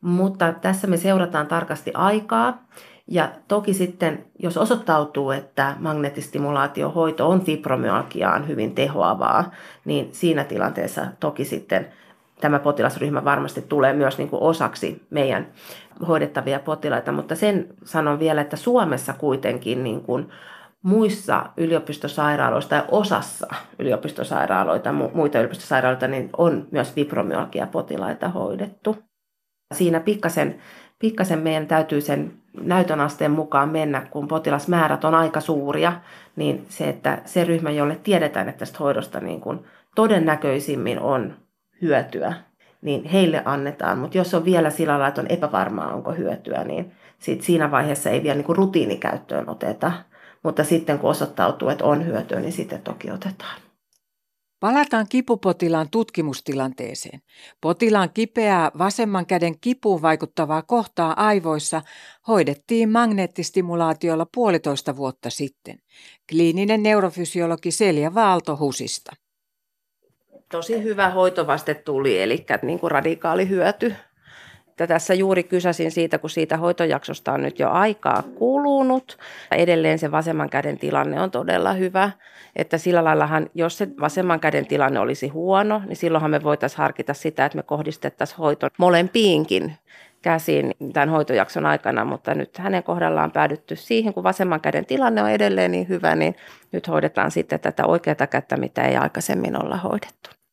Mutta 0.00 0.52
tässä 0.52 0.86
me 0.86 0.96
seurataan 0.96 1.46
tarkasti 1.46 1.90
aikaa. 1.94 2.62
Ja 3.06 3.28
toki 3.48 3.74
sitten, 3.74 4.24
jos 4.38 4.56
osoittautuu, 4.56 5.30
että 5.30 5.76
magneettistimulaatiohoito 5.78 7.28
on 7.28 7.40
fibromyalgiaan 7.40 8.48
hyvin 8.48 8.74
tehoavaa, 8.74 9.50
niin 9.84 10.08
siinä 10.12 10.44
tilanteessa 10.44 11.06
toki 11.20 11.44
sitten 11.44 11.88
tämä 12.40 12.58
potilasryhmä 12.58 13.24
varmasti 13.24 13.62
tulee 13.62 13.92
myös 13.92 14.18
niin 14.18 14.28
kuin 14.28 14.42
osaksi 14.42 15.02
meidän 15.10 15.46
hoidettavia 16.08 16.60
potilaita. 16.60 17.12
Mutta 17.12 17.34
sen 17.34 17.68
sanon 17.84 18.18
vielä, 18.18 18.40
että 18.40 18.56
Suomessa 18.56 19.12
kuitenkin 19.12 19.84
niin 19.84 20.00
kuin 20.00 20.28
muissa 20.84 21.46
yliopistosairaaloissa 21.56 22.70
tai 22.70 22.82
osassa 22.88 23.46
yliopistosairaaloita, 23.78 24.92
muita 24.92 25.38
yliopistosairaaloita, 25.38 26.08
niin 26.08 26.30
on 26.36 26.68
myös 26.70 26.92
fibromyalgia-potilaita 26.94 28.28
hoidettu. 28.28 28.96
Siinä 29.74 30.00
pikkasen, 30.00 30.58
pikkasen 30.98 31.38
meidän 31.38 31.66
täytyy 31.66 32.00
sen 32.00 32.32
näytön 32.60 33.00
asteen 33.00 33.30
mukaan 33.30 33.68
mennä, 33.68 34.06
kun 34.10 34.28
potilasmäärät 34.28 35.04
on 35.04 35.14
aika 35.14 35.40
suuria, 35.40 35.92
niin 36.36 36.66
se, 36.68 36.88
että 36.88 37.22
se 37.24 37.44
ryhmä, 37.44 37.70
jolle 37.70 38.00
tiedetään, 38.02 38.48
että 38.48 38.58
tästä 38.58 38.78
hoidosta 38.78 39.20
niin 39.20 39.40
kuin 39.40 39.60
todennäköisimmin 39.94 41.00
on 41.00 41.34
hyötyä, 41.82 42.32
niin 42.82 43.04
heille 43.04 43.42
annetaan. 43.44 43.98
Mutta 43.98 44.18
jos 44.18 44.34
on 44.34 44.44
vielä 44.44 44.70
sillä 44.70 44.92
lailla, 44.92 45.08
että 45.08 45.20
on 45.20 45.30
epävarmaa, 45.30 45.94
onko 45.94 46.12
hyötyä, 46.12 46.64
niin 46.64 46.92
sit 47.18 47.42
siinä 47.42 47.70
vaiheessa 47.70 48.10
ei 48.10 48.22
vielä 48.22 48.36
niin 48.36 48.44
kuin 48.44 48.56
rutiinikäyttöön 48.56 49.48
oteta 49.48 49.92
mutta 50.44 50.64
sitten 50.64 50.98
kun 50.98 51.10
osoittautuu, 51.10 51.68
että 51.68 51.84
on 51.84 52.06
hyötyä, 52.06 52.40
niin 52.40 52.52
sitten 52.52 52.82
toki 52.82 53.10
otetaan. 53.10 53.60
Palataan 54.60 55.06
kipupotilaan 55.08 55.90
tutkimustilanteeseen. 55.90 57.22
Potilaan 57.60 58.10
kipeää 58.14 58.70
vasemman 58.78 59.26
käden 59.26 59.60
kipuun 59.60 60.02
vaikuttavaa 60.02 60.62
kohtaa 60.62 61.24
aivoissa 61.26 61.82
hoidettiin 62.28 62.90
magneettistimulaatiolla 62.90 64.26
puolitoista 64.34 64.96
vuotta 64.96 65.30
sitten. 65.30 65.78
Kliininen 66.28 66.82
neurofysiologi 66.82 67.70
Selja 67.70 68.14
Vaalto 68.14 68.56
Husista. 68.56 69.12
Tosi 70.50 70.82
hyvä 70.82 71.10
hoitovaste 71.10 71.74
tuli, 71.74 72.22
eli 72.22 72.46
niin 72.62 72.80
kuin 72.80 72.90
radikaali 72.90 73.48
hyöty 73.48 73.94
tässä 74.76 75.14
juuri 75.14 75.42
kysäsin 75.42 75.90
siitä, 75.90 76.18
kun 76.18 76.30
siitä 76.30 76.56
hoitojaksosta 76.56 77.32
on 77.32 77.42
nyt 77.42 77.58
jo 77.58 77.70
aikaa 77.70 78.22
kulunut. 78.22 79.18
Edelleen 79.50 79.98
se 79.98 80.10
vasemman 80.10 80.50
käden 80.50 80.78
tilanne 80.78 81.20
on 81.20 81.30
todella 81.30 81.72
hyvä. 81.72 82.10
Että 82.56 82.78
sillä 82.78 83.04
laillahan, 83.04 83.50
jos 83.54 83.78
se 83.78 83.88
vasemman 84.00 84.40
käden 84.40 84.66
tilanne 84.66 85.00
olisi 85.00 85.28
huono, 85.28 85.82
niin 85.86 85.96
silloinhan 85.96 86.30
me 86.30 86.42
voitaisiin 86.42 86.78
harkita 86.78 87.14
sitä, 87.14 87.44
että 87.46 87.56
me 87.56 87.62
kohdistettaisiin 87.62 88.38
hoito 88.38 88.68
molempiinkin 88.78 89.76
käsiin 90.22 90.72
tämän 90.92 91.08
hoitojakson 91.08 91.66
aikana, 91.66 92.04
mutta 92.04 92.34
nyt 92.34 92.58
hänen 92.58 92.82
kohdallaan 92.82 93.30
päädytty 93.30 93.76
siihen, 93.76 94.14
kun 94.14 94.22
vasemman 94.22 94.60
käden 94.60 94.86
tilanne 94.86 95.22
on 95.22 95.30
edelleen 95.30 95.70
niin 95.70 95.88
hyvä, 95.88 96.16
niin 96.16 96.36
nyt 96.72 96.88
hoidetaan 96.88 97.30
sitten 97.30 97.60
tätä 97.60 97.86
oikeata 97.86 98.26
kättä, 98.26 98.56
mitä 98.56 98.82
ei 98.82 98.96
aikaisemmin 98.96 99.64
olla 99.64 99.76
hoidettu. 99.76 100.43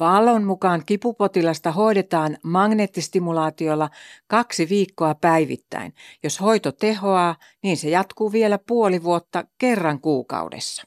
Vaalon 0.00 0.44
mukaan 0.44 0.82
kipupotilasta 0.86 1.72
hoidetaan 1.72 2.36
magneettistimulaatiolla 2.42 3.90
kaksi 4.26 4.68
viikkoa 4.68 5.14
päivittäin. 5.14 5.94
Jos 6.22 6.40
hoito 6.40 6.72
tehoaa, 6.72 7.36
niin 7.62 7.76
se 7.76 7.90
jatkuu 7.90 8.32
vielä 8.32 8.58
puoli 8.66 9.02
vuotta 9.02 9.44
kerran 9.58 10.00
kuukaudessa. 10.00 10.82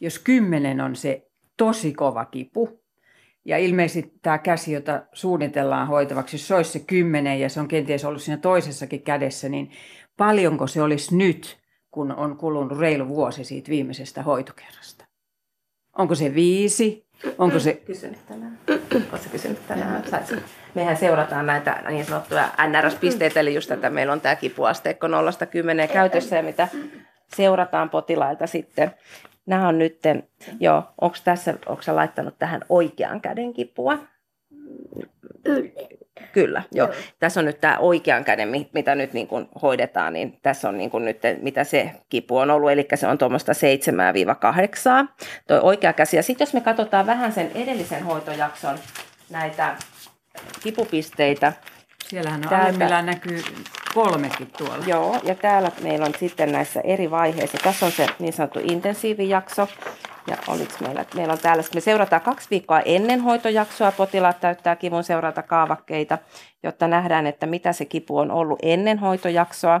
Jos 0.00 0.18
kymmenen 0.18 0.80
on 0.80 0.96
se 0.96 1.30
tosi 1.56 1.92
kova 1.92 2.24
kipu, 2.24 2.84
ja 3.44 3.58
ilmeisesti 3.58 4.12
tämä 4.22 4.38
käsi, 4.38 4.72
jota 4.72 5.02
suunnitellaan 5.12 5.88
hoitavaksi, 5.88 6.36
jos 6.36 6.48
se 6.48 6.54
olisi 6.54 6.70
se 6.70 6.80
kymmenen 6.80 7.40
ja 7.40 7.48
se 7.48 7.60
on 7.60 7.68
kenties 7.68 8.04
ollut 8.04 8.22
siinä 8.22 8.36
toisessakin 8.36 9.02
kädessä, 9.02 9.48
niin 9.48 9.70
paljonko 10.16 10.66
se 10.66 10.82
olisi 10.82 11.16
nyt, 11.16 11.58
kun 11.90 12.12
on 12.12 12.36
kulunut 12.36 12.78
reilu 12.78 13.08
vuosi 13.08 13.44
siitä 13.44 13.70
viimeisestä 13.70 14.22
hoitokerrasta? 14.22 15.04
Onko 15.98 16.14
se 16.14 16.34
viisi, 16.34 17.03
Onko 17.38 17.58
se... 17.58 17.72
Kysynyt 17.74 18.26
tänään. 18.26 18.58
Oletko 18.68 19.28
kysynyt 19.32 19.66
tänään? 19.66 20.04
Saitko? 20.10 20.34
Mehän 20.74 20.96
seurataan 20.96 21.46
näitä 21.46 21.82
niin 21.88 22.04
sanottuja 22.04 22.48
NRS-pisteitä, 22.68 23.40
eli 23.40 23.54
just 23.54 23.70
että 23.70 23.90
meillä 23.90 24.12
on 24.12 24.20
tämä 24.20 24.36
kipuasteikko 24.36 25.06
0-10 25.06 25.92
käytössä 25.92 26.36
ja 26.36 26.42
mitä 26.42 26.68
seurataan 27.36 27.90
potilailta 27.90 28.46
sitten. 28.46 28.90
Nämä 29.46 29.68
on 29.68 29.78
nyt, 29.78 30.00
joo, 30.60 30.82
onko 31.00 31.16
tässä, 31.24 31.54
onko 31.66 31.82
laittanut 31.86 32.38
tähän 32.38 32.60
oikean 32.68 33.20
käden 33.20 33.52
kipua? 33.52 33.98
Kyllä, 36.32 36.62
joo. 36.72 36.86
joo. 36.86 36.96
Tässä 37.18 37.40
on 37.40 37.46
nyt 37.46 37.60
tämä 37.60 37.78
oikean 37.78 38.24
käden, 38.24 38.48
mitä 38.72 38.94
nyt 38.94 39.12
niin 39.12 39.26
kuin 39.26 39.48
hoidetaan, 39.62 40.12
niin 40.12 40.38
tässä 40.42 40.68
on 40.68 40.78
niin 40.78 40.90
kuin 40.90 41.04
nyt, 41.04 41.18
mitä 41.40 41.64
se 41.64 41.90
kipu 42.08 42.36
on 42.38 42.50
ollut, 42.50 42.70
eli 42.70 42.88
se 42.94 43.06
on 43.06 43.18
tuommoista 43.18 43.52
7-8, 43.52 43.56
tuo 45.46 45.60
oikea 45.62 45.92
käsi. 45.92 46.16
Ja 46.16 46.22
sitten 46.22 46.44
jos 46.44 46.54
me 46.54 46.60
katsotaan 46.60 47.06
vähän 47.06 47.32
sen 47.32 47.50
edellisen 47.54 48.02
hoitojakson 48.02 48.78
näitä 49.30 49.76
kipupisteitä. 50.62 51.52
Siellähän 52.14 52.40
on 52.44 52.48
täältä, 52.48 52.66
alemmillaan 52.66 53.06
näkyy 53.06 53.42
kolmekin 53.94 54.50
tuolla. 54.58 54.84
Joo, 54.86 55.20
ja 55.22 55.34
täällä 55.34 55.70
meillä 55.82 56.06
on 56.06 56.12
sitten 56.18 56.52
näissä 56.52 56.80
eri 56.84 57.10
vaiheissa. 57.10 57.58
Tässä 57.62 57.86
on 57.86 57.92
se 57.92 58.06
niin 58.18 58.32
sanottu 58.32 58.60
intensiivijakso, 58.62 59.68
ja 60.26 60.36
oliks 60.48 60.80
meillä, 60.80 61.04
meillä 61.14 61.32
on 61.32 61.38
täällä, 61.38 61.62
me 61.74 61.80
seurataan 61.80 62.22
kaksi 62.22 62.50
viikkoa 62.50 62.80
ennen 62.80 63.20
hoitojaksoa, 63.20 63.92
potilaat 63.92 64.40
täyttää 64.40 64.76
kivun 64.76 65.04
seurata 65.04 65.42
kaavakkeita, 65.42 66.18
jotta 66.62 66.88
nähdään, 66.88 67.26
että 67.26 67.46
mitä 67.46 67.72
se 67.72 67.84
kipu 67.84 68.18
on 68.18 68.30
ollut 68.30 68.58
ennen 68.62 68.98
hoitojaksoa. 68.98 69.80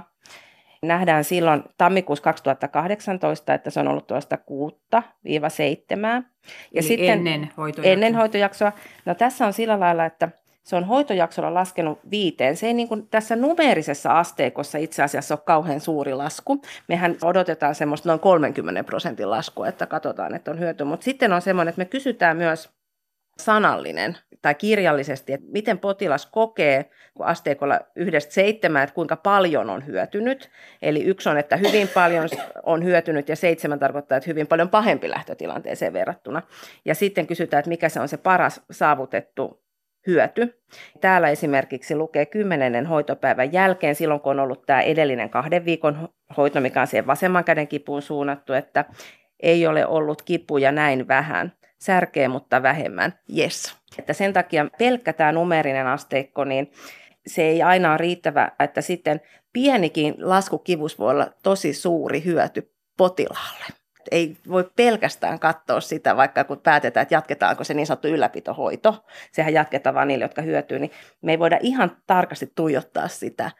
Nähdään 0.82 1.24
silloin 1.24 1.62
tammikuussa 1.78 2.24
2018, 2.24 3.54
että 3.54 3.70
se 3.70 3.80
on 3.80 3.88
ollut 3.88 4.06
tuosta 4.06 4.36
6-7. 4.36 4.96
Ja 4.96 6.22
Eli 6.74 6.82
sitten 6.82 7.08
ennen 7.08 7.50
hoitojaksoa. 7.56 7.92
ennen 7.92 8.14
hoitojaksoa. 8.14 8.72
No 9.04 9.14
tässä 9.14 9.46
on 9.46 9.52
sillä 9.52 9.80
lailla, 9.80 10.04
että 10.04 10.28
se 10.64 10.76
on 10.76 10.84
hoitojaksolla 10.84 11.54
laskenut 11.54 11.98
viiteen. 12.10 12.56
Se 12.56 12.66
ei 12.66 12.74
niin 12.74 12.88
kuin 12.88 13.08
tässä 13.08 13.36
numeerisessa 13.36 14.18
asteikossa 14.18 14.78
itse 14.78 15.02
asiassa 15.02 15.34
ole 15.34 15.42
kauhean 15.46 15.80
suuri 15.80 16.14
lasku. 16.14 16.62
Mehän 16.88 17.16
odotetaan 17.22 17.74
semmoista 17.74 18.08
noin 18.08 18.20
30 18.20 18.84
prosentin 18.84 19.30
laskua, 19.30 19.68
että 19.68 19.86
katsotaan, 19.86 20.34
että 20.34 20.50
on 20.50 20.58
hyöty. 20.58 20.84
Mutta 20.84 21.04
sitten 21.04 21.32
on 21.32 21.42
semmoinen, 21.42 21.68
että 21.68 21.80
me 21.80 21.84
kysytään 21.84 22.36
myös 22.36 22.70
sanallinen 23.38 24.16
tai 24.42 24.54
kirjallisesti, 24.54 25.32
että 25.32 25.46
miten 25.50 25.78
potilas 25.78 26.26
kokee 26.26 26.90
kun 27.14 27.26
asteikolla 27.26 27.80
yhdestä 27.96 28.32
seitsemään, 28.32 28.84
että 28.84 28.94
kuinka 28.94 29.16
paljon 29.16 29.70
on 29.70 29.86
hyötynyt. 29.86 30.50
Eli 30.82 31.04
yksi 31.04 31.28
on, 31.28 31.38
että 31.38 31.56
hyvin 31.56 31.88
paljon 31.88 32.28
on 32.62 32.84
hyötynyt 32.84 33.28
ja 33.28 33.36
seitsemän 33.36 33.78
tarkoittaa, 33.78 34.18
että 34.18 34.30
hyvin 34.30 34.46
paljon 34.46 34.68
pahempi 34.68 35.10
lähtötilanteeseen 35.10 35.92
verrattuna. 35.92 36.42
Ja 36.84 36.94
sitten 36.94 37.26
kysytään, 37.26 37.58
että 37.58 37.68
mikä 37.68 37.88
se 37.88 38.00
on 38.00 38.08
se 38.08 38.16
paras 38.16 38.60
saavutettu 38.70 39.63
hyöty. 40.06 40.60
Täällä 41.00 41.28
esimerkiksi 41.28 41.96
lukee 41.96 42.26
kymmenennen 42.26 42.86
hoitopäivän 42.86 43.52
jälkeen, 43.52 43.94
silloin 43.94 44.20
kun 44.20 44.30
on 44.30 44.40
ollut 44.40 44.66
tämä 44.66 44.80
edellinen 44.80 45.30
kahden 45.30 45.64
viikon 45.64 46.08
hoito, 46.36 46.60
mikä 46.60 46.80
on 46.80 46.86
siihen 46.86 47.06
vasemman 47.06 47.44
käden 47.44 47.68
kipuun 47.68 48.02
suunnattu, 48.02 48.52
että 48.52 48.84
ei 49.40 49.66
ole 49.66 49.86
ollut 49.86 50.22
kipuja 50.22 50.72
näin 50.72 51.08
vähän. 51.08 51.52
Särkee, 51.78 52.28
mutta 52.28 52.62
vähemmän. 52.62 53.12
Yes. 53.38 53.76
Että 53.98 54.12
sen 54.12 54.32
takia 54.32 54.66
pelkkä 54.78 55.12
tämä 55.12 55.32
numerinen 55.32 55.86
asteikko, 55.86 56.44
niin 56.44 56.70
se 57.26 57.42
ei 57.42 57.62
aina 57.62 57.90
ole 57.90 57.98
riittävä, 57.98 58.50
että 58.60 58.80
sitten 58.80 59.20
pienikin 59.52 60.14
laskukivus 60.18 60.98
voi 60.98 61.10
olla 61.10 61.26
tosi 61.42 61.72
suuri 61.72 62.24
hyöty 62.24 62.72
potilaalle. 62.96 63.83
Ei 64.10 64.36
voi 64.48 64.70
pelkästään 64.76 65.38
katsoa 65.38 65.80
sitä, 65.80 66.16
vaikka 66.16 66.44
kun 66.44 66.60
päätetään, 66.60 67.02
että 67.02 67.14
jatketaanko 67.14 67.64
se 67.64 67.74
niin 67.74 67.86
sanottu 67.86 68.08
ylläpitohoito, 68.08 69.04
sehän 69.32 69.52
jatketaan 69.52 69.94
vain 69.94 70.08
niille, 70.08 70.24
jotka 70.24 70.42
hyötyy, 70.42 70.78
niin 70.78 70.90
me 71.22 71.32
ei 71.32 71.38
voida 71.38 71.58
ihan 71.62 71.96
tarkasti 72.06 72.52
tuijottaa 72.54 73.08
sitä 73.08 73.50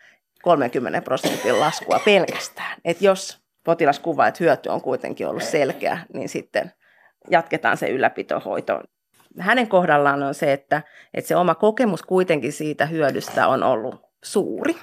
30 0.43 1.03
prosentin 1.03 1.61
laskua 1.61 2.01
pelkästään. 2.05 2.81
Että 2.85 3.05
jos 3.05 3.45
potilas 3.65 3.99
kuvaa, 3.99 4.29
että 4.29 4.45
hyöty 4.45 4.69
on 4.69 4.81
kuitenkin 4.81 5.29
ollut 5.29 5.43
selkeä, 5.43 5.99
niin 6.15 6.29
sitten 6.29 6.73
jatketaan 7.31 7.77
se 7.77 7.89
ylläpitohoito 7.89 8.81
hänen 9.39 9.69
kohdallaan 9.69 10.23
on 10.23 10.35
se, 10.35 10.53
että, 10.53 10.83
että 11.15 11.29
se 11.29 11.37
oma 11.37 11.55
kokemus 11.55 12.03
kuitenkin 12.03 12.53
siitä 12.53 12.87
hyödystä 12.87 13.49
on 13.49 13.63
ollut 13.63 14.03
suuri. 14.25 14.77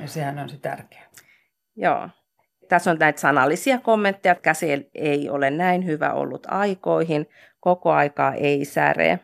Ja 0.00 0.08
sehän 0.08 0.38
on 0.38 0.48
se 0.48 0.58
tärkeä. 0.58 1.02
Joo. 1.76 2.08
Tässä 2.68 2.90
on 2.90 2.96
näitä 2.98 3.20
sanallisia 3.20 3.78
kommentteja, 3.78 4.32
että 4.32 4.42
käsi 4.42 4.90
ei 4.94 5.30
ole 5.30 5.50
näin 5.50 5.86
hyvä 5.86 6.12
ollut 6.12 6.46
aikoihin, 6.50 7.26
koko 7.60 7.92
aikaa 7.92 8.34
ei 8.34 8.64
säre, 8.64 9.20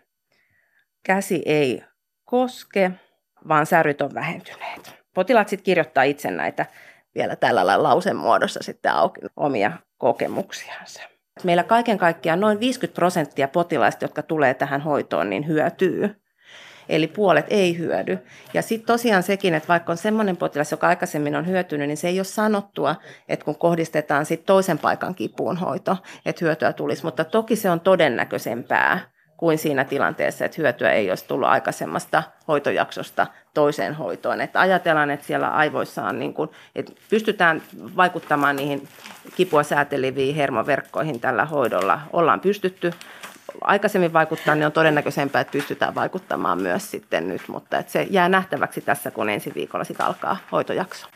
käsi 1.07 1.43
ei 1.47 1.83
koske, 2.25 2.91
vaan 3.49 3.67
säryt 3.67 4.01
on 4.01 4.15
vähentyneet. 4.15 4.95
Potilaat 5.15 5.49
sitten 5.49 5.65
kirjoittaa 5.65 6.03
itse 6.03 6.31
näitä 6.31 6.67
vielä 7.15 7.37
tällä 7.37 7.83
lausemuodossa 7.83 8.61
sitten 8.63 8.93
auki 8.93 9.21
omia 9.37 9.73
kokemuksiansa. 9.99 11.03
Meillä 11.45 11.65
kaiken 11.65 11.99
kaikkiaan 11.99 12.41
noin 12.41 12.61
50 12.61 12.95
prosenttia 12.95 13.49
potilaista, 13.49 14.05
jotka 14.05 14.23
tulee 14.23 14.55
tähän 14.55 14.81
hoitoon, 14.81 15.31
niin 15.31 15.47
hyötyy. 15.47 16.17
Eli 16.89 17.07
puolet 17.07 17.47
ei 17.51 17.79
hyödy. 17.79 18.19
Ja 18.55 18.63
sitten 18.63 18.87
tosiaan 18.87 19.23
sekin, 19.23 19.55
että 19.55 19.69
vaikka 19.69 19.93
on 19.93 19.99
semmoinen 19.99 20.37
potilas, 20.37 20.71
joka 20.71 20.89
aikaisemmin 20.89 21.37
on 21.37 21.47
hyötynyt, 21.47 21.89
niin 21.89 21.97
se 21.97 22.09
ei 22.09 22.19
ole 22.19 22.25
sanottua, 22.25 22.97
että 23.29 23.45
kun 23.45 23.59
kohdistetaan 23.59 24.27
sitten 24.27 24.47
toisen 24.47 24.79
paikan 24.79 25.15
kipuun 25.15 25.57
hoito, 25.57 25.97
että 26.27 26.45
hyötyä 26.45 26.73
tulisi. 26.73 27.05
Mutta 27.05 27.25
toki 27.25 27.57
se 27.57 27.71
on 27.71 27.81
todennäköisempää 27.81 29.13
kuin 29.43 29.59
siinä 29.59 29.85
tilanteessa, 29.85 30.45
että 30.45 30.63
hyötyä 30.63 30.93
ei 30.93 31.11
olisi 31.11 31.25
tullut 31.29 31.49
aikaisemmasta 31.49 32.23
hoitojaksosta 32.49 33.27
toiseen 33.55 33.95
hoitoon. 33.95 34.41
Että 34.41 34.61
ajatellaan, 34.61 35.11
että 35.11 35.27
siellä 35.27 35.49
aivoissa 35.49 36.05
on, 36.05 36.19
niin 36.19 36.35
kuin, 36.35 36.51
että 36.75 36.93
pystytään 37.11 37.63
vaikuttamaan 37.97 38.57
niihin 38.57 38.89
kipua 39.37 39.63
sääteleviin 39.63 40.35
hermoverkkoihin 40.35 41.21
tällä 41.21 41.45
hoidolla. 41.45 42.01
Ollaan 42.13 42.41
pystytty 42.41 42.93
aikaisemmin 43.61 44.13
vaikuttaa, 44.13 44.55
niin 44.55 44.67
on 44.67 44.73
todennäköisempää, 44.73 45.41
että 45.41 45.53
pystytään 45.53 45.95
vaikuttamaan 45.95 46.63
myös 46.63 46.91
sitten 46.91 47.29
nyt, 47.29 47.43
mutta 47.49 47.79
että 47.79 47.93
se 47.93 48.07
jää 48.11 48.29
nähtäväksi 48.29 48.81
tässä, 48.81 49.11
kun 49.11 49.29
ensi 49.29 49.53
viikolla 49.55 49.85
sitten 49.85 50.07
alkaa 50.07 50.37
hoitojakso. 50.53 51.07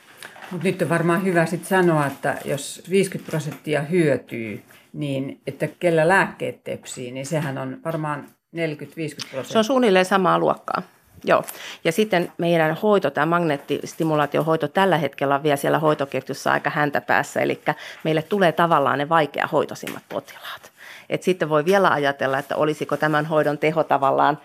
Mutta 0.50 0.66
nyt 0.66 0.82
on 0.82 0.88
varmaan 0.88 1.24
hyvä 1.24 1.46
sitten 1.46 1.68
sanoa, 1.68 2.06
että 2.06 2.34
jos 2.44 2.82
50 2.90 3.30
prosenttia 3.30 3.82
hyötyy, 3.82 4.62
niin 4.92 5.40
että 5.46 5.68
kellä 5.80 6.08
lääkkeet 6.08 6.64
tepsii, 6.64 7.12
niin 7.12 7.26
sehän 7.26 7.58
on 7.58 7.76
varmaan 7.84 8.20
40-50 8.20 8.28
prosenttia. 8.58 9.44
Se 9.44 9.58
on 9.58 9.64
suunnilleen 9.64 10.04
samaa 10.04 10.38
luokkaa. 10.38 10.82
Joo. 11.24 11.44
Ja 11.84 11.92
sitten 11.92 12.32
meidän 12.38 12.76
hoito, 12.82 13.10
tämä 13.10 13.26
magneettistimulaatiohoito 13.26 14.68
tällä 14.68 14.98
hetkellä 14.98 15.34
on 15.34 15.42
vielä 15.42 15.56
siellä 15.56 15.78
hoitoketjussa 15.78 16.52
aika 16.52 16.70
häntä 16.70 17.00
päässä, 17.00 17.40
eli 17.40 17.60
meille 18.04 18.22
tulee 18.22 18.52
tavallaan 18.52 18.98
ne 18.98 19.08
vaikea 19.08 19.48
hoitosimmat 19.52 20.02
potilaat. 20.08 20.72
Et 21.08 21.22
sitten 21.22 21.48
voi 21.48 21.64
vielä 21.64 21.90
ajatella, 21.90 22.38
että 22.38 22.56
olisiko 22.56 22.96
tämän 22.96 23.26
hoidon 23.26 23.58
teho 23.58 23.84
tavallaan 23.84 24.38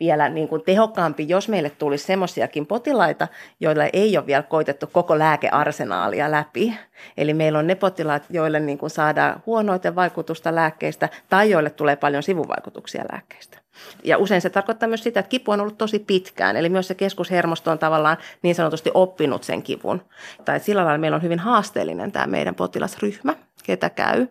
vielä 0.00 0.28
niin 0.28 0.48
kuin 0.48 0.62
tehokkaampi, 0.62 1.28
jos 1.28 1.48
meille 1.48 1.70
tulisi 1.70 2.04
semmoisiakin 2.04 2.66
potilaita, 2.66 3.28
joilla 3.60 3.84
ei 3.92 4.18
ole 4.18 4.26
vielä 4.26 4.42
koitettu 4.42 4.86
koko 4.92 5.18
lääkearsenaalia 5.18 6.30
läpi. 6.30 6.78
Eli 7.16 7.34
meillä 7.34 7.58
on 7.58 7.66
ne 7.66 7.74
potilaat, 7.74 8.22
joille 8.30 8.60
niin 8.60 8.78
kuin 8.78 8.90
saadaan 8.90 9.42
huonoiten 9.46 9.94
vaikutusta 9.94 10.54
lääkkeistä 10.54 11.08
tai 11.28 11.50
joille 11.50 11.70
tulee 11.70 11.96
paljon 11.96 12.22
sivuvaikutuksia 12.22 13.04
lääkkeistä. 13.12 13.58
Ja 14.04 14.18
usein 14.18 14.40
se 14.40 14.50
tarkoittaa 14.50 14.88
myös 14.88 15.02
sitä, 15.02 15.20
että 15.20 15.30
kipu 15.30 15.50
on 15.52 15.60
ollut 15.60 15.78
tosi 15.78 15.98
pitkään, 15.98 16.56
eli 16.56 16.68
myös 16.68 16.88
se 16.88 16.94
keskushermosto 16.94 17.70
on 17.70 17.78
tavallaan 17.78 18.16
niin 18.42 18.54
sanotusti 18.54 18.90
oppinut 18.94 19.44
sen 19.44 19.62
kivun. 19.62 20.02
Tai 20.44 20.60
sillä 20.60 20.84
lailla 20.84 20.98
meillä 20.98 21.14
on 21.14 21.22
hyvin 21.22 21.38
haasteellinen 21.38 22.12
tämä 22.12 22.26
meidän 22.26 22.54
potilasryhmä, 22.54 23.34
ketä 23.62 23.90
käy. 23.90 24.26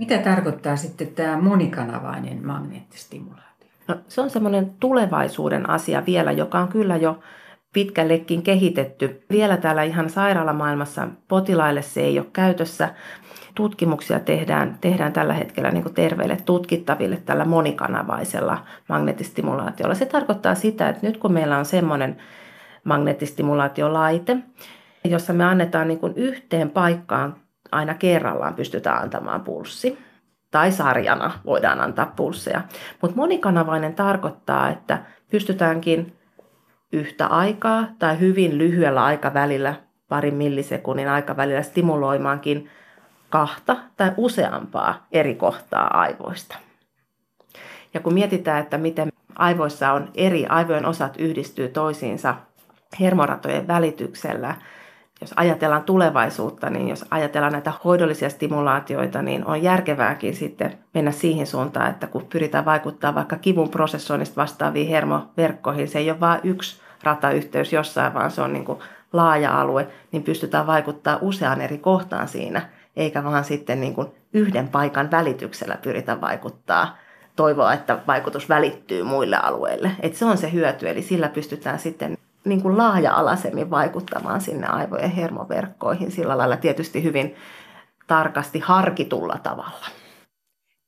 Mitä 0.00 0.18
tarkoittaa 0.18 0.76
sitten 0.76 1.06
tämä 1.06 1.36
monikanavainen 1.40 2.46
magneettistimulaatio? 2.46 3.68
No, 3.88 3.96
se 4.08 4.20
on 4.20 4.30
semmoinen 4.30 4.70
tulevaisuuden 4.80 5.70
asia 5.70 6.02
vielä, 6.06 6.32
joka 6.32 6.58
on 6.58 6.68
kyllä 6.68 6.96
jo 6.96 7.18
pitkällekin 7.72 8.42
kehitetty. 8.42 9.24
Vielä 9.30 9.56
täällä 9.56 9.82
ihan 9.82 10.10
sairaalamaailmassa 10.10 11.08
potilaille 11.28 11.82
se 11.82 12.00
ei 12.00 12.18
ole 12.18 12.26
käytössä. 12.32 12.94
Tutkimuksia 13.54 14.20
tehdään, 14.20 14.78
tehdään 14.80 15.12
tällä 15.12 15.32
hetkellä 15.32 15.70
niin 15.70 15.94
terveille 15.94 16.36
tutkittaville 16.44 17.16
tällä 17.16 17.44
monikanavaisella 17.44 18.64
magneettistimulaatiolla. 18.88 19.94
Se 19.94 20.06
tarkoittaa 20.06 20.54
sitä, 20.54 20.88
että 20.88 21.06
nyt 21.06 21.16
kun 21.16 21.32
meillä 21.32 21.58
on 21.58 21.64
semmoinen 21.64 22.16
magneettistimulaatiolaite, 22.84 24.36
jossa 25.04 25.32
me 25.32 25.44
annetaan 25.44 25.88
niin 25.88 26.00
yhteen 26.16 26.70
paikkaan 26.70 27.36
aina 27.72 27.94
kerrallaan 27.94 28.54
pystytään 28.54 29.02
antamaan 29.02 29.40
pulssi. 29.40 29.98
Tai 30.50 30.72
sarjana 30.72 31.30
voidaan 31.46 31.80
antaa 31.80 32.12
pulsseja. 32.16 32.62
Mutta 33.02 33.16
monikanavainen 33.16 33.94
tarkoittaa, 33.94 34.68
että 34.68 34.98
pystytäänkin 35.30 36.16
yhtä 36.92 37.26
aikaa 37.26 37.86
tai 37.98 38.20
hyvin 38.20 38.58
lyhyellä 38.58 39.04
aikavälillä, 39.04 39.74
parin 40.08 40.34
millisekunnin 40.34 41.08
aikavälillä 41.08 41.62
stimuloimaankin 41.62 42.70
kahta 43.28 43.76
tai 43.96 44.12
useampaa 44.16 45.06
eri 45.12 45.34
kohtaa 45.34 46.00
aivoista. 46.00 46.56
Ja 47.94 48.00
kun 48.00 48.14
mietitään, 48.14 48.62
että 48.62 48.78
miten 48.78 49.12
aivoissa 49.34 49.92
on 49.92 50.10
eri 50.14 50.46
aivojen 50.46 50.86
osat 50.86 51.16
yhdistyy 51.18 51.68
toisiinsa 51.68 52.34
hermoratojen 53.00 53.68
välityksellä, 53.68 54.54
jos 55.20 55.32
ajatellaan 55.36 55.82
tulevaisuutta, 55.82 56.70
niin 56.70 56.88
jos 56.88 57.04
ajatellaan 57.10 57.52
näitä 57.52 57.72
hoidollisia 57.84 58.30
stimulaatioita, 58.30 59.22
niin 59.22 59.46
on 59.46 59.62
järkevääkin 59.62 60.36
sitten 60.36 60.78
mennä 60.94 61.10
siihen 61.10 61.46
suuntaan, 61.46 61.90
että 61.90 62.06
kun 62.06 62.26
pyritään 62.32 62.64
vaikuttaa 62.64 63.14
vaikka 63.14 63.36
kivun 63.36 63.68
prosessoinnista 63.68 64.40
vastaaviin 64.40 64.88
hermoverkkoihin, 64.88 65.88
se 65.88 65.98
ei 65.98 66.10
ole 66.10 66.20
vain 66.20 66.40
yksi 66.44 66.80
ratayhteys 67.02 67.72
jossain, 67.72 68.14
vaan 68.14 68.30
se 68.30 68.42
on 68.42 68.52
niin 68.52 68.64
kuin 68.64 68.78
laaja 69.12 69.60
alue, 69.60 69.88
niin 70.12 70.22
pystytään 70.22 70.66
vaikuttaa 70.66 71.18
useaan 71.20 71.60
eri 71.60 71.78
kohtaan 71.78 72.28
siinä, 72.28 72.62
eikä 72.96 73.24
vaan 73.24 73.44
sitten 73.44 73.80
niin 73.80 73.94
kuin 73.94 74.08
yhden 74.32 74.68
paikan 74.68 75.10
välityksellä 75.10 75.78
pyritä 75.82 76.20
vaikuttaa 76.20 76.96
toivoa, 77.36 77.72
että 77.72 77.98
vaikutus 78.06 78.48
välittyy 78.48 79.02
muille 79.02 79.36
alueille. 79.36 79.90
Et 80.00 80.14
se 80.14 80.24
on 80.24 80.38
se 80.38 80.52
hyöty, 80.52 80.88
eli 80.88 81.02
sillä 81.02 81.28
pystytään 81.28 81.78
sitten 81.78 82.18
niin 82.44 82.62
kuin 82.62 82.78
laaja-alaisemmin 82.78 83.70
vaikuttamaan 83.70 84.40
sinne 84.40 84.66
aivojen 84.66 85.10
hermoverkkoihin 85.10 86.10
sillä 86.10 86.38
lailla 86.38 86.56
tietysti 86.56 87.02
hyvin 87.02 87.34
tarkasti 88.06 88.58
harkitulla 88.58 89.38
tavalla. 89.42 89.86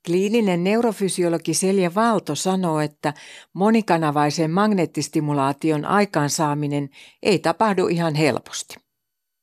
Kliininen 0.06 0.64
neurofysiologi 0.64 1.54
Selja 1.54 1.94
Valto 1.94 2.34
sanoo, 2.34 2.80
että 2.80 3.14
monikanavaisen 3.52 4.50
magneettistimulaation 4.50 5.84
aikaansaaminen 5.84 6.88
ei 7.22 7.38
tapahdu 7.38 7.86
ihan 7.86 8.14
helposti. 8.14 8.76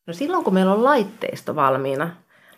No 0.08 0.14
silloin 0.14 0.44
kun 0.44 0.54
meillä 0.54 0.74
on 0.74 0.84
laitteisto 0.84 1.56
valmiina, 1.56 2.10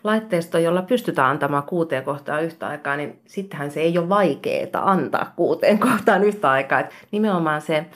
laitteisto, 0.04 0.58
jolla 0.58 0.82
pystytään 0.82 1.30
antamaan 1.30 1.62
kuuteen 1.62 2.04
kohtaan 2.04 2.44
yhtä 2.44 2.66
aikaa, 2.68 2.96
niin 2.96 3.20
sittenhän 3.26 3.70
se 3.70 3.80
ei 3.80 3.98
ole 3.98 4.08
vaikeaa 4.08 4.90
antaa 4.90 5.32
kuuteen 5.36 5.78
kohtaan 5.78 6.24
yhtä 6.24 6.50
aikaa. 6.50 6.80
Et 6.80 6.90
nimenomaan 7.10 7.60
se 7.60 7.86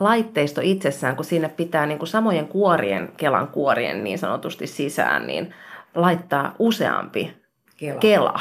laitteisto 0.00 0.60
itsessään, 0.64 1.16
kun 1.16 1.24
sinne 1.24 1.48
pitää 1.48 1.86
niin 1.86 1.98
kuin 1.98 2.08
samojen 2.08 2.48
kuorien, 2.48 3.12
Kelan 3.16 3.48
kuorien 3.48 4.04
niin 4.04 4.18
sanotusti 4.18 4.66
sisään, 4.66 5.26
niin 5.26 5.54
laittaa 5.94 6.54
useampi 6.58 7.36
kela. 7.76 8.00
kela, 8.00 8.40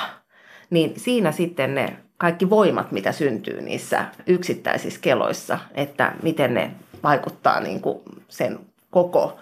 niin 0.69 0.93
siinä 0.97 1.31
sitten 1.31 1.75
ne 1.75 1.97
kaikki 2.17 2.49
voimat, 2.49 2.91
mitä 2.91 3.11
syntyy 3.11 3.61
niissä 3.61 4.05
yksittäisissä 4.27 4.99
keloissa, 5.01 5.59
että 5.75 6.11
miten 6.23 6.53
ne 6.53 6.71
vaikuttaa 7.03 7.59
niin 7.59 7.81
kuin 7.81 8.01
sen 8.27 8.59
koko 8.91 9.37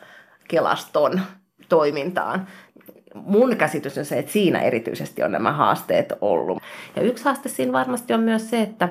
kelaston 0.47 1.21
toimintaan. 1.69 2.47
Mun 3.13 3.57
käsitys 3.57 3.97
on 3.97 4.05
se, 4.05 4.19
että 4.19 4.31
siinä 4.31 4.61
erityisesti 4.61 5.23
on 5.23 5.31
nämä 5.31 5.51
haasteet 5.51 6.13
ollut. 6.21 6.63
Ja 6.95 7.01
yksi 7.01 7.25
haaste 7.25 7.49
siinä 7.49 7.73
varmasti 7.73 8.13
on 8.13 8.19
myös 8.19 8.49
se, 8.49 8.61
että 8.61 8.89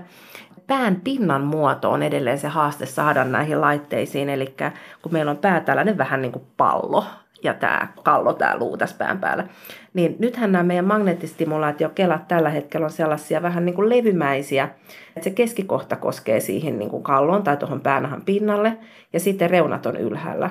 pään 0.71 1.01
pinnan 1.05 1.43
muoto 1.43 1.91
on 1.91 2.03
edelleen 2.03 2.39
se 2.39 2.49
haaste 2.49 2.87
saada 2.87 3.25
näihin 3.25 3.61
laitteisiin. 3.61 4.29
Eli 4.29 4.55
kun 5.03 5.13
meillä 5.13 5.31
on 5.31 5.37
pää 5.37 5.61
tällainen 5.61 5.99
vähän 5.99 6.23
niin 6.23 6.33
kuin 6.33 6.45
pallo, 6.57 7.05
ja 7.43 7.55
tämä 7.55 7.89
kallo, 8.03 8.33
tämä 8.33 8.59
luu 8.59 8.77
tässä 8.77 8.97
pään 8.99 9.19
päällä. 9.19 9.47
Niin 9.95 10.17
nythän 10.19 10.53
nämä 10.53 10.65
meidän 10.65 10.85
magneettistimulaatiokelat 10.85 12.29
tällä 12.29 12.51
hetkellä 12.51 12.85
on 12.85 12.91
sellaisia 12.91 13.43
vähän 13.43 13.65
niin 13.65 13.75
kuin 13.75 13.89
levymäisiä, 13.89 14.69
että 15.17 15.25
se 15.25 15.31
keskikohta 15.31 15.97
koskee 15.97 16.41
siihen 16.41 16.79
niin 16.79 16.91
kuin 16.91 17.03
kalloon 17.03 17.43
tai 17.43 17.57
tuohon 17.57 17.81
päänahan 17.81 18.23
pinnalle 18.23 18.79
ja 19.13 19.21
sitten 19.21 19.51
reunat 19.51 19.87
on 19.87 19.97
ylhäällä. 19.97 20.51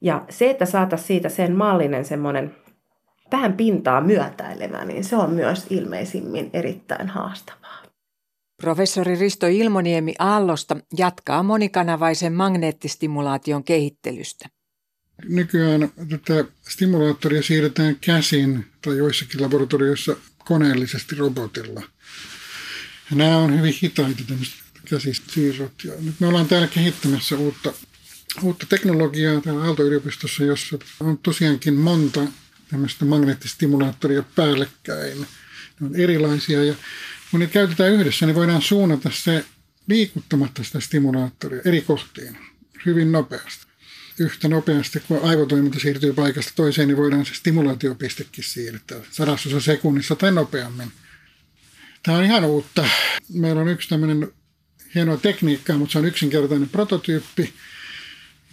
Ja 0.00 0.22
se, 0.28 0.50
että 0.50 0.66
saataisiin 0.66 1.06
siitä 1.06 1.28
sen 1.28 1.56
mallinen 1.56 2.04
semmoinen 2.04 2.54
pään 3.30 3.52
pintaa 3.52 4.00
myötäilevä, 4.00 4.84
niin 4.84 5.04
se 5.04 5.16
on 5.16 5.30
myös 5.30 5.66
ilmeisimmin 5.70 6.50
erittäin 6.52 7.08
haastavaa. 7.08 7.81
Professori 8.62 9.16
Risto 9.16 9.46
Ilmoniemi 9.46 10.14
Aallosta 10.18 10.76
jatkaa 10.98 11.42
monikanavaisen 11.42 12.32
magneettistimulaation 12.32 13.64
kehittelystä. 13.64 14.48
Nykyään 15.24 15.92
tätä 16.08 16.44
stimulaattoria 16.68 17.42
siirretään 17.42 17.96
käsin 18.00 18.66
tai 18.82 18.96
joissakin 18.96 19.42
laboratorioissa 19.42 20.16
koneellisesti 20.38 21.14
robotilla. 21.14 21.82
Ja 23.10 23.16
nämä 23.16 23.36
on 23.36 23.58
hyvin 23.58 23.74
hitaita 23.82 24.22
tämmöiset 24.28 24.54
käsissiirrot. 24.90 25.84
Ja 25.84 25.92
nyt 26.00 26.14
me 26.20 26.26
ollaan 26.26 26.48
täällä 26.48 26.66
kehittämässä 26.66 27.36
uutta, 27.36 27.72
uutta 28.42 28.66
teknologiaa 28.68 29.40
täällä 29.40 29.64
Aalto-yliopistossa, 29.64 30.44
jossa 30.44 30.78
on 31.00 31.18
tosiaankin 31.18 31.74
monta 31.74 32.20
tämmöistä 32.70 33.04
magneettistimulaattoria 33.04 34.22
päällekkäin. 34.34 35.26
Ne 35.80 35.86
on 35.86 35.96
erilaisia 35.96 36.64
ja 36.64 36.74
kun 37.32 37.40
niitä 37.40 37.52
käytetään 37.52 37.92
yhdessä, 37.92 38.26
niin 38.26 38.36
voidaan 38.36 38.62
suunnata 38.62 39.10
se 39.14 39.44
liikuttamatta 39.88 40.64
sitä 40.64 40.80
stimulaattoria 40.80 41.62
eri 41.64 41.80
kohtiin 41.80 42.38
hyvin 42.86 43.12
nopeasti 43.12 43.72
yhtä 44.18 44.48
nopeasti, 44.48 45.00
kun 45.00 45.20
aivotoiminta 45.22 45.78
siirtyy 45.78 46.12
paikasta 46.12 46.52
toiseen, 46.56 46.88
niin 46.88 46.96
voidaan 46.96 47.26
se 47.26 47.34
stimulaatiopistekin 47.34 48.44
siirtää 48.44 49.00
sadasosa 49.10 49.60
sekunnissa 49.60 50.16
tai 50.16 50.32
nopeammin. 50.32 50.92
Tämä 52.02 52.18
on 52.18 52.24
ihan 52.24 52.44
uutta. 52.44 52.88
Meillä 53.34 53.60
on 53.60 53.68
yksi 53.68 53.88
tämmöinen 53.88 54.32
hienoa 54.94 55.16
tekniikkaa, 55.16 55.78
mutta 55.78 55.92
se 55.92 55.98
on 55.98 56.04
yksinkertainen 56.04 56.68
prototyyppi. 56.68 57.52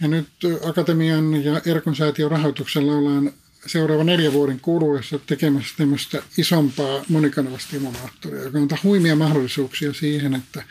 Ja 0.00 0.08
nyt 0.08 0.28
Akatemian 0.64 1.44
ja 1.44 1.62
Erkon 1.66 1.96
säätiön 1.96 2.30
rahoituksella 2.30 2.92
ollaan 2.92 3.32
seuraava 3.66 4.04
neljä 4.04 4.32
vuoden 4.32 4.60
kuluessa 4.60 5.18
tekemässä 5.18 5.74
tämmöistä 5.76 6.22
isompaa 6.38 7.04
monikanavastimulaattoria, 7.08 8.42
joka 8.42 8.58
antaa 8.58 8.78
huimia 8.84 9.16
mahdollisuuksia 9.16 9.92
siihen, 9.92 10.34
että, 10.34 10.62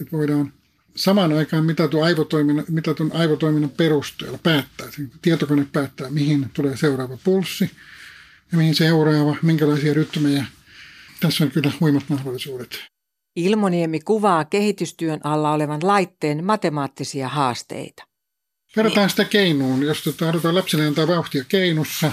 että 0.00 0.16
voidaan 0.16 0.52
samaan 0.96 1.32
aikaan 1.32 1.64
mitatun 1.64 2.04
aivotoiminnan, 2.04 2.64
mitatun 2.68 3.10
aivotoiminnan 3.14 3.70
perusteella 3.70 4.38
päättää, 4.42 4.86
tietokone 5.22 5.66
päättää, 5.72 6.10
mihin 6.10 6.50
tulee 6.54 6.76
seuraava 6.76 7.18
pulssi 7.24 7.70
ja 8.52 8.58
mihin 8.58 8.74
seuraava, 8.74 9.36
minkälaisia 9.42 9.94
rytmejä. 9.94 10.44
Tässä 11.20 11.44
on 11.44 11.50
kyllä 11.50 11.72
huimat 11.80 12.04
mahdollisuudet. 12.08 12.78
Ilmoniemi 13.36 14.00
kuvaa 14.00 14.44
kehitystyön 14.44 15.20
alla 15.24 15.52
olevan 15.52 15.80
laitteen 15.82 16.44
matemaattisia 16.44 17.28
haasteita. 17.28 18.04
Verrataan 18.76 19.10
sitä 19.10 19.24
keinuun. 19.24 19.82
Jos 19.82 20.02
tota, 20.02 20.26
halutaan 20.26 20.54
lapselle 20.54 20.86
antaa 20.86 21.08
vauhtia 21.08 21.44
keinussa, 21.44 22.12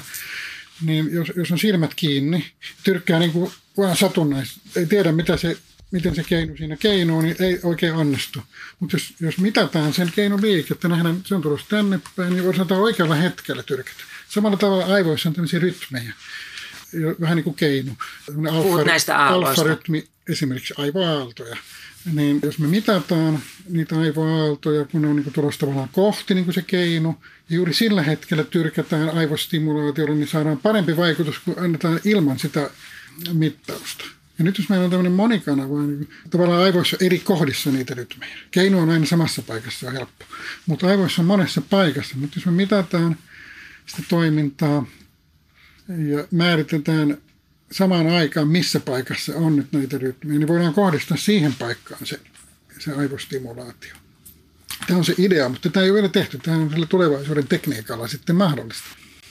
niin 0.82 1.14
jos, 1.14 1.32
jos 1.36 1.52
on 1.52 1.60
silmät 1.60 1.94
kiinni, 1.96 2.52
tyrkkää 2.84 3.20
niin 3.20 3.32
kuin 3.32 3.52
vaan 3.78 3.98
satunnaisesti. 3.98 4.62
Ei 4.76 4.86
tiedä, 4.86 5.12
mitä 5.12 5.38
se 5.38 5.58
miten 5.92 6.16
se 6.16 6.24
keino 6.24 6.58
siinä 6.58 6.78
keinoo, 6.78 7.22
niin 7.22 7.36
ei 7.40 7.60
oikein 7.64 7.94
onnistu. 7.94 8.40
Mutta 8.80 8.96
jos, 8.96 9.14
jos 9.20 9.38
mitataan 9.38 9.94
sen 9.94 10.12
keinon 10.16 10.42
liikettä, 10.42 10.88
nähdään, 10.88 11.22
se 11.26 11.36
on 11.36 11.42
tulossa 11.42 11.68
tänne 11.70 12.00
päin, 12.16 12.34
niin 12.34 12.44
voidaan 12.44 12.72
oikealla 12.72 13.16
hetkellä 13.16 13.64
tyrkätä. 13.64 14.04
Samalla 14.30 14.58
tavalla 14.58 14.86
aivoissa 14.86 15.30
on 15.30 15.36
tämmöisiä 15.36 15.60
rytmejä, 15.60 16.14
vähän 17.22 17.36
niin 17.36 17.44
kuin 17.44 17.56
keino. 17.56 17.92
Alfa, 18.52 18.84
näistä 18.84 19.18
aalloista. 19.18 19.62
Alfa-rytmi, 19.62 20.08
esimerkiksi 20.30 20.74
aivoaaltoja. 20.78 21.58
Niin 22.14 22.40
jos 22.44 22.60
me 22.60 22.68
mitataan 22.68 23.40
niitä 23.70 24.00
aivoaaltoja, 24.00 24.86
kun 24.86 25.02
ne 25.02 25.08
on 25.08 25.16
niin 25.16 25.34
tulossa 25.34 25.60
tavallaan 25.60 25.90
kohti 25.92 26.34
niin 26.34 26.46
kuin 26.46 26.56
se 26.56 26.62
keino, 26.62 27.16
ja 27.50 27.56
juuri 27.56 27.74
sillä 27.74 28.04
hetkellä 28.04 28.44
tyrkätään 28.44 29.10
aivostimulaatiolla, 29.10 30.16
niin 30.16 30.28
saadaan 30.28 30.58
parempi 30.58 30.98
vaikutus 30.98 31.40
kuin 31.40 31.60
annetaan 31.60 32.00
ilman 32.06 32.40
sitä 32.40 32.70
mittausta. 33.34 34.06
Ja 34.40 34.46
nyt 34.46 34.58
jos 34.58 34.70
meillä 34.70 34.84
on 34.84 34.92
tämmöinen 34.92 35.12
monikanava, 35.12 35.82
niin 35.82 36.10
tavallaan 36.30 36.64
aivoissa 36.64 36.98
eri 37.02 37.20
kohdissa 37.20 37.72
niitä 37.72 37.94
rytmejä. 37.94 38.38
Keino 38.52 38.80
on 38.80 38.90
aina 38.90 39.06
samassa 39.06 39.42
paikassa, 39.42 39.88
on 39.88 39.94
helppo. 39.94 40.26
Mutta 40.66 40.88
aivoissa 40.88 41.22
on 41.22 41.26
monessa 41.26 41.62
paikassa. 41.62 42.16
Mutta 42.18 42.38
jos 42.38 42.46
me 42.46 42.52
mitataan 42.52 43.18
sitä 43.86 44.04
toimintaa 44.10 44.86
ja 45.88 46.28
määritetään 46.32 47.18
samaan 47.72 48.08
aikaan, 48.08 48.48
missä 48.48 48.80
paikassa 48.80 49.36
on 49.36 49.56
nyt 49.56 49.72
näitä 49.72 49.98
rytmejä, 49.98 50.40
niin 50.40 50.48
voidaan 50.48 50.74
kohdistaa 50.74 51.18
siihen 51.18 51.54
paikkaan 51.60 52.06
se, 52.06 52.20
se 52.80 52.92
aivostimulaatio. 52.94 53.94
Tämä 54.88 54.98
on 54.98 55.06
se 55.06 55.16
idea, 55.18 55.50
mutta 55.50 55.70
tämä 55.70 55.84
ei 55.84 55.90
ole 55.90 55.96
vielä 55.96 56.10
tehty. 56.10 56.38
Tämä 56.38 56.58
on 56.58 56.70
sillä 56.70 56.86
tulevaisuuden 56.86 57.48
tekniikalla 57.48 58.08
sitten 58.08 58.36
mahdollista. 58.36 58.88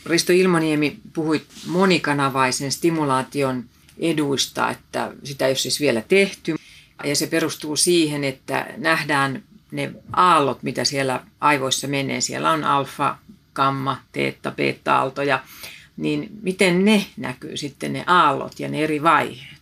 Risto 0.07 0.32
Ilmoniemi 0.32 0.99
puhui 1.12 1.43
monikanavaisen 1.66 2.72
stimulaation 2.72 3.64
eduista, 3.99 4.70
että 4.70 5.12
sitä 5.24 5.47
ei 5.47 5.51
ole 5.51 5.57
siis 5.57 5.80
vielä 5.80 6.03
tehty. 6.09 6.57
Ja 7.05 7.16
se 7.16 7.26
perustuu 7.26 7.76
siihen, 7.76 8.24
että 8.24 8.66
nähdään 8.76 9.43
ne 9.70 9.93
aallot, 10.12 10.62
mitä 10.62 10.84
siellä 10.84 11.24
aivoissa 11.41 11.89
menee. 11.89 12.20
Siellä 12.20 12.51
on 12.51 12.64
alfa, 12.64 13.18
gamma, 13.55 14.03
teetta, 14.12 14.51
beta-aaltoja. 14.51 15.43
Niin 15.99 16.30
miten 16.42 16.84
ne 16.84 17.07
näkyy 17.16 17.57
sitten 17.57 17.92
ne 17.92 18.05
aallot 18.07 18.61
ja 18.61 18.68
ne 18.68 18.84
eri 18.84 19.03
vaiheet? 19.03 19.59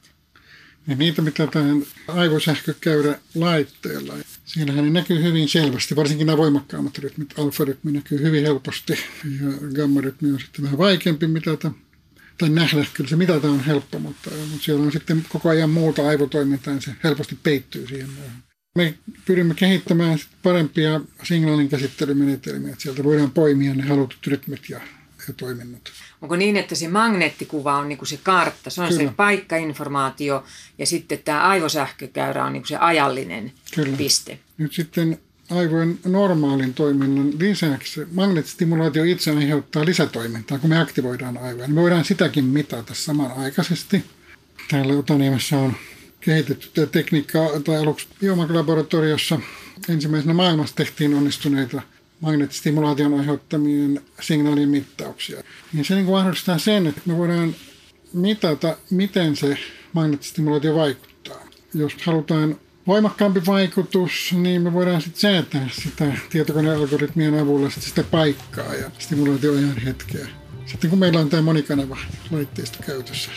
Ja 0.87 0.97
niitä, 0.97 1.22
mitä 1.22 1.47
tähän 1.47 1.82
aivosähkökäyrä 2.09 3.18
laitteella. 3.34 4.14
Siinähän 4.45 4.84
ne 4.84 4.91
näkyy 4.91 5.22
hyvin 5.22 5.49
selvästi, 5.49 5.97
varsinkin 5.97 6.26
nämä 6.26 6.37
voimakkaammat 6.37 6.99
rytmit. 6.99 7.39
Alfa-rytmi 7.39 7.93
näkyy 7.93 8.22
hyvin 8.22 8.45
helposti 8.45 8.93
ja 9.41 9.68
gamma-rytmi 9.76 10.32
on 10.32 10.41
sitten 10.41 10.64
vähän 10.64 10.78
vaikeampi 10.78 11.26
mitata 11.26 11.70
tai 12.39 12.49
nähdä, 12.49 12.87
kyllä 12.95 13.11
se 13.11 13.16
mitata 13.16 13.51
on 13.51 13.64
helppo, 13.64 13.99
mutta, 13.99 14.30
mutta 14.51 14.64
siellä 14.64 14.84
on 14.84 14.93
sitten 14.93 15.26
koko 15.28 15.49
ajan 15.49 15.70
muuta 15.70 16.09
aivotoimintaa, 16.09 16.74
niin 16.74 16.82
se 16.82 16.91
helposti 17.05 17.39
peittyy 17.43 17.87
siihen 17.87 18.11
muuhun. 18.11 18.32
Me 18.74 18.95
pyrimme 19.24 19.55
kehittämään 19.55 20.18
parempia 20.43 21.01
signaalin 21.22 21.68
käsittelymenetelmiä, 21.68 22.72
että 22.72 22.82
sieltä 22.82 23.05
voidaan 23.05 23.30
poimia 23.30 23.74
ne 23.74 23.82
halutut 23.82 24.26
rytmit 24.26 24.70
ja, 24.70 24.78
ja 24.78 24.84
toiminnot. 25.33 25.93
Onko 26.22 26.37
niin, 26.37 26.57
että 26.57 26.74
se 26.74 26.89
magneettikuva 26.89 27.77
on 27.77 27.89
niin 27.89 27.99
kuin 27.99 28.09
se 28.09 28.18
kartta, 28.22 28.70
se 28.70 28.83
on 28.83 28.89
Kyllä. 28.89 29.03
se 29.03 29.16
paikkainformaatio 29.16 30.45
ja 30.79 30.87
sitten 30.87 31.18
tämä 31.18 31.49
aivosähkökäyrä 31.49 32.45
on 32.45 32.53
niin 32.53 32.62
kuin 32.62 32.68
se 32.68 32.77
ajallinen 32.77 33.53
Kyllä. 33.74 33.97
piste? 33.97 34.39
Nyt 34.59 34.72
sitten 34.72 35.18
aivojen 35.51 35.99
normaalin 36.05 36.74
toiminnan 36.74 37.39
lisäksi 37.39 38.01
magneettistimulaatio 38.12 39.05
itse 39.05 39.31
aiheuttaa 39.31 39.85
lisätoimintaa, 39.85 40.59
kun 40.59 40.70
me 40.70 40.79
aktivoidaan 40.81 41.39
aivoja. 41.39 41.68
Me 41.68 41.81
voidaan 41.81 42.05
sitäkin 42.05 42.45
mitata 42.45 42.95
samanaikaisesti. 42.95 44.05
Täällä 44.70 44.99
Otaniemessä 44.99 45.59
on 45.59 45.77
kehitetty 46.20 46.87
tekniikkaa, 46.87 47.49
tai 47.64 47.77
aluksi 47.77 48.09
Biomark-laboratoriossa 48.20 49.41
ensimmäisenä 49.89 50.35
maailmassa 50.35 50.77
tehtiin 50.77 51.14
onnistuneita 51.14 51.83
magneettistimulaation 52.21 53.14
aiheuttamien 53.14 54.01
signaalien 54.21 54.69
mittauksia. 54.69 55.43
Niin 55.73 55.85
se 55.85 55.95
niin 55.95 56.07
mahdollistaa 56.07 56.59
sen, 56.59 56.87
että 56.87 57.01
me 57.07 57.17
voidaan 57.17 57.55
mitata, 58.12 58.77
miten 58.91 59.37
se 59.37 59.59
magneettistimulaatio 59.93 60.75
vaikuttaa. 60.75 61.41
Jos 61.75 61.93
halutaan 62.05 62.57
voimakkaampi 62.87 63.43
vaikutus, 63.47 64.33
niin 64.33 64.62
me 64.62 64.73
voidaan 64.73 65.03
sitten 65.03 65.21
säätää 65.21 65.69
sitä 65.83 66.12
tietokonealgoritmien 66.31 67.39
avulla 67.39 67.71
sit 67.71 67.83
sitä 67.83 68.03
paikkaa 68.03 68.75
ja 68.75 68.91
stimulaatioajan 68.99 69.79
hetkeä. 69.79 70.27
Sitten 70.67 70.91
kun 70.91 70.99
meillä 70.99 71.21
on 71.21 71.31
tämä 71.31 71.43
monikanava 71.43 71.99
laitteisto 72.31 72.79
käytössä. 72.87 73.31